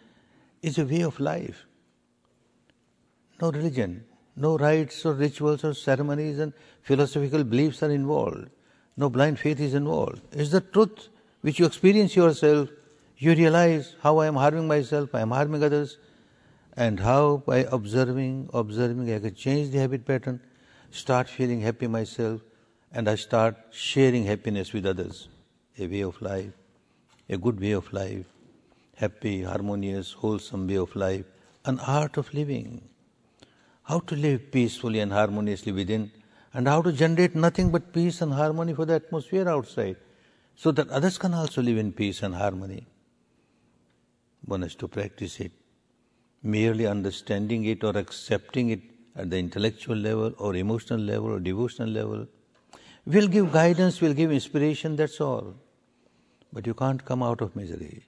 is 0.61 0.77
a 0.77 0.85
way 0.85 1.01
of 1.01 1.19
life. 1.19 1.65
No 3.41 3.51
religion, 3.51 4.05
no 4.35 4.57
rites 4.57 5.05
or 5.05 5.13
rituals 5.13 5.63
or 5.63 5.73
ceremonies 5.73 6.39
and 6.39 6.53
philosophical 6.81 7.43
beliefs 7.43 7.83
are 7.83 7.91
involved. 7.91 8.49
No 8.95 9.09
blind 9.09 9.39
faith 9.39 9.59
is 9.59 9.73
involved. 9.73 10.21
It's 10.31 10.51
the 10.51 10.61
truth 10.61 11.09
which 11.41 11.59
you 11.59 11.65
experience 11.65 12.15
yourself. 12.15 12.69
You 13.17 13.33
realize 13.33 13.95
how 14.01 14.17
I 14.19 14.27
am 14.27 14.35
harming 14.35 14.67
myself, 14.67 15.13
I 15.13 15.21
am 15.21 15.31
harming 15.31 15.63
others, 15.63 15.97
and 16.75 16.99
how 16.99 17.43
by 17.45 17.59
observing, 17.71 18.49
observing, 18.53 19.13
I 19.13 19.19
can 19.19 19.35
change 19.35 19.69
the 19.69 19.79
habit 19.79 20.05
pattern, 20.05 20.41
start 20.91 21.29
feeling 21.29 21.61
happy 21.61 21.87
myself, 21.87 22.41
and 22.91 23.07
I 23.07 23.15
start 23.15 23.57
sharing 23.71 24.25
happiness 24.25 24.73
with 24.73 24.85
others. 24.85 25.27
A 25.77 25.87
way 25.87 26.01
of 26.01 26.21
life, 26.21 26.53
a 27.33 27.37
good 27.37 27.59
way 27.59 27.71
of 27.71 27.91
life, 27.91 28.25
happy, 28.95 29.43
harmonious, 29.43 30.13
wholesome 30.13 30.67
way 30.67 30.77
of 30.77 30.95
life, 30.95 31.25
an 31.65 31.79
art 31.79 32.17
of 32.17 32.33
living. 32.33 32.81
How 33.83 33.99
to 33.99 34.15
live 34.15 34.51
peacefully 34.51 34.99
and 34.99 35.11
harmoniously 35.11 35.71
within, 35.71 36.11
and 36.53 36.67
how 36.67 36.81
to 36.81 36.91
generate 36.91 37.35
nothing 37.35 37.71
but 37.71 37.91
peace 37.91 38.21
and 38.21 38.33
harmony 38.33 38.73
for 38.73 38.85
the 38.85 38.95
atmosphere 38.95 39.49
outside, 39.49 39.97
so 40.55 40.71
that 40.71 40.89
others 40.89 41.17
can 41.17 41.33
also 41.33 41.61
live 41.61 41.77
in 41.77 41.91
peace 41.91 42.21
and 42.23 42.35
harmony. 42.35 42.85
One 44.45 44.61
has 44.61 44.75
to 44.75 44.87
practice 44.87 45.39
it. 45.39 45.51
Merely 46.43 46.85
understanding 46.85 47.65
it 47.65 47.83
or 47.83 47.97
accepting 47.97 48.69
it 48.69 48.81
at 49.15 49.29
the 49.29 49.37
intellectual 49.37 49.95
level 49.95 50.33
or 50.37 50.55
emotional 50.55 50.99
level 50.99 51.31
or 51.31 51.39
devotional 51.39 51.89
level 51.89 52.27
will 53.05 53.27
give 53.27 53.51
guidance, 53.51 54.01
will 54.01 54.13
give 54.13 54.31
inspiration, 54.31 54.95
that's 54.95 55.19
all. 55.19 55.55
But 56.53 56.67
you 56.67 56.75
can't 56.75 57.03
come 57.03 57.23
out 57.23 57.41
of 57.41 57.55
misery. 57.55 58.03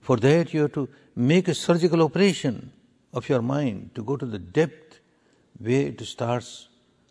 For 0.00 0.18
that, 0.18 0.52
you 0.52 0.62
have 0.62 0.72
to 0.74 0.88
make 1.16 1.48
a 1.48 1.54
surgical 1.54 2.02
operation 2.02 2.70
of 3.12 3.28
your 3.28 3.42
mind 3.42 3.92
to 3.94 4.04
go 4.04 4.16
to 4.16 4.26
the 4.26 4.38
depth 4.38 5.00
where 5.58 5.86
it 5.86 6.00
starts, 6.02 6.68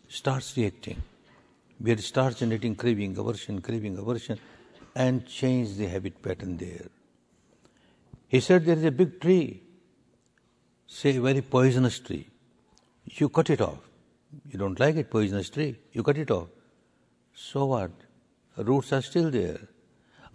starts 0.08 0.56
reacting, 0.56 1.02
where 1.80 1.94
it 1.94 2.00
starts 2.00 2.38
generating 2.38 2.76
craving, 2.76 3.18
aversion, 3.18 3.60
craving, 3.60 3.98
aversion, 3.98 4.38
and 4.94 5.26
change 5.26 5.74
the 5.74 5.88
habit 5.88 6.22
pattern 6.22 6.56
there. 6.56 6.86
He 8.28 8.40
said 8.40 8.64
there 8.64 8.76
is 8.76 8.84
a 8.84 8.92
big 8.92 9.20
tree, 9.20 9.62
say 10.86 11.16
a 11.16 11.20
very 11.20 11.42
poisonous 11.42 11.98
tree. 11.98 12.28
You 13.04 13.28
cut 13.28 13.50
it 13.50 13.60
off. 13.60 13.78
You 14.50 14.58
don't 14.58 14.78
like 14.78 14.96
it, 14.96 15.10
poisonous 15.10 15.50
tree. 15.50 15.76
You 15.92 16.02
cut 16.02 16.18
it 16.18 16.30
off. 16.30 16.48
So 17.34 17.66
what? 17.66 17.90
Roots 18.56 18.92
are 18.92 19.02
still 19.02 19.30
there. 19.30 19.60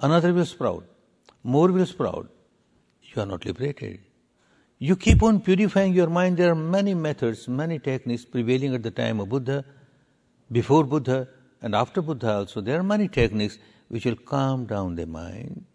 Another 0.01 0.33
will 0.33 0.45
sprout. 0.45 0.85
More 1.43 1.71
will 1.71 1.85
sprout. 1.85 2.29
You 3.01 3.21
are 3.21 3.25
not 3.25 3.45
liberated. 3.45 3.99
You 4.79 4.95
keep 4.95 5.21
on 5.21 5.41
purifying 5.41 5.93
your 5.93 6.07
mind. 6.07 6.37
There 6.37 6.51
are 6.51 6.55
many 6.55 6.95
methods, 6.95 7.47
many 7.47 7.77
techniques 7.77 8.25
prevailing 8.25 8.73
at 8.73 8.81
the 8.81 8.89
time 8.89 9.19
of 9.19 9.29
Buddha, 9.29 9.63
before 10.51 10.85
Buddha, 10.85 11.27
and 11.61 11.75
after 11.75 12.01
Buddha 12.01 12.33
also. 12.33 12.61
There 12.61 12.79
are 12.79 12.83
many 12.83 13.07
techniques 13.07 13.59
which 13.89 14.05
will 14.05 14.15
calm 14.15 14.65
down 14.65 14.95
the 14.95 15.05
mind, 15.05 15.65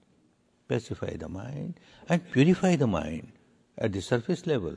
pacify 0.66 1.16
the 1.16 1.28
mind, 1.28 1.78
and 2.08 2.28
purify 2.32 2.74
the 2.74 2.88
mind 2.88 3.30
at 3.78 3.92
the 3.92 4.02
surface 4.02 4.46
level, 4.46 4.74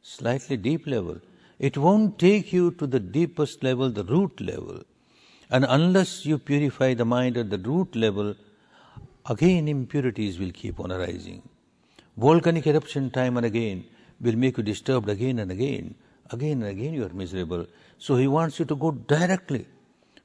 slightly 0.00 0.56
deep 0.56 0.86
level. 0.86 1.18
It 1.58 1.76
won't 1.76 2.18
take 2.18 2.52
you 2.52 2.70
to 2.72 2.86
the 2.86 3.00
deepest 3.00 3.64
level, 3.64 3.90
the 3.90 4.04
root 4.04 4.40
level. 4.40 4.82
And 5.50 5.66
unless 5.68 6.24
you 6.24 6.38
purify 6.38 6.94
the 6.94 7.04
mind 7.04 7.36
at 7.36 7.50
the 7.50 7.58
root 7.58 7.96
level, 7.96 8.36
again 9.26 9.68
impurities 9.68 10.38
will 10.38 10.50
keep 10.50 10.80
on 10.80 10.92
arising. 10.92 11.42
Volcanic 12.16 12.66
eruption 12.66 13.10
time 13.10 13.36
and 13.36 13.46
again 13.46 13.84
will 14.20 14.36
make 14.36 14.56
you 14.56 14.62
disturbed 14.62 15.08
again 15.08 15.38
and 15.38 15.50
again. 15.50 15.94
Again 16.30 16.62
and 16.62 16.70
again 16.70 16.94
you 16.94 17.04
are 17.04 17.12
miserable. 17.12 17.66
So 17.98 18.16
he 18.16 18.26
wants 18.26 18.58
you 18.58 18.64
to 18.66 18.76
go 18.76 18.90
directly. 18.90 19.66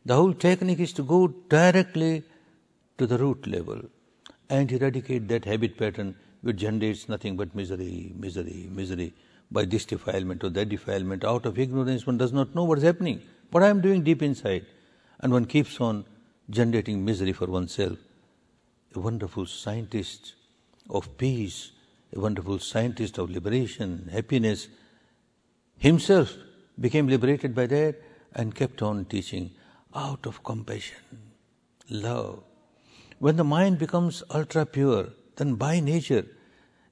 The 0.06 0.16
whole 0.16 0.34
technique 0.34 0.80
is 0.80 0.94
to 0.94 1.04
go 1.04 1.28
directly 1.28 2.24
to 2.98 3.08
the 3.08 3.18
root 3.18 3.46
level 3.48 3.82
and 4.50 4.72
eradicate 4.72 5.28
that 5.28 5.46
habit 5.46 5.78
pattern 5.78 6.16
which 6.42 6.58
generates 6.58 7.10
nothing 7.10 7.36
but 7.36 7.54
misery, 7.56 8.14
misery, 8.16 8.70
misery. 8.72 9.14
By 9.50 9.66
this 9.66 9.86
defilement 9.86 10.44
or 10.44 10.50
that 10.50 10.70
defilement, 10.70 11.24
out 11.24 11.46
of 11.46 11.58
ignorance, 11.58 12.06
one 12.06 12.18
does 12.18 12.34
not 12.34 12.54
know 12.54 12.66
what 12.66 12.80
is 12.80 12.84
happening. 12.84 13.22
What 13.52 13.64
I 13.64 13.70
am 13.70 13.82
doing 13.82 14.04
deep 14.04 14.22
inside 14.22 14.66
and 15.22 15.32
one 15.32 15.46
keeps 15.46 15.80
on 15.80 16.06
generating 16.50 17.04
misery 17.04 17.34
for 17.34 17.48
oneself. 17.48 17.98
A 18.98 19.00
wonderful 19.00 19.46
scientist 19.46 20.34
of 20.90 21.20
peace, 21.20 21.72
a 22.16 22.20
wonderful 22.20 22.58
scientist 22.58 23.20
of 23.20 23.30
liberation, 23.30 24.10
happiness, 24.12 24.70
himself 25.78 26.36
became 26.80 27.08
liberated 27.08 27.54
by 27.54 27.68
that 27.68 28.02
and 28.34 28.56
kept 28.56 28.82
on 28.82 29.06
teaching 29.06 29.52
out 29.94 30.26
of 30.26 30.44
compassion, 30.44 31.20
love. 31.92 32.42
When 33.20 33.36
the 33.36 33.44
mind 33.44 33.78
becomes 33.78 34.24
ultra 34.32 34.66
pure, 34.66 35.10
then 35.36 35.54
by 35.54 35.80
nature, 35.80 36.26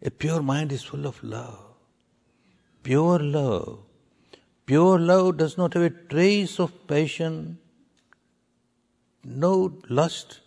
a 0.04 0.12
pure 0.12 0.44
mind 0.44 0.72
is 0.72 0.84
full 0.84 1.08
of 1.08 1.24
love. 1.24 1.74
Pure 2.84 3.18
love. 3.18 3.80
Pure 4.68 5.00
love 5.00 5.38
does 5.38 5.58
not 5.58 5.74
have 5.74 5.82
a 5.82 5.90
trace 5.90 6.60
of 6.60 6.88
passion, 6.88 7.58
no 9.24 9.74
lust, 9.90 10.42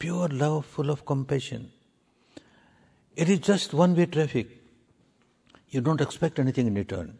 pure 0.00 0.28
love 0.28 0.66
full 0.66 0.90
of 0.90 1.06
compassion. 1.06 1.70
It 3.14 3.28
is 3.28 3.38
just 3.38 3.72
one 3.72 3.94
way 3.94 4.06
traffic. 4.06 4.48
You 5.68 5.80
don't 5.80 6.00
expect 6.00 6.40
anything 6.40 6.66
in 6.66 6.74
return. 6.74 7.18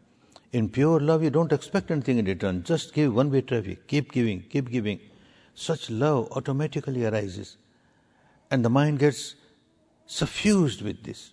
In 0.52 0.68
pure 0.68 0.98
love, 0.98 1.22
you 1.22 1.30
don't 1.30 1.52
expect 1.52 1.92
anything 1.92 2.18
in 2.18 2.24
return. 2.24 2.64
Just 2.64 2.92
give 2.92 3.14
one 3.14 3.30
way 3.30 3.42
traffic. 3.42 3.86
Keep 3.86 4.10
giving, 4.10 4.42
keep 4.42 4.70
giving. 4.70 5.00
Such 5.54 5.90
love 5.90 6.28
automatically 6.32 7.04
arises. 7.04 7.56
And 8.50 8.64
the 8.64 8.70
mind 8.70 8.98
gets 8.98 9.36
suffused 10.06 10.82
with 10.82 11.04
this 11.04 11.32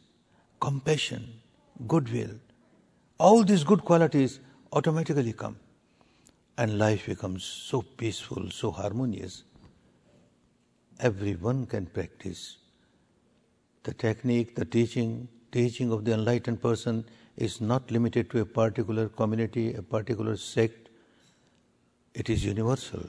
compassion, 0.59 1.41
goodwill. 1.87 2.35
All 3.17 3.43
these 3.43 3.63
good 3.63 3.83
qualities 3.83 4.39
automatically 4.71 5.33
come. 5.33 5.57
and 6.57 6.79
life 6.79 7.05
becomes 7.05 7.43
so 7.43 7.81
peaceful, 7.81 8.49
so 8.49 8.71
harmonious. 8.71 9.43
Everyone 10.99 11.67
can 11.67 11.85
practice. 11.85 12.57
The 13.83 13.93
technique, 13.93 14.55
the 14.55 14.65
teaching, 14.65 15.27
teaching 15.51 15.91
of 15.91 16.05
the 16.05 16.13
enlightened 16.13 16.61
person 16.61 17.05
is 17.35 17.61
not 17.61 17.91
limited 17.91 18.31
to 18.31 18.39
a 18.41 18.45
particular 18.45 19.07
community, 19.07 19.75
a 19.75 19.83
particular 19.83 20.35
sect. 20.37 20.89
It 22.15 22.31
is 22.31 22.43
universal, 22.43 23.03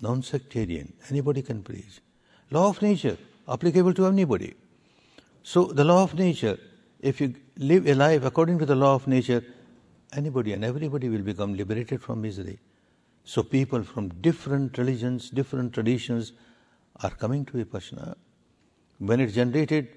non 0.00 0.22
sectarian. 0.22 0.92
Anybody 1.10 1.42
can 1.42 1.62
preach. 1.62 2.00
Law 2.50 2.68
of 2.68 2.80
nature, 2.80 3.18
applicable 3.48 3.94
to 3.94 4.06
anybody. 4.06 4.54
So, 5.42 5.64
the 5.64 5.84
law 5.84 6.04
of 6.04 6.14
nature, 6.14 6.58
if 7.00 7.20
you 7.20 7.34
live 7.56 7.88
a 7.88 7.94
life 7.94 8.24
according 8.24 8.60
to 8.60 8.66
the 8.66 8.76
law 8.76 8.94
of 8.94 9.08
nature, 9.08 9.42
anybody 10.12 10.52
and 10.52 10.64
everybody 10.64 11.08
will 11.08 11.22
become 11.22 11.54
liberated 11.54 12.00
from 12.02 12.22
misery. 12.22 12.60
So, 13.24 13.42
people 13.42 13.82
from 13.82 14.10
different 14.20 14.78
religions, 14.78 15.28
different 15.28 15.72
traditions 15.72 16.32
are 17.02 17.10
coming 17.10 17.44
to 17.46 17.52
Vipassana. 17.52 18.14
When 18.98 19.20
it 19.20 19.28
generated 19.28 19.88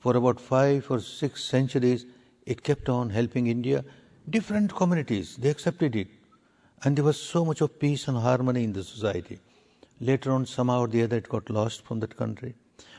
for 0.00 0.16
about 0.16 0.40
five 0.40 0.90
or 0.90 1.00
six 1.00 1.44
centuries, 1.44 2.06
it 2.46 2.62
kept 2.62 2.88
on 2.88 3.10
helping 3.10 3.46
India. 3.46 3.84
Different 4.30 4.74
communities, 4.74 5.36
they 5.36 5.50
accepted 5.50 5.94
it. 5.96 6.08
And 6.82 6.96
there 6.96 7.04
was 7.04 7.20
so 7.20 7.44
much 7.44 7.60
of 7.60 7.78
peace 7.78 8.08
and 8.08 8.16
harmony 8.16 8.64
in 8.64 8.72
the 8.72 8.84
society. 8.84 9.40
Later 10.00 10.32
on, 10.32 10.46
somehow 10.46 10.80
or 10.80 10.88
the 10.88 11.02
other, 11.02 11.16
it 11.16 11.28
got 11.28 11.50
lost 11.50 11.84
from 11.84 12.00
that 12.00 12.16
country. 12.16 12.54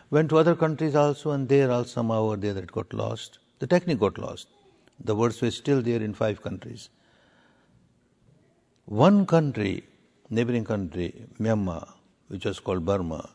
Went 0.09 0.29
to 0.29 0.37
other 0.37 0.55
countries 0.55 0.95
also, 0.95 1.31
and 1.31 1.47
there 1.47 1.71
also 1.71 1.89
somehow 1.89 2.23
or 2.23 2.37
the 2.37 2.49
other, 2.49 2.61
it 2.61 2.71
got 2.71 2.93
lost. 2.93 3.39
The 3.59 3.67
technique 3.67 3.99
got 3.99 4.17
lost. 4.17 4.47
The 5.03 5.15
words 5.15 5.41
were 5.41 5.51
still 5.51 5.81
there 5.81 6.01
in 6.01 6.13
five 6.13 6.41
countries. 6.41 6.89
One 8.85 9.25
country, 9.25 9.83
neighboring 10.29 10.65
country, 10.65 11.25
Myanmar, 11.39 11.87
which 12.27 12.45
was 12.45 12.59
called 12.59 12.85
Burma, 12.85 13.29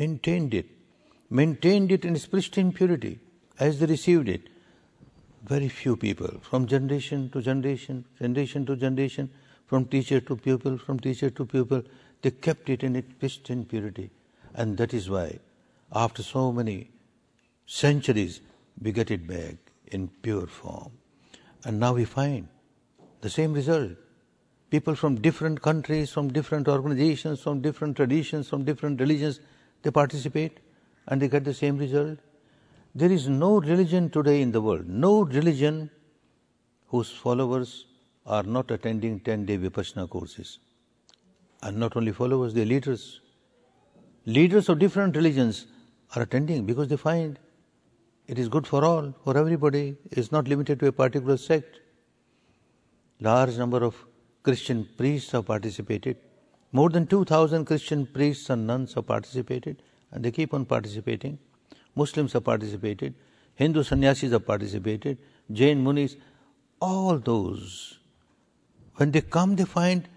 maintained 0.00 0.54
it, 0.54 0.66
maintained 1.28 1.92
it 1.92 2.04
in 2.04 2.16
its 2.16 2.26
pristine 2.26 2.72
purity 2.72 3.18
as 3.58 3.78
they 3.78 3.86
received 3.86 4.28
it. 4.28 4.48
Very 5.44 5.68
few 5.68 5.96
people, 5.96 6.40
from 6.42 6.66
generation 6.66 7.28
to 7.30 7.42
generation, 7.42 8.04
generation 8.18 8.66
to 8.66 8.76
generation, 8.76 9.30
from 9.66 9.84
teacher 9.84 10.20
to 10.20 10.36
pupil, 10.36 10.78
from 10.78 10.98
teacher 10.98 11.30
to 11.30 11.44
pupil, 11.44 11.82
they 12.22 12.30
kept 12.30 12.68
it 12.68 12.82
in 12.82 12.96
its 12.96 13.12
pristine 13.18 13.64
purity. 13.64 14.10
And 14.54 14.76
that 14.78 14.92
is 14.92 15.08
why, 15.08 15.38
after 15.92 16.22
so 16.22 16.50
many 16.50 16.90
centuries, 17.66 18.40
we 18.82 18.92
get 18.92 19.10
it 19.10 19.26
back 19.26 19.56
in 19.86 20.08
pure 20.22 20.46
form. 20.46 20.92
And 21.64 21.78
now 21.78 21.94
we 21.94 22.04
find 22.04 22.48
the 23.20 23.30
same 23.30 23.52
result. 23.52 23.92
People 24.70 24.94
from 24.94 25.20
different 25.20 25.62
countries, 25.62 26.10
from 26.10 26.32
different 26.32 26.68
organizations, 26.68 27.40
from 27.40 27.60
different 27.60 27.96
traditions, 27.96 28.48
from 28.48 28.64
different 28.64 29.00
religions, 29.00 29.40
they 29.82 29.90
participate 29.90 30.58
and 31.06 31.20
they 31.20 31.28
get 31.28 31.44
the 31.44 31.54
same 31.54 31.78
result. 31.78 32.18
There 32.94 33.10
is 33.10 33.28
no 33.28 33.60
religion 33.60 34.10
today 34.10 34.42
in 34.42 34.52
the 34.52 34.60
world, 34.60 34.88
no 34.88 35.22
religion 35.22 35.90
whose 36.88 37.10
followers 37.10 37.86
are 38.26 38.42
not 38.42 38.70
attending 38.70 39.20
10 39.20 39.46
day 39.46 39.58
Vipassana 39.58 40.08
courses. 40.08 40.58
And 41.62 41.76
not 41.76 41.96
only 41.96 42.12
followers, 42.12 42.54
they 42.54 42.62
are 42.62 42.66
leaders. 42.66 43.20
Leaders 44.26 44.68
of 44.68 44.78
different 44.78 45.16
religions 45.16 45.66
are 46.14 46.22
attending 46.22 46.66
because 46.66 46.88
they 46.88 46.96
find 46.96 47.38
it 48.26 48.38
is 48.38 48.48
good 48.48 48.66
for 48.66 48.84
all, 48.84 49.12
for 49.24 49.36
everybody. 49.36 49.96
It's 50.10 50.30
not 50.30 50.46
limited 50.46 50.78
to 50.80 50.86
a 50.86 50.92
particular 50.92 51.36
sect. 51.36 51.80
Large 53.20 53.58
number 53.58 53.82
of 53.82 53.96
Christian 54.42 54.88
priests 54.96 55.32
have 55.32 55.46
participated. 55.46 56.16
More 56.72 56.88
than 56.88 57.06
2,000 57.06 57.64
Christian 57.64 58.06
priests 58.06 58.48
and 58.50 58.66
nuns 58.66 58.94
have 58.94 59.06
participated, 59.06 59.82
and 60.12 60.24
they 60.24 60.30
keep 60.30 60.54
on 60.54 60.64
participating. 60.64 61.38
Muslims 61.96 62.32
have 62.34 62.44
participated. 62.44 63.14
Hindu 63.54 63.82
sannyasis 63.82 64.32
have 64.32 64.46
participated. 64.46 65.18
Jain 65.52 65.82
munis, 65.82 66.16
all 66.80 67.18
those. 67.18 67.98
When 68.94 69.10
they 69.10 69.20
come, 69.20 69.56
they 69.56 69.64
find, 69.64 70.08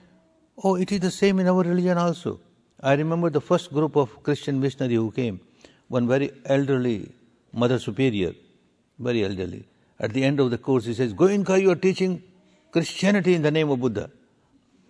oh, 0.64 0.76
it 0.76 0.92
is 0.92 1.00
the 1.00 1.12
same 1.12 1.40
in 1.40 1.48
our 1.48 1.64
religion 1.64 1.98
also. 1.98 2.40
I 2.80 2.94
remember 2.94 3.30
the 3.30 3.42
first 3.42 3.72
group 3.72 3.96
of 3.96 4.22
Christian 4.22 4.60
missionary 4.60 4.96
who 4.96 5.12
came, 5.12 5.40
one 5.88 6.08
very 6.08 6.32
elderly 6.46 7.12
Mother 7.54 7.80
Superior, 7.80 8.34
very 9.00 9.24
elderly. 9.24 9.66
At 10.00 10.14
the 10.14 10.24
end 10.24 10.40
of 10.40 10.52
the 10.52 10.58
course, 10.58 10.86
he 10.86 10.94
says, 10.94 11.14
Goenka, 11.14 11.62
you 11.62 11.72
are 11.72 11.76
teaching 11.76 12.22
Christianity 12.72 13.36
in 13.36 13.42
the 13.42 13.52
name 13.52 13.70
of 13.70 13.80
Buddha. 13.80 14.10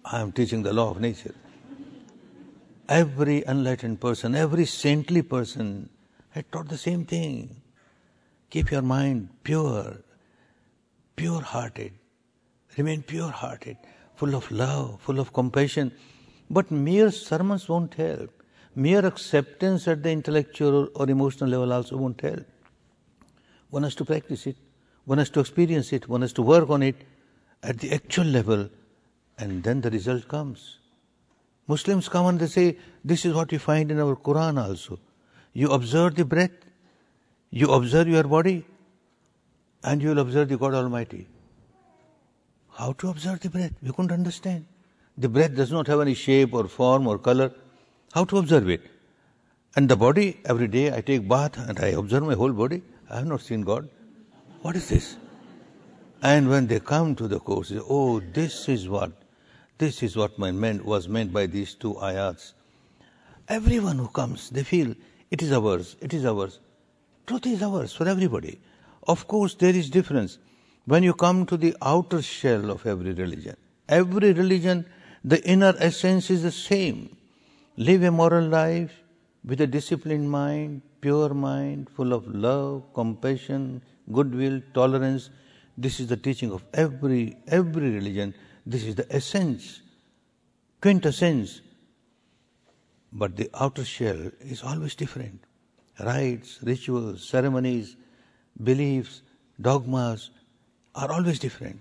I 0.05 0.21
am 0.21 0.31
teaching 0.31 0.63
the 0.63 0.73
law 0.73 0.91
of 0.91 0.99
nature. 0.99 1.35
Every 2.89 3.45
enlightened 3.47 4.01
person, 4.01 4.35
every 4.35 4.65
saintly 4.65 5.21
person 5.21 5.89
had 6.31 6.51
taught 6.51 6.67
the 6.67 6.77
same 6.77 7.05
thing. 7.05 7.61
Keep 8.49 8.71
your 8.71 8.81
mind 8.81 9.29
pure, 9.43 9.97
pure 11.15 11.41
hearted. 11.41 11.93
Remain 12.77 13.03
pure 13.03 13.31
hearted, 13.31 13.77
full 14.15 14.35
of 14.35 14.51
love, 14.51 14.99
full 15.01 15.19
of 15.19 15.31
compassion. 15.31 15.91
But 16.49 16.71
mere 16.71 17.09
sermons 17.11 17.69
won't 17.69 17.93
help. 17.93 18.31
Mere 18.75 19.05
acceptance 19.05 19.87
at 19.87 20.03
the 20.03 20.11
intellectual 20.11 20.89
or 20.95 21.09
emotional 21.09 21.49
level 21.49 21.71
also 21.71 21.95
won't 21.95 22.19
help. 22.19 22.45
One 23.69 23.83
has 23.83 23.95
to 23.95 24.05
practice 24.05 24.45
it, 24.45 24.57
one 25.05 25.19
has 25.19 25.29
to 25.31 25.39
experience 25.39 25.93
it, 25.93 26.09
one 26.09 26.21
has 26.21 26.33
to 26.33 26.41
work 26.41 26.69
on 26.69 26.83
it 26.83 26.95
at 27.61 27.79
the 27.79 27.93
actual 27.93 28.25
level, 28.25 28.69
and 29.37 29.63
then 29.63 29.81
the 29.81 29.89
result 29.89 30.27
comes. 30.27 30.79
Muslims 31.67 32.09
come 32.09 32.25
and 32.27 32.39
they 32.39 32.47
say, 32.47 32.77
This 33.03 33.25
is 33.25 33.33
what 33.33 33.51
we 33.51 33.57
find 33.57 33.91
in 33.91 33.99
our 33.99 34.15
Quran 34.15 34.61
also. 34.61 34.99
You 35.53 35.71
observe 35.71 36.15
the 36.15 36.25
breath, 36.25 36.51
you 37.51 37.71
observe 37.71 38.07
your 38.07 38.23
body, 38.23 38.65
and 39.83 40.01
you 40.01 40.09
will 40.09 40.19
observe 40.19 40.49
the 40.49 40.57
God 40.57 40.73
Almighty. 40.73 41.27
How 42.77 42.93
to 42.93 43.09
observe 43.09 43.39
the 43.39 43.49
breath? 43.49 43.73
We 43.81 43.91
couldn't 43.91 44.11
understand. 44.11 44.65
The 45.17 45.29
breath 45.29 45.55
does 45.55 45.71
not 45.71 45.87
have 45.87 46.01
any 46.01 46.15
shape 46.15 46.53
or 46.53 46.67
form 46.67 47.07
or 47.07 47.19
color. 47.19 47.51
How 48.13 48.25
to 48.25 48.37
observe 48.37 48.69
it? 48.69 48.81
And 49.75 49.87
the 49.87 49.95
body, 49.95 50.39
every 50.45 50.67
day 50.67 50.93
I 50.93 51.01
take 51.01 51.27
bath 51.27 51.57
and 51.57 51.79
I 51.79 51.87
observe 51.89 52.23
my 52.23 52.33
whole 52.35 52.51
body. 52.51 52.81
I 53.09 53.17
have 53.17 53.27
not 53.27 53.41
seen 53.41 53.61
God. 53.61 53.89
What 54.61 54.75
is 54.75 54.89
this? 54.89 55.17
And 56.21 56.49
when 56.49 56.67
they 56.67 56.79
come 56.79 57.15
to 57.15 57.27
the 57.27 57.39
course, 57.39 57.71
oh, 57.89 58.19
this 58.19 58.69
is 58.69 58.87
what, 58.87 59.11
this 59.83 60.01
is 60.01 60.15
what 60.15 60.39
my 60.39 60.49
meant, 60.49 60.85
was 60.85 61.09
meant 61.09 61.33
by 61.33 61.45
these 61.45 61.73
two 61.73 61.93
ayats. 61.95 62.53
Everyone 63.49 63.97
who 63.97 64.07
comes, 64.07 64.49
they 64.49 64.63
feel 64.63 64.95
it 65.29 65.41
is 65.41 65.51
ours, 65.51 65.97
it 65.99 66.13
is 66.13 66.25
ours. 66.25 66.59
Truth 67.27 67.47
is 67.47 67.61
ours 67.61 67.91
for 67.91 68.07
everybody. 68.07 68.59
Of 69.07 69.27
course, 69.27 69.55
there 69.55 69.75
is 69.75 69.89
difference. 69.89 70.37
When 70.85 71.03
you 71.03 71.13
come 71.13 71.45
to 71.47 71.57
the 71.57 71.75
outer 71.81 72.21
shell 72.21 72.71
of 72.71 72.85
every 72.85 73.11
religion, 73.11 73.57
every 73.89 74.31
religion, 74.31 74.85
the 75.25 75.43
inner 75.55 75.73
essence 75.79 76.29
is 76.29 76.43
the 76.43 76.51
same. 76.51 77.17
Live 77.75 78.03
a 78.03 78.11
moral 78.11 78.47
life 78.47 78.93
with 79.43 79.59
a 79.59 79.67
disciplined 79.67 80.31
mind, 80.31 80.81
pure 81.01 81.33
mind, 81.33 81.89
full 81.89 82.13
of 82.13 82.25
love, 82.27 82.83
compassion, 82.93 83.81
goodwill, 84.13 84.61
tolerance. 84.73 85.29
This 85.77 85.99
is 85.99 86.07
the 86.07 86.17
teaching 86.17 86.51
of 86.53 86.63
every 86.73 87.35
every 87.47 87.91
religion. 87.99 88.33
This 88.65 88.83
is 88.83 88.95
the 88.95 89.13
essence, 89.13 89.81
quintessence. 90.81 91.61
But 93.11 93.35
the 93.35 93.49
outer 93.53 93.85
shell 93.85 94.31
is 94.39 94.63
always 94.63 94.95
different. 94.95 95.43
Rites, 95.99 96.59
rituals, 96.63 97.27
ceremonies, 97.27 97.95
beliefs, 98.61 99.21
dogmas 99.59 100.31
are 100.95 101.11
always 101.11 101.39
different. 101.39 101.79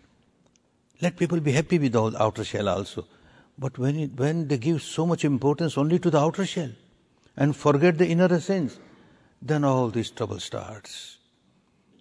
Let 1.01 1.17
people 1.17 1.41
be 1.41 1.53
happy 1.53 1.79
with 1.79 1.93
the 1.93 2.15
outer 2.19 2.45
shell 2.45 2.69
also. 2.69 3.07
But 3.59 3.79
when, 3.79 3.99
it, 3.99 4.15
when 4.17 4.49
they 4.49 4.59
give 4.59 4.83
so 4.83 5.07
much 5.07 5.25
importance 5.25 5.79
only 5.79 5.99
to 6.01 6.11
the 6.11 6.19
outer 6.19 6.45
shell 6.45 6.71
and 7.37 7.57
forget 7.57 7.99
the 7.99 8.09
inner 8.09 8.33
essence, 8.33 8.79
then 9.41 9.65
all 9.65 9.89
this 9.89 10.11
trouble 10.11 10.41
starts. 10.41 11.19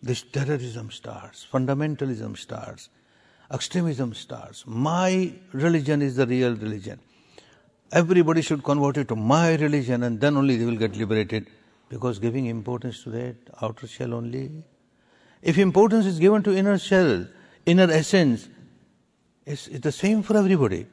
This 0.01 0.23
terrorism 0.23 0.91
starts, 0.91 1.45
fundamentalism 1.51 2.38
starts, 2.38 2.89
extremism 3.51 4.13
starts. 4.13 4.63
My 4.65 5.33
religion 5.51 6.01
is 6.01 6.15
the 6.15 6.25
real 6.25 6.55
religion. 6.55 6.99
Everybody 7.91 8.41
should 8.41 8.63
convert 8.63 8.97
it 8.97 9.07
to 9.09 9.15
my 9.15 9.55
religion 9.55 10.03
and 10.03 10.19
then 10.19 10.37
only 10.37 10.55
they 10.55 10.65
will 10.65 10.77
get 10.77 10.95
liberated 10.95 11.47
because 11.89 12.19
giving 12.19 12.45
importance 12.45 13.03
to 13.03 13.09
that 13.09 13.35
outer 13.61 13.87
shell 13.87 14.13
only. 14.13 14.63
If 15.41 15.57
importance 15.57 16.05
is 16.05 16.19
given 16.19 16.43
to 16.43 16.55
inner 16.55 16.77
shell, 16.77 17.27
inner 17.65 17.91
essence, 17.91 18.47
it's, 19.45 19.67
it's 19.67 19.81
the 19.81 19.91
same 19.91 20.23
for 20.23 20.37
everybody. 20.37 20.85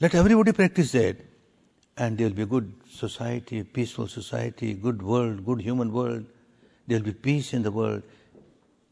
Let 0.00 0.14
everybody 0.14 0.52
practice 0.52 0.92
that 0.92 1.16
and 1.96 2.18
there 2.18 2.28
will 2.28 2.34
be 2.34 2.42
a 2.42 2.46
good 2.46 2.70
society, 2.90 3.62
peaceful 3.62 4.06
society, 4.06 4.74
good 4.74 5.00
world, 5.00 5.46
good 5.46 5.62
human 5.62 5.90
world. 5.90 6.26
There 6.86 6.98
will 6.98 7.06
be 7.06 7.14
peace 7.14 7.54
in 7.54 7.62
the 7.62 7.70
world. 7.70 8.02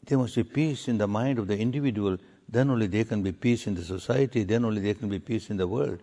There 0.07 0.17
must 0.17 0.35
be 0.37 0.45
peace 0.45 0.89
in 0.89 0.97
the 0.97 1.07
mind 1.07 1.39
of 1.39 1.47
the 1.47 1.59
individual 1.59 2.17
then 2.49 2.71
only 2.71 2.87
there 2.87 3.05
can 3.05 3.23
be 3.23 3.33
peace 3.33 3.67
in 3.67 3.75
the 3.75 3.83
society, 3.83 4.45
then 4.45 4.65
only 4.65 4.81
there 4.81 4.95
can 4.95 5.09
be 5.09 5.19
peace 5.19 5.51
in 5.51 5.57
the 5.57 5.67
world. 5.67 6.01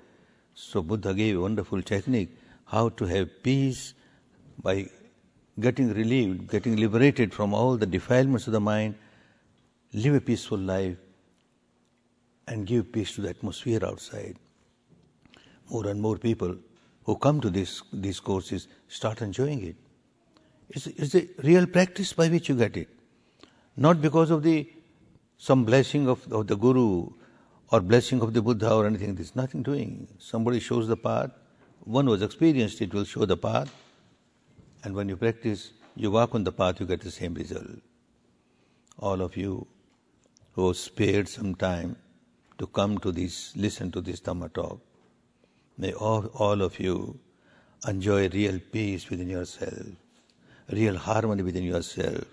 So 0.54 0.82
Buddha 0.82 1.14
gave 1.14 1.38
a 1.38 1.42
wonderful 1.42 1.82
technique 1.82 2.36
how 2.66 2.90
to 2.90 3.06
have 3.06 3.44
peace 3.44 3.94
by 4.62 4.88
getting 5.60 5.94
relieved, 5.94 6.50
getting 6.50 6.78
liberated 6.78 7.34
from 7.34 7.54
all 7.54 7.78
the 7.78 7.86
defilements 7.86 8.48
of 8.48 8.54
the 8.54 8.60
mind, 8.60 8.96
live 9.94 10.16
a 10.16 10.22
peaceful 10.22 10.58
life, 10.58 10.98
and 12.48 12.66
give 12.66 12.92
peace 12.92 13.16
to 13.16 13.22
the 13.22 13.30
atmosphere 13.30 13.86
outside. 13.86 14.38
More 15.70 15.88
and 15.88 16.02
more 16.02 16.18
people 16.18 16.56
who 17.04 17.16
come 17.18 17.42
to 17.42 17.50
this, 17.50 17.82
these 17.92 18.20
courses 18.20 18.68
start 18.88 19.22
enjoying 19.22 19.64
it. 19.64 19.76
It's, 20.70 20.88
it's 20.88 21.16
a 21.16 21.28
real 21.44 21.66
practice 21.66 22.14
by 22.14 22.30
which 22.30 22.50
you 22.50 22.56
get 22.56 22.78
it. 22.78 22.90
Not 23.76 24.02
because 24.02 24.32
of 24.32 24.44
the 24.44 24.70
some 25.42 25.66
blessing 25.66 26.08
of, 26.08 26.32
of 26.32 26.46
the 26.46 26.56
Guru 26.56 27.10
or 27.72 27.82
blessing 27.82 28.22
of 28.22 28.32
the 28.32 28.44
Buddha 28.44 28.72
or 28.72 28.86
anything. 28.86 29.16
There's 29.16 29.36
nothing 29.36 29.64
doing. 29.64 30.08
Somebody 30.20 30.60
shows 30.60 30.88
the 30.88 30.96
path. 30.96 31.32
One 31.84 32.06
who 32.06 32.12
has 32.12 32.22
experienced 32.22 32.80
it 32.80 32.94
will 32.94 33.06
show 33.06 33.26
the 33.26 33.38
path. 33.38 33.74
And 34.84 34.94
when 34.94 35.10
you 35.10 35.18
practice, 35.18 35.72
you 35.96 36.12
walk 36.12 36.36
on 36.36 36.44
the 36.44 36.52
path, 36.52 36.80
you 36.80 36.86
get 36.86 37.02
the 37.02 37.10
same 37.10 37.34
result. 37.34 37.80
All 39.00 39.20
of 39.20 39.36
you 39.36 39.66
who 40.52 40.76
spared 40.76 41.28
some 41.28 41.56
time 41.56 41.96
to 42.60 42.68
come 42.68 43.00
to 43.00 43.12
this, 43.12 43.56
listen 43.56 43.92
to 43.94 44.02
this 44.02 44.20
Dhamma 44.22 44.54
talk, 44.54 44.80
may 45.76 45.92
all, 45.94 46.28
all 46.36 46.62
of 46.62 46.80
you 46.80 47.20
enjoy 47.88 48.30
real 48.30 48.60
peace 48.72 49.10
within 49.10 49.28
yourself, 49.28 49.88
real 50.70 50.98
harmony 50.98 51.42
within 51.42 51.64
yourself, 51.64 52.26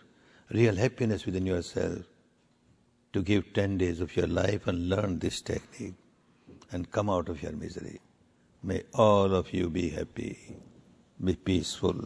real 0.50 0.76
happiness 0.76 1.24
within 1.24 1.46
yourself, 1.46 2.04
to 3.12 3.22
give 3.22 3.52
10 3.52 3.78
days 3.78 4.00
of 4.00 4.14
your 4.16 4.26
life 4.26 4.66
and 4.66 4.88
learn 4.88 5.18
this 5.18 5.40
technique 5.40 5.94
and 6.72 6.90
come 6.90 7.09
out 7.09 7.28
of 7.28 7.42
your 7.42 7.52
misery. 7.52 8.00
May 8.62 8.82
all 8.94 9.34
of 9.34 9.52
you 9.52 9.70
be 9.70 9.88
happy, 9.88 10.56
be 11.22 11.34
peaceful, 11.36 11.98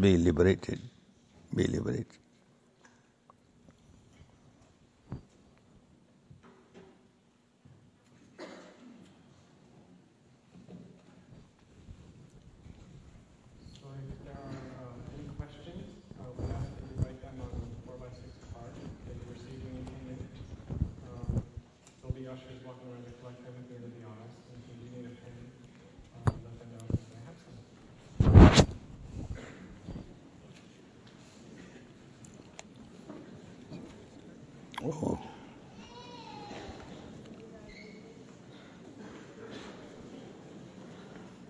be 0.00 0.16
liberated, 0.16 0.80
be 1.54 1.66
liberated. 1.66 2.06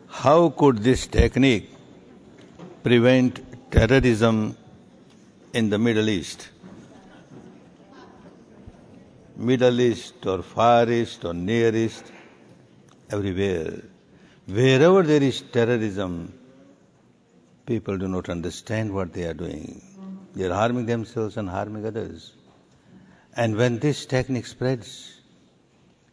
How 0.09 0.49
could 0.49 0.79
this 0.79 1.07
technique 1.07 1.71
prevent 2.83 3.71
terrorism 3.71 4.57
in 5.53 5.71
the 5.71 5.79
Middle 5.79 6.09
East? 6.09 6.49
Middle 9.37 9.81
East 9.81 10.27
or 10.27 10.43
Far 10.43 10.91
East 10.91 11.25
or 11.25 11.33
Near 11.33 11.75
East, 11.75 12.11
everywhere. 13.11 13.83
Wherever 14.47 15.03
there 15.03 15.23
is 15.23 15.43
terrorism, 15.43 16.33
people 17.67 17.97
do 17.99 18.09
not 18.09 18.29
understand 18.29 18.93
what 18.93 19.13
they 19.13 19.25
are 19.25 19.35
doing. 19.35 19.81
They 20.35 20.47
are 20.47 20.55
harming 20.55 20.87
themselves 20.87 21.37
and 21.37 21.49
harming 21.49 21.87
others. 21.87 22.33
And 23.39 23.57
when 23.57 23.79
this 23.79 24.05
technique 24.05 24.47
spreads, 24.47 25.21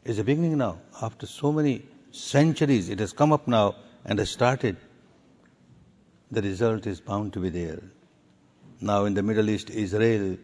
it's 0.03 0.19
a 0.19 0.23
beginning 0.23 0.59
now. 0.59 0.77
After 1.01 1.25
so 1.25 1.51
many 1.51 1.81
centuries, 2.11 2.89
it 2.89 2.99
has 2.99 3.13
come 3.13 3.33
up 3.33 3.47
now 3.47 3.77
and 4.05 4.19
has 4.19 4.29
started. 4.29 4.77
The 6.29 6.43
result 6.43 6.85
is 6.85 7.01
bound 7.01 7.33
to 7.33 7.39
be 7.39 7.49
there. 7.49 7.81
Now 8.79 9.05
in 9.05 9.15
the 9.15 9.23
Middle 9.23 9.49
East, 9.49 9.71
Israel, 9.71 10.37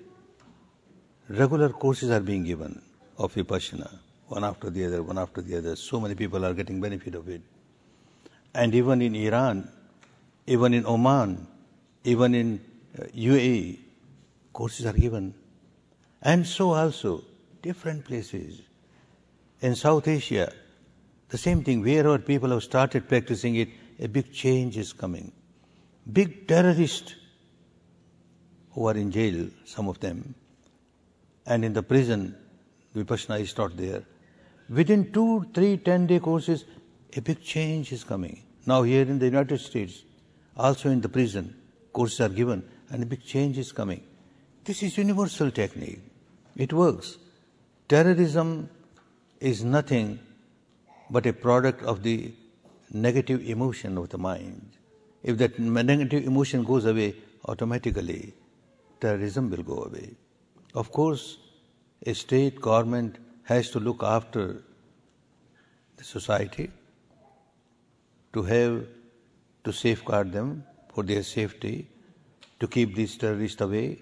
regular 1.29 1.69
courses 1.69 2.09
are 2.09 2.19
being 2.19 2.45
given 2.45 2.81
of 3.19 3.35
Vipassana, 3.35 3.99
one 4.29 4.43
after 4.43 4.71
the 4.71 4.85
other, 4.85 5.03
one 5.03 5.19
after 5.19 5.41
the 5.41 5.59
other. 5.59 5.75
So 5.75 5.99
many 5.99 6.15
people 6.15 6.43
are 6.43 6.55
getting 6.55 6.81
benefit 6.81 7.13
of 7.13 7.29
it. 7.29 7.43
And 8.55 8.73
even 8.73 9.03
in 9.03 9.13
Iran, 9.13 9.69
even 10.47 10.73
in 10.73 10.87
Oman, 10.87 11.45
even 12.05 12.33
in 12.33 12.59
UAE, 13.15 13.75
uh, 13.75 13.77
courses 14.51 14.87
are 14.87 14.93
given 14.93 15.35
and 16.21 16.45
so 16.45 16.73
also, 16.73 17.23
different 17.61 18.05
places. 18.05 18.61
In 19.61 19.75
South 19.75 20.07
Asia, 20.07 20.51
the 21.29 21.37
same 21.37 21.63
thing, 21.63 21.81
wherever 21.81 22.17
people 22.19 22.49
have 22.49 22.63
started 22.63 23.07
practicing 23.07 23.55
it, 23.55 23.69
a 23.99 24.07
big 24.07 24.31
change 24.33 24.77
is 24.77 24.93
coming. 24.93 25.31
Big 26.11 26.47
terrorists 26.47 27.15
who 28.71 28.87
are 28.87 28.95
in 28.95 29.11
jail, 29.11 29.47
some 29.65 29.87
of 29.87 29.99
them, 29.99 30.35
and 31.45 31.63
in 31.65 31.73
the 31.73 31.83
prison, 31.83 32.35
Vipassana 32.95 33.39
is 33.39 33.53
taught 33.53 33.75
there. 33.77 34.03
Within 34.69 35.11
two, 35.11 35.45
three, 35.53 35.77
ten 35.77 36.07
day 36.07 36.19
courses, 36.19 36.65
a 37.15 37.21
big 37.21 37.41
change 37.41 37.91
is 37.91 38.03
coming. 38.03 38.43
Now, 38.65 38.83
here 38.83 39.01
in 39.01 39.19
the 39.19 39.25
United 39.25 39.59
States, 39.59 40.03
also 40.55 40.89
in 40.89 41.01
the 41.01 41.09
prison, 41.09 41.55
courses 41.93 42.21
are 42.21 42.29
given, 42.29 42.63
and 42.89 43.03
a 43.03 43.05
big 43.05 43.23
change 43.23 43.57
is 43.57 43.71
coming. 43.71 44.03
This 44.63 44.83
is 44.83 44.97
universal 44.97 45.51
technique. 45.51 45.99
It 46.55 46.73
works. 46.73 47.17
Terrorism 47.87 48.69
is 49.39 49.63
nothing 49.63 50.19
but 51.09 51.25
a 51.25 51.33
product 51.33 51.83
of 51.83 52.03
the 52.03 52.33
negative 52.93 53.47
emotion 53.47 53.97
of 53.97 54.09
the 54.09 54.17
mind. 54.17 54.77
If 55.23 55.37
that 55.37 55.59
negative 55.59 56.25
emotion 56.25 56.63
goes 56.63 56.85
away, 56.85 57.15
automatically 57.45 58.33
terrorism 58.99 59.49
will 59.49 59.63
go 59.63 59.83
away. 59.83 60.15
Of 60.73 60.91
course, 60.91 61.37
a 62.05 62.13
state 62.13 62.61
government 62.61 63.17
has 63.43 63.69
to 63.71 63.79
look 63.79 64.03
after 64.03 64.63
the 65.97 66.03
society 66.03 66.71
to 68.33 68.43
have 68.43 68.85
to 69.63 69.73
safeguard 69.73 70.31
them 70.31 70.63
for 70.93 71.03
their 71.03 71.23
safety, 71.23 71.87
to 72.59 72.67
keep 72.67 72.95
these 72.95 73.17
terrorists 73.17 73.61
away, 73.61 73.99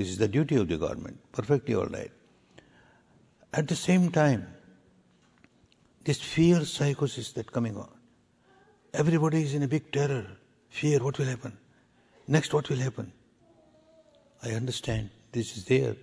this 0.00 0.08
is 0.08 0.16
the 0.16 0.28
duty 0.28 0.56
of 0.56 0.66
the 0.66 0.78
government. 0.78 1.18
Perfectly 1.30 1.74
all 1.74 1.84
right. 1.84 2.10
At 3.52 3.68
the 3.68 3.76
same 3.76 4.10
time, 4.10 4.46
this 6.04 6.18
fear 6.18 6.64
psychosis 6.64 7.32
that 7.32 7.52
coming 7.52 7.76
on. 7.76 7.90
Everybody 8.94 9.42
is 9.42 9.52
in 9.52 9.62
a 9.62 9.68
big 9.68 9.92
terror. 9.92 10.26
Fear, 10.70 11.04
what 11.04 11.18
will 11.18 11.26
happen? 11.26 11.58
Next, 12.26 12.54
what 12.54 12.70
will 12.70 12.78
happen? 12.78 13.12
I 14.42 14.52
understand. 14.52 15.10
This 15.32 15.58
is 15.58 15.66
there. 15.66 15.96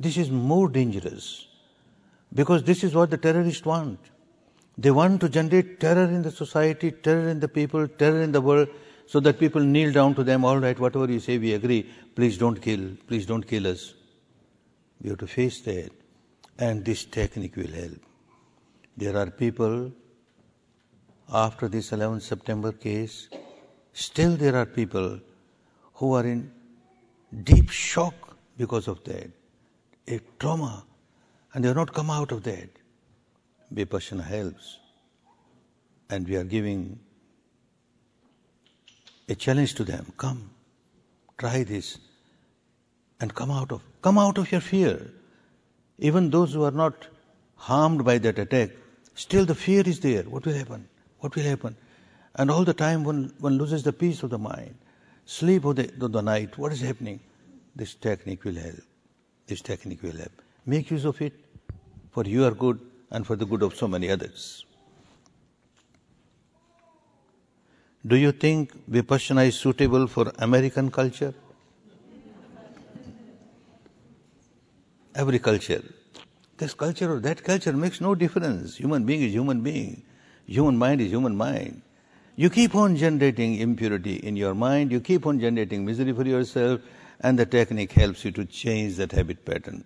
This 0.00 0.16
is 0.16 0.28
more 0.28 0.68
dangerous 0.68 1.46
because 2.34 2.64
this 2.64 2.82
is 2.82 2.96
what 2.96 3.10
the 3.10 3.16
terrorists 3.16 3.64
want. 3.64 4.00
They 4.76 4.90
want 4.90 5.20
to 5.20 5.28
generate 5.28 5.78
terror 5.78 6.06
in 6.06 6.22
the 6.22 6.32
society, 6.32 6.90
terror 6.90 7.28
in 7.28 7.38
the 7.38 7.46
people, 7.46 7.86
terror 7.86 8.22
in 8.22 8.32
the 8.32 8.40
world, 8.40 8.66
so 9.10 9.18
that 9.18 9.40
people 9.40 9.60
kneel 9.60 9.90
down 9.90 10.14
to 10.14 10.22
them, 10.22 10.44
all 10.44 10.58
right, 10.58 10.78
whatever 10.78 11.10
you 11.10 11.18
say, 11.18 11.36
we 11.36 11.52
agree, 11.54 11.82
please 12.14 12.38
don't 12.38 12.62
kill, 12.62 12.90
please 13.08 13.26
don't 13.26 13.44
kill 13.44 13.66
us. 13.66 13.94
We 15.02 15.08
have 15.10 15.18
to 15.18 15.26
face 15.26 15.60
that, 15.62 15.90
and 16.60 16.84
this 16.84 17.06
technique 17.06 17.56
will 17.56 17.72
help. 17.72 17.98
There 18.96 19.16
are 19.16 19.28
people, 19.28 19.90
after 21.32 21.66
this 21.66 21.90
11 21.90 22.20
September 22.20 22.70
case, 22.70 23.28
still 23.92 24.36
there 24.36 24.54
are 24.54 24.64
people 24.64 25.18
who 25.94 26.14
are 26.14 26.24
in 26.24 26.52
deep 27.42 27.68
shock 27.68 28.36
because 28.56 28.86
of 28.86 29.02
that, 29.02 29.28
a 30.06 30.20
trauma, 30.38 30.84
and 31.52 31.64
they 31.64 31.68
have 31.68 31.76
not 31.76 31.92
come 31.92 32.10
out 32.10 32.30
of 32.30 32.44
that. 32.44 32.68
Vipassana 33.74 34.22
helps. 34.22 34.78
And 36.08 36.28
we 36.28 36.36
are 36.36 36.44
giving 36.44 37.00
a 39.30 39.34
challenge 39.34 39.74
to 39.76 39.84
them. 39.84 40.12
Come, 40.18 40.50
try 41.38 41.62
this 41.64 41.98
and 43.20 43.34
come 43.34 43.50
out 43.50 43.72
of 43.72 43.82
come 44.02 44.18
out 44.18 44.38
of 44.38 44.52
your 44.52 44.60
fear. 44.60 45.10
Even 45.98 46.30
those 46.30 46.54
who 46.54 46.64
are 46.64 46.70
not 46.82 47.08
harmed 47.56 48.04
by 48.04 48.18
that 48.18 48.38
attack, 48.38 48.70
still 49.14 49.46
the 49.46 49.54
fear 49.54 49.82
is 49.86 50.00
there. 50.00 50.24
What 50.24 50.46
will 50.46 50.54
happen? 50.54 50.88
What 51.20 51.36
will 51.36 51.44
happen? 51.44 51.76
And 52.36 52.50
all 52.50 52.64
the 52.64 52.74
time 52.74 53.04
one, 53.04 53.32
one 53.38 53.58
loses 53.58 53.82
the 53.82 53.92
peace 53.92 54.22
of 54.22 54.30
the 54.30 54.38
mind, 54.38 54.74
sleep 55.26 55.64
of 55.64 55.76
the, 55.76 55.90
of 56.00 56.12
the 56.12 56.22
night, 56.22 56.58
what 56.58 56.72
is 56.72 56.80
happening? 56.80 57.20
This 57.76 57.94
technique 57.94 58.44
will 58.44 58.54
help. 58.54 58.80
This 59.46 59.62
technique 59.62 60.02
will 60.02 60.16
help. 60.16 60.32
Make 60.66 60.90
use 60.90 61.04
of 61.04 61.20
it. 61.22 61.34
for 62.10 62.24
your 62.24 62.50
good 62.52 62.80
and 63.10 63.26
for 63.26 63.36
the 63.36 63.46
good 63.46 63.62
of 63.62 63.74
so 63.74 63.88
many 63.88 64.10
others. 64.10 64.64
Do 68.06 68.16
you 68.16 68.32
think 68.32 68.72
Vipassana 68.90 69.46
is 69.46 69.56
suitable 69.56 70.06
for 70.06 70.32
American 70.38 70.90
culture? 70.90 71.34
Every 75.14 75.38
culture. 75.38 75.82
This 76.56 76.72
culture 76.72 77.12
or 77.12 77.20
that 77.20 77.44
culture 77.44 77.74
makes 77.74 78.00
no 78.00 78.14
difference. 78.14 78.76
Human 78.76 79.04
being 79.04 79.22
is 79.22 79.32
human 79.32 79.60
being. 79.60 80.02
Human 80.46 80.78
mind 80.78 81.02
is 81.02 81.10
human 81.10 81.36
mind. 81.36 81.82
You 82.36 82.48
keep 82.48 82.74
on 82.74 82.96
generating 82.96 83.56
impurity 83.56 84.14
in 84.16 84.34
your 84.34 84.54
mind, 84.54 84.92
you 84.92 85.00
keep 85.00 85.26
on 85.26 85.38
generating 85.38 85.84
misery 85.84 86.12
for 86.14 86.24
yourself, 86.26 86.80
and 87.20 87.38
the 87.38 87.44
technique 87.44 87.92
helps 87.92 88.24
you 88.24 88.30
to 88.30 88.46
change 88.46 88.96
that 88.96 89.12
habit 89.12 89.44
pattern. 89.44 89.84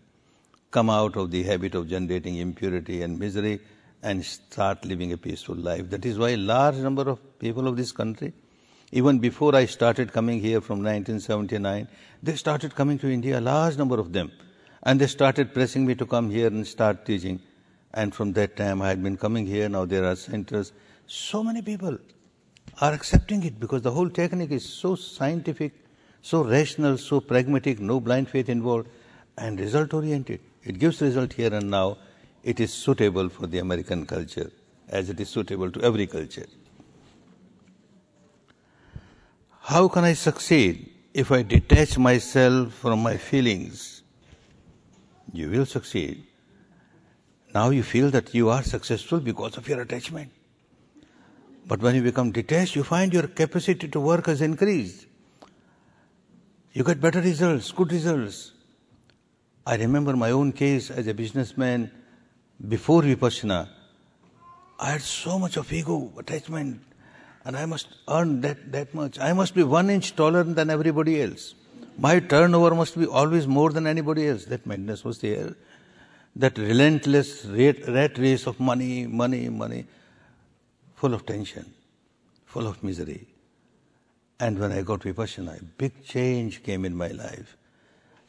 Come 0.71 0.89
out 0.89 1.17
of 1.17 1.33
the 1.33 1.43
habit 1.43 1.75
of 1.75 1.89
generating 1.89 2.37
impurity 2.37 3.03
and 3.03 3.19
misery 3.19 3.61
and 4.05 4.25
start 4.25 4.85
living 4.85 5.13
a 5.13 5.17
peaceful 5.17 5.57
life. 5.57 5.89
That 5.91 6.05
is 6.05 6.19
why 6.19 6.35
large 6.35 6.77
number 6.77 7.09
of 7.09 7.19
people 7.39 7.67
of 7.67 7.77
this 7.77 7.91
country, 7.91 8.35
even 8.93 9.19
before 9.19 9.57
I 9.57 9.65
started 9.65 10.13
coming 10.13 10.41
here 10.41 10.61
from 10.61 10.79
1979, 10.81 11.89
they 12.23 12.37
started 12.37 12.75
coming 12.75 12.99
to 12.99 13.11
India, 13.11 13.39
a 13.39 13.41
large 13.41 13.79
number 13.79 13.99
of 13.99 14.13
them. 14.13 14.31
And 14.83 15.01
they 15.01 15.07
started 15.07 15.55
pressing 15.55 15.87
me 15.87 15.95
to 15.95 16.05
come 16.05 16.31
here 16.31 16.49
and 16.49 16.67
start 16.67 17.07
teaching. 17.07 17.41
And 17.95 18.15
from 18.15 18.35
that 18.35 18.57
time 18.57 18.83
I 18.83 18.89
had 18.89 19.03
been 19.03 19.17
coming 19.17 19.47
here, 19.47 19.71
now 19.71 19.87
there 19.87 20.05
are 20.05 20.15
centers. 20.15 20.73
So 21.07 21.43
many 21.43 21.63
people 21.63 21.97
are 22.83 22.93
accepting 22.93 23.43
it 23.45 23.59
because 23.59 23.81
the 23.81 23.91
whole 23.91 24.11
technique 24.11 24.51
is 24.51 24.69
so 24.69 24.97
scientific, 24.97 25.73
so 26.21 26.43
rational, 26.45 26.99
so 26.99 27.21
pragmatic, 27.21 27.81
no 27.81 28.01
blind 28.01 28.29
faith 28.29 28.51
involved, 28.51 28.89
and 29.39 29.59
result 29.59 29.95
oriented. 29.95 30.41
It 30.63 30.79
gives 30.79 31.01
result 31.01 31.33
here 31.33 31.55
and 31.55 31.71
now 31.71 31.97
it 32.45 32.61
is 32.61 32.73
suitable 32.73 33.29
for 33.31 33.47
the 33.47 33.59
American 33.59 34.05
culture 34.05 34.51
as 34.89 35.09
it 35.09 35.19
is 35.19 35.31
suitable 35.31 35.71
to 35.71 35.81
every 35.81 36.07
culture. 36.07 36.47
How 39.63 39.89
can 39.89 40.05
I 40.05 40.13
succeed 40.13 40.91
if 41.15 41.33
I 41.33 41.43
detach 41.43 41.97
myself 41.97 42.75
from 42.75 43.03
my 43.03 43.17
feelings? 43.17 44.03
You 45.33 45.49
will 45.49 45.65
succeed. 45.65 46.27
Now 47.55 47.71
you 47.71 47.83
feel 47.83 48.11
that 48.11 48.35
you 48.35 48.51
are 48.51 48.63
successful 48.63 49.21
because 49.21 49.57
of 49.57 49.67
your 49.67 49.81
attachment. 49.81 50.31
But 51.67 51.81
when 51.81 51.95
you 51.95 52.03
become 52.03 52.31
detached, 52.31 52.77
you 52.77 52.85
find 52.85 53.13
your 53.13 53.27
capacity 53.27 53.89
to 53.89 54.01
work 54.01 54.27
has 54.27 54.43
increased. 54.43 55.07
You 56.73 56.85
get 56.85 57.01
better 57.01 57.23
results, 57.23 57.73
good 57.73 57.91
results. 57.91 58.53
I 59.67 59.77
remember 59.77 60.15
my 60.15 60.33
own 60.33 60.53
case 60.53 60.91
as 60.91 61.07
a 61.07 61.15
businessman 61.15 61.91
before 62.69 63.03
Vipassana, 63.03 63.69
I 64.79 64.93
had 64.93 65.03
so 65.03 65.39
much 65.39 65.57
of 65.57 65.73
ego, 65.73 66.13
attachment, 66.19 66.81
and 67.45 67.57
I 67.57 67.67
must 67.67 67.89
earn 68.09 68.41
that, 68.41 68.73
that 68.73 68.95
much. 68.95 69.19
I 69.19 69.33
must 69.33 69.55
be 69.55 69.63
one 69.63 69.91
inch 69.91 70.17
taller 70.17 70.43
than 70.43 70.71
everybody 70.71 71.23
else. 71.23 71.55
My 71.99 72.19
turnover 72.19 72.75
must 72.75 72.99
be 72.99 73.07
always 73.07 73.47
more 73.47 73.71
than 73.71 73.87
anybody 73.87 74.29
else. 74.29 74.47
That 74.47 74.67
madness 74.67 75.05
was 75.05 75.19
there. 75.21 75.55
That 76.37 76.59
relentless 76.59 77.45
rat, 77.45 77.87
rat 77.87 78.19
race 78.19 78.47
of 78.47 78.59
money, 78.59 79.07
money, 79.07 79.49
money, 79.49 79.87
full 80.97 81.15
of 81.15 81.25
tension, 81.25 81.73
full 82.47 82.67
of 82.67 82.83
misery. 82.83 83.29
And 84.41 84.59
when 84.59 84.73
I 84.73 84.83
got 84.83 85.01
Vipassana, 85.01 85.61
a 85.61 85.65
big 85.65 86.03
change 86.05 86.65
came 86.65 86.85
in 86.85 86.97
my 86.97 87.09
life. 87.09 87.57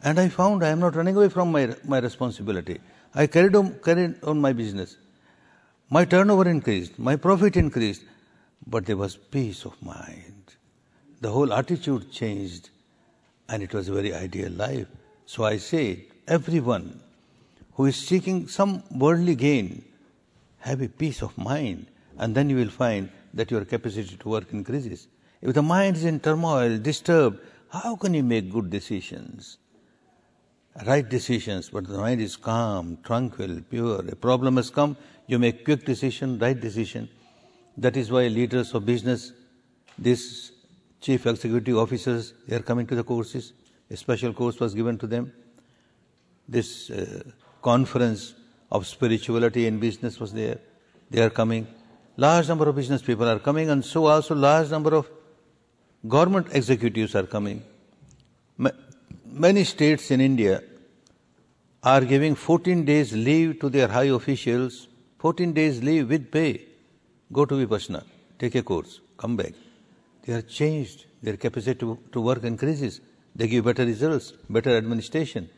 And 0.03 0.19
I 0.19 0.29
found 0.29 0.63
I 0.63 0.69
am 0.69 0.79
not 0.79 0.95
running 0.95 1.15
away 1.15 1.29
from 1.29 1.51
my, 1.51 1.75
my 1.83 1.97
responsibility. 1.97 2.79
I 3.17 3.27
carried 3.27 3.55
on, 3.55 3.79
carried 3.79 4.21
on 4.23 4.41
my 4.41 4.51
business. 4.51 4.97
My 5.89 6.03
turnover 6.03 6.49
increased, 6.49 6.99
my 6.99 7.15
profit 7.15 7.55
increased, 7.55 8.03
but 8.67 8.85
there 8.85 8.97
was 8.97 9.15
peace 9.15 9.63
of 9.63 9.81
mind. 9.81 10.55
The 11.21 11.31
whole 11.31 11.53
attitude 11.53 12.11
changed, 12.11 12.71
and 13.47 13.63
it 13.63 13.73
was 13.73 13.87
a 13.87 13.93
very 13.93 14.13
ideal 14.13 14.51
life. 14.51 14.87
So 15.25 15.45
I 15.45 15.57
say, 15.57 16.07
everyone 16.27 16.99
who 17.75 17.85
is 17.85 17.95
seeking 17.95 18.49
some 18.49 18.83
worldly 18.91 19.35
gain, 19.35 19.85
have 20.59 20.81
a 20.81 20.89
peace 20.89 21.21
of 21.21 21.37
mind, 21.37 21.87
and 22.17 22.35
then 22.35 22.49
you 22.49 22.57
will 22.57 22.69
find 22.69 23.09
that 23.33 23.49
your 23.49 23.63
capacity 23.63 24.17
to 24.17 24.29
work 24.29 24.51
increases. 24.51 25.07
If 25.41 25.53
the 25.53 25.61
mind 25.61 25.95
is 25.95 26.03
in 26.03 26.19
turmoil, 26.19 26.77
disturbed, 26.79 27.39
how 27.69 27.95
can 27.95 28.13
you 28.13 28.23
make 28.23 28.51
good 28.51 28.69
decisions? 28.69 29.57
Right 30.83 31.07
decisions, 31.07 31.69
but 31.69 31.87
the 31.87 31.97
mind 31.97 32.21
is 32.21 32.35
calm, 32.35 32.97
tranquil, 33.03 33.61
pure. 33.69 34.03
A 34.09 34.15
problem 34.15 34.57
has 34.57 34.69
come, 34.69 34.97
you 35.27 35.39
make 35.39 35.63
quick 35.63 35.85
decision, 35.85 36.37
right 36.39 36.59
decision. 36.59 37.09
That 37.77 37.95
is 37.97 38.11
why 38.11 38.27
leaders 38.27 38.73
of 38.73 38.85
business, 38.85 39.31
these 39.97 40.51
chief 41.01 41.25
executive 41.25 41.77
officers, 41.77 42.33
they 42.47 42.55
are 42.55 42.61
coming 42.61 42.87
to 42.87 42.95
the 42.95 43.03
courses. 43.03 43.53
A 43.89 43.95
special 43.95 44.33
course 44.33 44.59
was 44.59 44.73
given 44.73 44.97
to 44.97 45.07
them. 45.07 45.31
This 46.47 46.89
uh, 46.89 47.23
conference 47.61 48.33
of 48.71 48.85
spirituality 48.85 49.67
in 49.67 49.79
business 49.79 50.19
was 50.19 50.33
there. 50.33 50.59
They 51.09 51.21
are 51.21 51.29
coming. 51.29 51.67
Large 52.17 52.47
number 52.47 52.67
of 52.67 52.75
business 52.75 53.01
people 53.01 53.27
are 53.27 53.39
coming, 53.39 53.69
and 53.69 53.83
so 53.83 54.07
also 54.07 54.35
large 54.35 54.69
number 54.71 54.95
of 54.95 55.09
government 56.07 56.47
executives 56.51 57.15
are 57.15 57.25
coming 57.25 57.63
many 59.25 59.63
states 59.63 60.11
in 60.11 60.21
India 60.21 60.61
are 61.83 62.01
giving 62.01 62.35
14 62.35 62.85
days 62.85 63.13
leave 63.13 63.59
to 63.59 63.69
their 63.69 63.87
high 63.87 64.05
officials, 64.05 64.87
14 65.19 65.53
days 65.53 65.83
leave 65.83 66.09
with 66.09 66.31
pay. 66.31 66.65
Go 67.31 67.45
to 67.45 67.55
Vipassana, 67.55 68.03
take 68.39 68.55
a 68.55 68.63
course, 68.63 69.01
come 69.17 69.35
back. 69.35 69.53
They 70.23 70.33
are 70.33 70.41
changed, 70.41 71.05
their 71.21 71.37
capacity 71.37 71.79
to, 71.79 71.99
to 72.11 72.21
work 72.21 72.43
increases, 72.43 73.01
they 73.35 73.47
give 73.47 73.65
better 73.65 73.85
results, 73.85 74.33
better 74.49 74.77
administration. 74.77 75.49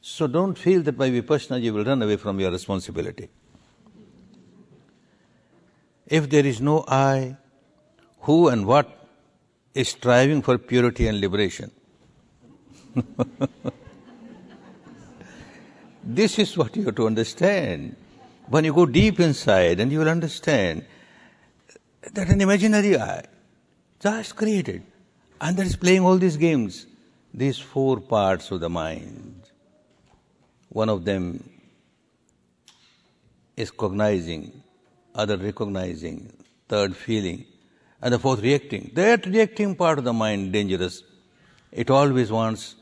So 0.00 0.26
don't 0.26 0.58
feel 0.58 0.82
that 0.82 0.96
by 0.98 1.10
Vipassana 1.10 1.60
you 1.62 1.72
will 1.72 1.84
run 1.84 2.02
away 2.02 2.16
from 2.16 2.40
your 2.40 2.50
responsibility. 2.50 3.28
If 6.06 6.28
there 6.28 6.44
is 6.44 6.60
no 6.60 6.84
I, 6.88 7.36
who 8.22 8.48
and 8.48 8.66
what 8.66 9.06
is 9.74 9.90
striving 9.90 10.42
for 10.42 10.58
purity 10.58 11.06
and 11.06 11.20
liberation? 11.20 11.70
this 16.04 16.38
is 16.38 16.56
what 16.56 16.76
you 16.76 16.84
have 16.84 16.94
to 16.96 17.06
understand. 17.06 17.96
When 18.48 18.64
you 18.64 18.72
go 18.72 18.86
deep 18.86 19.20
inside 19.20 19.80
and 19.80 19.92
you 19.92 20.00
will 20.00 20.08
understand 20.08 20.84
that 22.12 22.28
an 22.28 22.40
imaginary 22.40 22.98
I, 22.98 23.24
just 24.00 24.34
created, 24.34 24.82
and 25.40 25.56
that 25.56 25.66
is 25.66 25.76
playing 25.76 26.02
all 26.02 26.18
these 26.18 26.36
games, 26.36 26.86
these 27.32 27.58
four 27.58 28.00
parts 28.00 28.50
of 28.50 28.60
the 28.60 28.68
mind. 28.68 29.42
One 30.68 30.88
of 30.88 31.04
them 31.04 31.48
is 33.56 33.70
cognizing, 33.70 34.62
other 35.14 35.36
recognizing, 35.36 36.32
third 36.68 36.96
feeling, 36.96 37.44
and 38.02 38.14
the 38.14 38.18
fourth 38.18 38.40
reacting. 38.40 38.90
That 38.94 39.26
reacting 39.26 39.74
part 39.76 39.98
of 39.98 40.04
the 40.04 40.12
mind 40.12 40.52
dangerous. 40.52 41.02
It 41.70 41.90
always 41.90 42.32
wants 42.32 42.76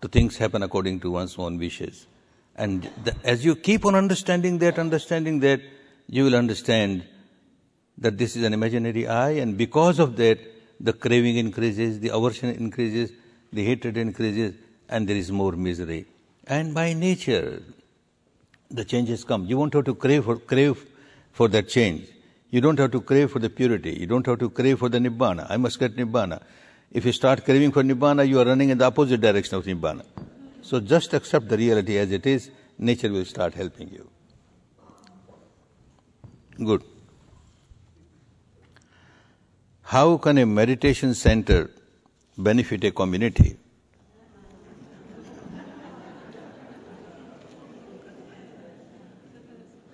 to 0.00 0.08
things 0.08 0.36
happen 0.36 0.62
according 0.62 1.00
to 1.00 1.10
one's 1.10 1.38
own 1.38 1.58
wishes. 1.58 2.06
And 2.56 2.90
the, 3.04 3.14
as 3.24 3.44
you 3.44 3.56
keep 3.56 3.84
on 3.84 3.94
understanding 3.94 4.58
that, 4.58 4.78
understanding 4.78 5.40
that, 5.40 5.60
you 6.08 6.24
will 6.24 6.34
understand 6.34 7.04
that 7.98 8.16
this 8.16 8.36
is 8.36 8.44
an 8.44 8.52
imaginary 8.52 9.06
I, 9.06 9.30
and 9.30 9.56
because 9.56 9.98
of 9.98 10.16
that, 10.16 10.38
the 10.80 10.92
craving 10.92 11.36
increases, 11.36 12.00
the 12.00 12.08
aversion 12.08 12.50
increases, 12.50 13.12
the 13.52 13.64
hatred 13.64 13.96
increases, 13.96 14.54
and 14.88 15.08
there 15.08 15.16
is 15.16 15.30
more 15.30 15.52
misery. 15.52 16.06
And 16.46 16.74
by 16.74 16.92
nature, 16.92 17.62
the 18.70 18.84
changes 18.84 19.24
come. 19.24 19.46
You 19.46 19.58
won't 19.58 19.74
have 19.74 19.84
to 19.84 19.94
crave 19.94 20.24
for, 20.24 20.38
crave 20.38 20.86
for 21.32 21.48
that 21.48 21.68
change. 21.68 22.08
You 22.50 22.60
don't 22.60 22.78
have 22.78 22.92
to 22.92 23.00
crave 23.00 23.30
for 23.30 23.38
the 23.38 23.50
purity. 23.50 23.92
You 23.92 24.06
don't 24.06 24.24
have 24.26 24.38
to 24.38 24.48
crave 24.48 24.78
for 24.78 24.88
the 24.88 24.98
nibbana. 24.98 25.46
I 25.50 25.56
must 25.56 25.78
get 25.78 25.96
nibbana. 25.96 26.42
If 26.90 27.04
you 27.04 27.12
start 27.12 27.44
craving 27.44 27.72
for 27.72 27.82
Nibbana, 27.82 28.26
you 28.26 28.40
are 28.40 28.44
running 28.44 28.70
in 28.70 28.78
the 28.78 28.86
opposite 28.86 29.20
direction 29.20 29.56
of 29.56 29.64
Nibbana. 29.64 30.04
So 30.62 30.80
just 30.80 31.12
accept 31.12 31.48
the 31.48 31.56
reality 31.56 31.98
as 31.98 32.10
it 32.12 32.26
is, 32.26 32.50
nature 32.78 33.10
will 33.10 33.24
start 33.24 33.54
helping 33.54 33.90
you. 33.90 34.08
Good. 36.64 36.82
How 39.82 40.16
can 40.16 40.38
a 40.38 40.46
meditation 40.46 41.14
center 41.14 41.70
benefit 42.36 42.84
a 42.84 42.90
community? 42.90 43.56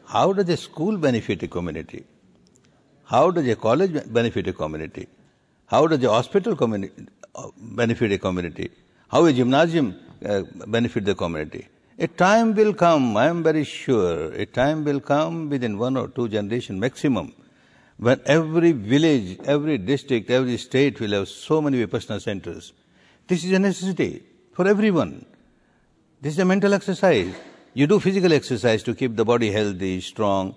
How 0.06 0.32
does 0.32 0.48
a 0.48 0.56
school 0.56 0.96
benefit 0.96 1.42
a 1.42 1.48
community? 1.48 2.04
How 3.04 3.30
does 3.32 3.46
a 3.48 3.56
college 3.56 4.12
benefit 4.12 4.46
a 4.48 4.52
community? 4.52 5.08
How 5.66 5.86
does 5.86 6.02
a 6.04 6.10
hospital 6.10 6.54
community 6.56 7.06
uh, 7.34 7.48
benefit 7.56 8.12
a 8.12 8.18
community? 8.18 8.70
How 9.08 9.24
a 9.24 9.32
gymnasium 9.32 9.96
uh, 10.24 10.42
benefit 10.66 11.04
the 11.04 11.14
community? 11.14 11.68
A 11.98 12.06
time 12.06 12.54
will 12.54 12.74
come, 12.74 13.16
I 13.16 13.26
am 13.26 13.42
very 13.42 13.64
sure, 13.64 14.32
a 14.32 14.46
time 14.46 14.84
will 14.84 15.00
come 15.00 15.48
within 15.48 15.78
one 15.78 15.96
or 15.96 16.08
two 16.08 16.28
generations 16.28 16.80
maximum, 16.80 17.32
when 17.96 18.20
every 18.26 18.72
village, 18.72 19.38
every 19.44 19.78
district, 19.78 20.28
every 20.30 20.56
state 20.58 21.00
will 21.00 21.12
have 21.12 21.28
so 21.28 21.62
many 21.62 21.84
Vipassana 21.86 22.20
centers. 22.20 22.72
This 23.28 23.44
is 23.44 23.52
a 23.52 23.58
necessity 23.58 24.24
for 24.52 24.66
everyone. 24.66 25.24
This 26.20 26.34
is 26.34 26.40
a 26.40 26.44
mental 26.44 26.74
exercise. 26.74 27.32
You 27.74 27.86
do 27.86 28.00
physical 28.00 28.32
exercise 28.32 28.82
to 28.82 28.94
keep 28.94 29.14
the 29.14 29.24
body 29.24 29.50
healthy, 29.50 30.00
strong, 30.00 30.54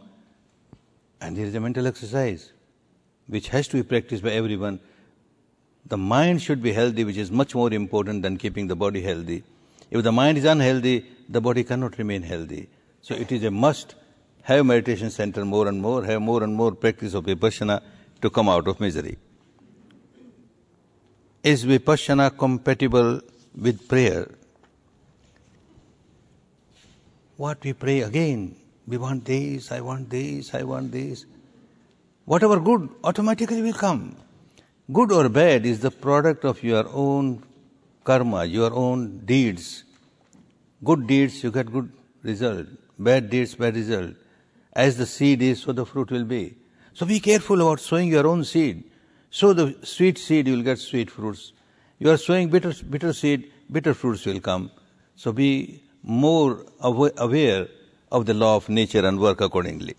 and 1.22 1.38
there 1.38 1.46
is 1.46 1.56
a 1.56 1.60
mental 1.60 1.88
exercise 1.88 2.52
which 3.28 3.50
has 3.50 3.68
to 3.68 3.78
be 3.78 3.84
practiced 3.84 4.24
by 4.24 4.32
everyone. 4.32 4.80
The 5.88 5.98
mind 5.98 6.42
should 6.42 6.62
be 6.62 6.74
healthy, 6.74 7.04
which 7.06 7.18
is 7.18 7.32
much 7.32 7.56
more 7.56 7.72
important 7.72 8.22
than 8.22 8.38
keeping 8.38 8.68
the 8.68 8.76
body 8.76 9.02
healthy. 9.02 9.44
If 9.90 10.04
the 10.04 10.12
mind 10.12 10.38
is 10.38 10.44
unhealthy, 10.44 11.06
the 11.30 11.40
body 11.40 11.64
cannot 11.64 11.98
remain 11.98 12.24
healthy. 12.24 12.68
So 13.02 13.16
it 13.16 13.32
is 13.32 13.44
a 13.44 13.52
must 13.52 13.96
have 14.44 14.66
meditation 14.66 15.10
center 15.10 15.46
more 15.46 15.68
and 15.70 15.82
more, 15.82 16.04
have 16.04 16.22
more 16.22 16.44
and 16.44 16.54
more 16.54 16.74
practice 16.74 17.14
of 17.14 17.26
vipassana 17.26 17.82
to 18.22 18.30
come 18.30 18.50
out 18.50 18.68
of 18.68 18.82
misery. 18.82 19.18
Is 21.42 21.64
vipassana 21.66 22.38
compatible 22.38 23.22
with 23.56 23.88
prayer? 23.88 24.30
What 27.38 27.64
we 27.64 27.72
pray 27.72 28.02
again, 28.02 28.56
we 28.86 28.98
want 28.98 29.24
this, 29.24 29.72
I 29.72 29.80
want 29.80 30.10
this, 30.10 30.54
I 30.54 30.64
want 30.64 30.92
this. 30.92 31.26
Whatever 32.26 32.60
good 32.60 32.90
automatically 33.06 33.62
will 33.62 33.74
come. 33.74 34.18
Good 34.90 35.12
or 35.12 35.28
bad 35.28 35.66
is 35.66 35.82
the 35.82 35.92
product 35.92 36.46
of 36.46 36.64
your 36.64 36.88
own 36.94 37.44
karma, 38.06 38.46
your 38.46 38.74
own 38.74 39.20
deeds. 39.26 39.84
Good 40.82 41.08
deeds, 41.08 41.44
you 41.44 41.52
get 41.52 41.70
good 41.70 41.92
result. 42.24 42.68
Bad 42.98 43.30
deeds, 43.30 43.56
bad 43.56 43.76
result. 43.76 44.16
As 44.72 44.96
the 44.96 45.06
seed 45.06 45.42
is, 45.42 45.62
so 45.64 45.74
the 45.74 45.86
fruit 45.86 46.10
will 46.10 46.24
be. 46.24 46.56
So 46.94 47.06
be 47.06 47.20
careful 47.20 47.60
about 47.62 47.82
sowing 47.82 48.08
your 48.08 48.26
own 48.26 48.46
seed. 48.46 48.86
Sow 49.30 49.52
the 49.52 49.76
sweet 49.84 50.18
seed, 50.18 50.48
you 50.48 50.56
will 50.56 50.64
get 50.64 50.80
sweet 50.80 51.12
fruits. 51.12 51.52
You 52.00 52.10
are 52.10 52.18
sowing 52.18 52.50
bitter, 52.50 52.74
bitter 52.90 53.12
seed, 53.12 53.52
bitter 53.70 53.94
fruits 53.94 54.26
will 54.26 54.40
come. 54.40 54.72
So 55.18 55.34
be 55.34 55.84
more 56.02 56.66
aware 56.80 57.68
of 58.10 58.26
the 58.26 58.34
law 58.34 58.56
of 58.56 58.70
nature 58.70 59.06
and 59.06 59.20
work 59.20 59.42
accordingly. 59.42 59.96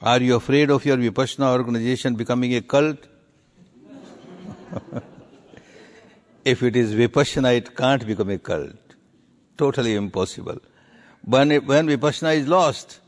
Are 0.00 0.20
you 0.20 0.36
afraid 0.36 0.70
of 0.70 0.86
your 0.86 0.96
Vipassana 0.96 1.52
organization 1.52 2.14
becoming 2.14 2.54
a 2.54 2.62
cult? 2.62 3.08
if 6.44 6.62
it 6.62 6.76
is 6.76 6.94
Vipassana, 6.94 7.56
it 7.56 7.76
can't 7.76 8.06
become 8.06 8.30
a 8.30 8.38
cult. 8.38 8.76
Totally 9.56 9.94
impossible. 9.94 10.58
When, 11.24 11.52
it, 11.52 11.66
when 11.66 11.86
Vipassana 11.86 12.36
is 12.36 12.48
lost, 12.48 13.00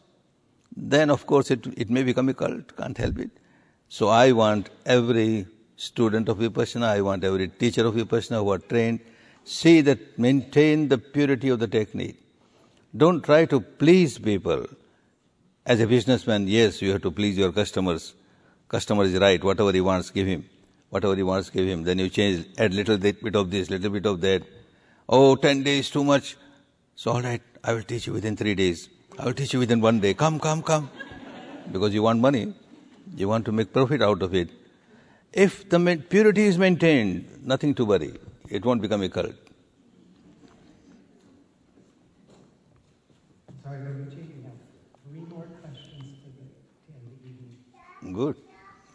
then 0.77 1.11
of 1.11 1.27
course 1.27 1.51
it, 1.51 1.67
it 1.77 1.91
may 1.91 2.03
become 2.03 2.29
a 2.29 2.35
cult, 2.35 2.77
can't 2.77 2.97
help 2.97 3.19
it. 3.19 3.31
So 3.89 4.09
I 4.09 4.33
want 4.33 4.71
every 4.87 5.47
student 5.77 6.29
of 6.29 6.39
Vipassana, 6.39 6.87
I 6.87 7.01
want 7.01 7.25
every 7.25 7.49
teacher 7.49 7.87
of 7.87 7.95
Vipassana 7.95 8.43
who 8.43 8.51
are 8.51 8.59
trained, 8.59 9.01
see 9.45 9.81
that 9.83 10.19
maintain 10.19 10.89
the 10.89 10.99
purity 10.99 11.49
of 11.49 11.59
the 11.59 11.69
technique. 11.69 12.21
Don't 12.97 13.23
try 13.23 13.45
to 13.47 13.61
please 13.61 14.19
people. 14.19 14.67
As 15.67 15.81
a 15.81 15.87
businessman, 15.87 16.47
yes, 16.47 16.83
you 16.83 16.93
have 16.93 17.03
to 17.03 17.11
please 17.11 17.37
your 17.37 17.51
customers. 17.51 18.15
Customer 18.69 19.05
is 19.05 19.19
right, 19.19 19.43
whatever 19.43 19.73
he 19.73 19.81
wants, 19.81 20.11
give 20.11 20.27
him. 20.27 20.49
Whatever 20.95 21.17
he 21.17 21.25
wants, 21.25 21.49
to 21.49 21.55
give 21.55 21.67
him. 21.67 21.83
Then 21.83 21.99
you 21.99 22.09
change, 22.09 22.47
add 22.57 22.73
little 22.73 22.97
bit 22.97 23.35
of 23.35 23.51
this, 23.51 23.69
little 23.69 23.91
bit 23.91 24.07
of 24.07 24.21
that. 24.21 24.45
Oh, 25.09 25.35
ten 25.35 25.65
days, 25.65 25.91
too 25.91 26.05
much. 26.05 26.37
So 26.95 27.11
all 27.11 27.23
right, 27.23 27.43
I 27.65 27.73
will 27.73 27.83
teach 27.83 28.07
you 28.07 28.13
within 28.13 28.37
three 28.37 28.55
days. 28.55 28.89
I 29.19 29.25
will 29.25 29.33
teach 29.33 29.53
you 29.53 29.59
within 29.59 29.81
one 29.81 29.99
day. 29.99 30.15
Come, 30.15 30.39
come, 30.39 30.63
come. 30.63 30.89
Because 31.73 31.93
you 31.93 32.05
want 32.05 32.21
money. 32.21 32.55
You 33.17 33.29
want 33.29 33.45
to 33.47 33.51
make 33.51 33.73
profit 33.73 34.03
out 34.03 34.23
of 34.23 34.37
it. 34.37 34.51
If 35.33 35.69
the 35.69 35.81
purity 36.09 36.45
is 36.45 36.59
maintained, 36.59 37.45
nothing 37.45 37.75
to 37.75 37.85
worry. 37.85 38.15
It 38.49 38.65
won't 38.65 38.81
become 38.81 39.03
a 39.03 39.09
cult. 39.09 39.35
Good, 48.13 48.37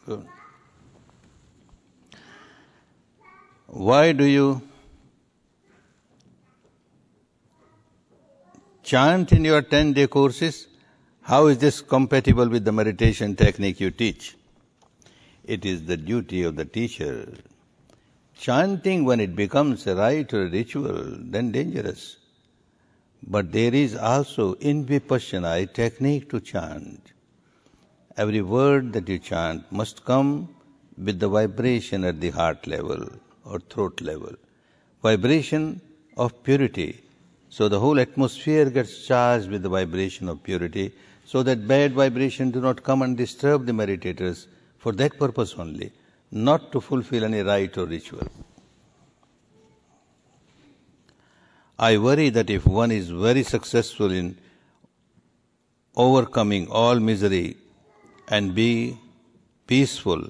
good. 0.06 0.28
Why 3.72 4.13
do 4.13 4.26
you 4.26 4.63
chant 8.82 9.32
in 9.32 9.45
your 9.45 9.61
10 9.61 9.93
day 9.93 10.07
courses? 10.07 10.67
How 11.22 11.45
is 11.47 11.59
this 11.59 11.80
compatible 11.82 12.49
with 12.49 12.65
the 12.65 12.72
meditation 12.72 13.36
technique 13.36 13.80
you 13.80 13.91
teach? 13.91 14.36
It 15.43 15.65
is 15.65 15.86
the 15.86 15.97
duty 15.97 16.41
of 16.41 16.55
the 16.55 16.65
teacher. 16.65 17.32
Chanting, 18.36 19.05
when 19.05 19.20
it 19.20 19.36
becomes 19.36 19.86
a 19.86 19.95
rite 19.95 20.34
or 20.34 20.47
a 20.47 20.49
ritual, 20.49 21.17
then 21.20 21.51
dangerous. 21.51 22.17
But 23.22 23.51
there 23.51 23.76
is 23.76 23.95
also 23.95 24.53
in 24.53 24.86
Vipassana 24.86 25.61
a 25.61 25.65
technique 25.67 26.30
to 26.32 26.39
chant 26.39 27.13
every 28.17 28.41
word 28.41 28.93
that 28.93 29.07
you 29.07 29.20
chant 29.20 29.72
must 29.72 30.03
come 30.03 30.49
with 30.97 31.20
the 31.20 31.30
vibration 31.30 32.03
at 32.03 32.20
the 32.20 32.32
heart 32.32 32.65
level 32.65 33.07
or 33.45 33.59
throat 33.59 34.01
level. 34.01 34.33
Vibration 35.01 35.81
of 36.17 36.43
purity. 36.43 37.01
So 37.49 37.67
the 37.67 37.79
whole 37.79 37.99
atmosphere 37.99 38.69
gets 38.69 39.05
charged 39.07 39.49
with 39.49 39.63
the 39.63 39.69
vibration 39.69 40.29
of 40.29 40.43
purity 40.43 40.93
so 41.25 41.43
that 41.43 41.67
bad 41.67 41.93
vibration 41.93 42.51
do 42.51 42.59
not 42.59 42.83
come 42.83 43.01
and 43.01 43.15
disturb 43.15 43.65
the 43.65 43.71
meditators 43.71 44.47
for 44.77 44.91
that 44.93 45.17
purpose 45.17 45.55
only, 45.57 45.91
not 46.31 46.71
to 46.71 46.81
fulfill 46.81 47.23
any 47.23 47.41
rite 47.41 47.77
or 47.77 47.85
ritual. 47.85 48.27
I 51.77 51.97
worry 51.97 52.29
that 52.29 52.49
if 52.49 52.65
one 52.65 52.91
is 52.91 53.09
very 53.09 53.43
successful 53.43 54.11
in 54.11 54.37
overcoming 55.95 56.67
all 56.67 56.99
misery 56.99 57.57
and 58.27 58.53
be 58.53 58.97
peaceful, 59.65 60.29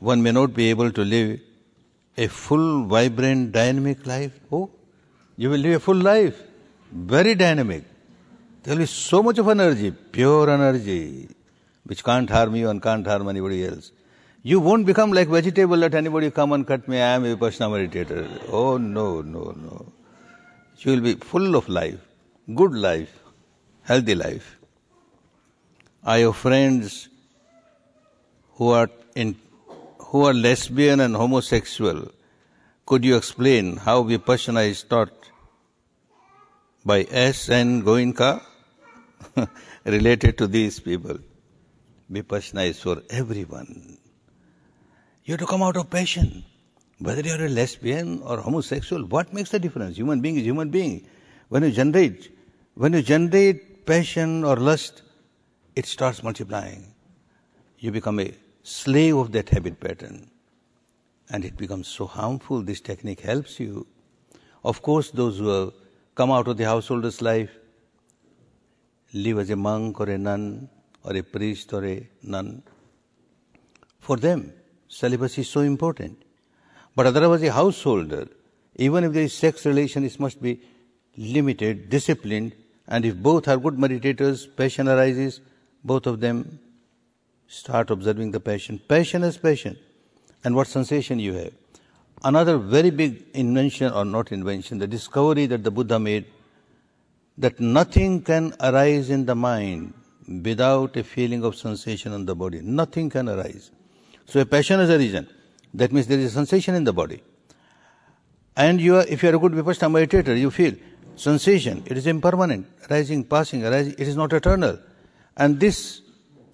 one 0.00 0.22
may 0.22 0.32
not 0.32 0.54
be 0.54 0.70
able 0.70 0.90
to 0.92 1.04
live 1.04 1.40
a 2.18 2.26
full, 2.26 2.84
vibrant, 2.84 3.52
dynamic 3.52 4.06
life. 4.06 4.38
Oh, 4.52 4.70
you 5.36 5.50
will 5.50 5.60
live 5.66 5.76
a 5.76 5.80
full 5.80 5.96
life, 5.96 6.42
very 6.92 7.34
dynamic. 7.34 7.84
There 8.62 8.74
will 8.74 8.80
be 8.80 8.86
so 8.86 9.22
much 9.22 9.38
of 9.38 9.48
energy, 9.48 9.90
pure 9.90 10.50
energy, 10.50 11.28
which 11.84 12.02
can't 12.02 12.28
harm 12.28 12.56
you 12.56 12.68
and 12.70 12.82
can't 12.82 13.06
harm 13.06 13.28
anybody 13.28 13.64
else. 13.64 13.92
You 14.42 14.58
won't 14.60 14.84
become 14.84 15.12
like 15.12 15.28
vegetable, 15.28 15.76
let 15.76 15.94
anybody 15.94 16.30
come 16.30 16.52
and 16.52 16.66
cut 16.66 16.88
me, 16.88 16.98
I 16.98 17.14
am 17.14 17.24
a 17.24 17.36
Vipassana 17.36 17.70
meditator. 17.76 18.26
Oh 18.50 18.76
no, 18.76 19.22
no, 19.22 19.54
no. 19.56 19.92
You 20.78 20.92
will 20.92 21.00
be 21.00 21.14
full 21.14 21.54
of 21.54 21.68
life, 21.68 22.00
good 22.54 22.72
life, 22.72 23.12
healthy 23.82 24.14
life. 24.14 24.56
I 26.04 26.18
have 26.18 26.36
friends 26.36 27.08
who 28.54 28.70
are 28.70 28.90
in 29.14 29.36
who 30.10 30.24
are 30.24 30.32
lesbian 30.32 31.00
and 31.00 31.14
homosexual, 31.14 32.10
could 32.86 33.04
you 33.04 33.16
explain 33.16 33.76
how 33.76 34.02
Vipassana 34.02 34.66
is 34.66 34.82
taught 34.82 35.12
by 36.84 37.06
S. 37.10 37.50
N. 37.50 37.82
Goenka 37.82 38.42
related 39.84 40.38
to 40.38 40.46
these 40.46 40.80
people? 40.80 41.18
Vipassana 42.10 42.68
is 42.68 42.80
for 42.80 43.02
everyone. 43.10 43.98
You 45.24 45.32
have 45.32 45.40
to 45.40 45.46
come 45.46 45.62
out 45.62 45.76
of 45.76 45.90
passion. 45.90 46.42
Whether 47.00 47.20
you're 47.20 47.44
a 47.44 47.50
lesbian 47.50 48.22
or 48.22 48.38
homosexual, 48.38 49.04
what 49.04 49.34
makes 49.34 49.50
the 49.50 49.58
difference? 49.58 49.98
Human 49.98 50.22
being 50.22 50.38
is 50.38 50.44
human 50.44 50.70
being. 50.70 51.06
When 51.50 51.62
you 51.64 51.70
generate, 51.70 52.34
when 52.74 52.94
you 52.94 53.02
generate 53.02 53.84
passion 53.84 54.42
or 54.42 54.56
lust, 54.56 55.02
it 55.76 55.84
starts 55.84 56.22
multiplying. 56.22 56.94
You 57.78 57.92
become 57.92 58.20
a 58.20 58.32
slave 58.68 59.16
of 59.16 59.32
that 59.32 59.48
habit 59.48 59.80
pattern. 59.80 60.30
And 61.30 61.44
it 61.44 61.56
becomes 61.56 61.88
so 61.88 62.06
harmful. 62.06 62.62
This 62.62 62.80
technique 62.80 63.20
helps 63.20 63.58
you. 63.60 63.86
Of 64.64 64.82
course, 64.82 65.10
those 65.10 65.38
who 65.38 65.48
have 65.48 65.72
come 66.14 66.30
out 66.30 66.48
of 66.48 66.56
the 66.56 66.64
householder's 66.64 67.22
life, 67.22 67.50
live 69.14 69.38
as 69.38 69.50
a 69.50 69.56
monk 69.56 70.00
or 70.00 70.10
a 70.10 70.18
nun 70.18 70.68
or 71.02 71.16
a 71.16 71.22
priest 71.22 71.72
or 71.72 71.84
a 71.84 72.06
nun, 72.22 72.62
for 74.00 74.16
them, 74.16 74.52
celibacy 74.88 75.42
is 75.42 75.48
so 75.48 75.60
important. 75.60 76.22
But 76.94 77.06
otherwise, 77.06 77.42
a 77.42 77.52
householder, 77.52 78.28
even 78.76 79.04
if 79.04 79.12
there 79.12 79.22
is 79.22 79.32
sex 79.32 79.64
relation, 79.64 80.04
it 80.04 80.18
must 80.18 80.42
be 80.42 80.60
limited, 81.16 81.88
disciplined, 81.88 82.52
and 82.86 83.04
if 83.04 83.16
both 83.16 83.48
are 83.48 83.56
good 83.56 83.74
meditators, 83.74 84.46
passion 84.56 84.88
arises, 84.88 85.40
both 85.84 86.06
of 86.06 86.20
them 86.20 86.58
Start 87.48 87.90
observing 87.90 88.30
the 88.30 88.40
passion. 88.40 88.78
Passion 88.88 89.24
is 89.24 89.38
passion. 89.38 89.78
And 90.44 90.54
what 90.54 90.68
sensation 90.68 91.18
you 91.18 91.32
have. 91.32 91.52
Another 92.22 92.58
very 92.58 92.90
big 92.90 93.24
invention, 93.32 93.92
or 93.92 94.04
not 94.04 94.32
invention, 94.32 94.78
the 94.78 94.86
discovery 94.86 95.46
that 95.46 95.64
the 95.64 95.70
Buddha 95.70 95.98
made 95.98 96.26
that 97.38 97.58
nothing 97.58 98.22
can 98.22 98.52
arise 98.60 99.10
in 99.10 99.24
the 99.24 99.34
mind 99.34 99.94
without 100.44 100.96
a 100.96 101.04
feeling 101.04 101.44
of 101.44 101.56
sensation 101.56 102.12
in 102.12 102.26
the 102.26 102.34
body. 102.34 102.60
Nothing 102.60 103.08
can 103.08 103.28
arise. 103.28 103.70
So 104.26 104.40
a 104.40 104.44
passion 104.44 104.80
is 104.80 104.90
a 104.90 104.98
reason. 104.98 105.28
That 105.72 105.92
means 105.92 106.06
there 106.06 106.18
is 106.18 106.26
a 106.26 106.34
sensation 106.34 106.74
in 106.74 106.84
the 106.84 106.92
body. 106.92 107.22
And 108.56 108.80
you 108.80 108.96
are, 108.96 109.06
if 109.06 109.22
you 109.22 109.30
are 109.30 109.36
a 109.36 109.38
good 109.38 109.52
Vipassana 109.52 110.06
meditator, 110.06 110.38
you 110.38 110.50
feel 110.50 110.74
sensation. 111.14 111.84
It 111.86 111.96
is 111.96 112.06
impermanent, 112.06 112.66
rising, 112.90 113.24
passing, 113.24 113.64
arising. 113.64 113.94
It 113.96 114.08
is 114.08 114.16
not 114.16 114.32
eternal. 114.32 114.78
And 115.36 115.60
this 115.60 116.02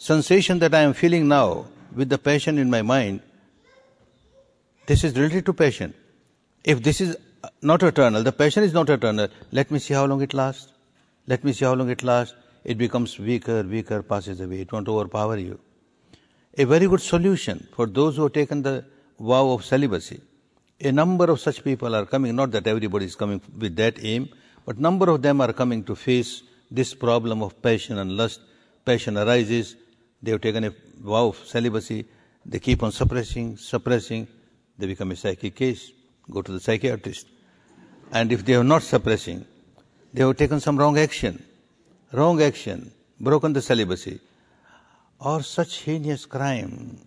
sensation 0.05 0.59
that 0.59 0.74
I 0.74 0.81
am 0.82 0.93
feeling 0.93 1.28
now 1.28 1.64
with 1.94 2.10
the 2.10 2.18
passion 2.18 2.59
in 2.59 2.68
my 2.68 2.82
mind, 2.82 3.20
this 4.85 5.02
is 5.02 5.16
related 5.16 5.47
to 5.47 5.55
passion. 5.55 5.94
If 6.62 6.82
this 6.82 7.01
is 7.01 7.16
not 7.62 7.82
eternal, 7.82 8.22
the 8.22 8.32
passion 8.32 8.64
is 8.64 8.74
not 8.74 8.90
eternal, 8.90 9.28
let 9.51 9.70
me 9.70 9.78
see 9.78 9.94
how 9.94 10.05
long 10.05 10.20
it 10.20 10.35
lasts. 10.35 10.72
Let 11.26 11.43
me 11.43 11.55
see 11.55 11.64
how 11.64 11.72
long 11.72 11.89
it 11.89 12.02
lasts. 12.02 12.35
It 12.64 12.76
becomes 12.76 13.18
weaker, 13.18 13.62
weaker, 13.62 14.02
passes 14.02 14.43
away. 14.43 14.60
It 14.60 14.72
won't 14.72 14.89
overpower 14.89 15.39
you. 15.39 15.59
A 16.59 16.64
very 16.64 16.86
good 16.86 17.01
solution 17.01 17.66
for 17.74 17.86
those 17.86 18.16
who 18.16 18.24
have 18.24 18.35
taken 18.35 18.60
the 18.60 18.85
vow 19.18 19.52
of 19.52 19.64
celibacy. 19.64 20.20
A 20.82 20.93
number 20.93 21.31
of 21.31 21.40
such 21.40 21.64
people 21.64 21.97
are 21.97 22.05
coming, 22.05 22.36
not 22.36 22.51
that 22.51 22.66
everybody 22.66 23.06
is 23.06 23.16
coming 23.16 23.40
with 23.59 23.74
that 23.76 24.05
aim, 24.05 24.28
but 24.66 24.78
number 24.78 25.09
of 25.09 25.22
them 25.22 25.40
are 25.40 25.55
coming 25.55 25.82
to 25.85 25.97
face 25.97 26.43
this 26.70 26.93
problem 26.93 27.43
of 27.43 27.62
passion 27.62 27.97
and 27.97 28.18
lust. 28.18 28.43
Passion 28.85 29.16
arises, 29.16 29.76
they 30.24 30.30
have 30.30 30.40
taken 30.40 30.64
a 30.64 30.70
vow 31.01 31.28
of 31.28 31.36
celibacy, 31.36 32.06
they 32.46 32.59
keep 32.59 32.82
on 32.82 32.92
suppressing, 32.92 33.56
suppressing, 33.56 34.26
they 34.78 34.86
become 34.86 35.10
a 35.10 35.16
psychic 35.16 35.55
case, 35.55 35.92
go 36.30 36.40
to 36.40 36.52
the 36.52 36.60
psychiatrist. 36.60 37.26
And 38.10 38.32
if 38.32 38.44
they 38.44 38.55
are 38.55 38.64
not 38.64 38.82
suppressing, 38.82 39.44
they 40.12 40.22
have 40.22 40.36
taken 40.36 40.60
some 40.60 40.78
wrong 40.78 40.98
action, 40.98 41.44
wrong 42.12 42.40
action, 42.40 42.92
broken 43.20 43.52
the 43.52 43.60
celibacy, 43.60 44.20
or 45.20 45.42
such 45.42 45.82
heinous 45.82 46.26
crime, 46.26 46.98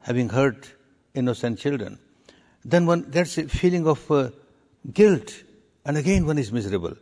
having 0.00 0.28
hurt 0.28 0.72
innocent 1.14 1.58
children, 1.58 1.98
then 2.64 2.86
one 2.86 3.02
gets 3.02 3.38
a 3.38 3.48
feeling 3.48 3.86
of 3.86 4.10
uh, 4.10 4.30
guilt, 4.92 5.42
and 5.84 5.96
again 5.96 6.26
one 6.26 6.38
is 6.38 6.52
miserable. 6.52 6.94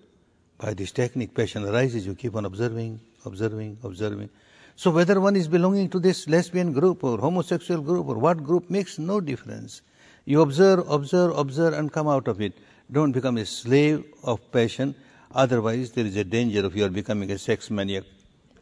By 0.59 0.75
this 0.75 0.93
technique, 0.93 1.35
passion 1.35 1.65
arises, 1.65 2.07
you 2.07 2.15
keep 2.15 2.35
on 2.37 2.45
observing, 2.45 3.01
observing, 3.25 3.79
observing. 3.83 4.31
So 4.77 4.91
whether 4.91 5.21
one 5.21 5.37
is 5.37 5.47
belonging 5.47 5.89
to 5.91 6.01
this 6.01 6.29
lesbian 6.29 6.73
group 6.73 7.05
or 7.05 7.19
homosexual 7.19 7.81
group 7.81 8.09
or 8.09 8.19
what 8.19 8.43
group 8.43 8.71
makes 8.71 8.99
no 8.99 9.21
difference. 9.21 9.83
You 10.25 10.41
observe, 10.41 10.89
observe, 10.91 11.37
observe 11.37 11.75
and 11.75 11.93
come 11.93 12.09
out 12.09 12.29
of 12.29 12.41
it. 12.41 12.55
Don't 12.91 13.13
become 13.13 13.39
a 13.39 13.47
slave 13.47 14.05
of 14.23 14.41
passion. 14.51 14.95
Otherwise, 15.33 15.93
there 15.93 16.07
is 16.07 16.17
a 16.17 16.25
danger 16.25 16.65
of 16.65 16.77
your 16.77 16.89
becoming 16.89 17.31
a 17.31 17.39
sex 17.39 17.71
maniac. 17.71 18.05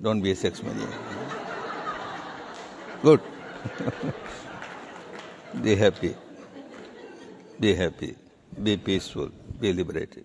Don't 0.00 0.20
be 0.20 0.32
a 0.32 0.36
sex 0.36 0.62
maniac. 0.62 0.88
Good. 3.02 3.20
be 5.62 5.76
happy. 5.76 6.16
Be 7.58 7.74
happy. 7.74 8.16
Be 8.62 8.76
peaceful. 8.76 9.30
Be 9.60 9.72
liberated. 9.72 10.24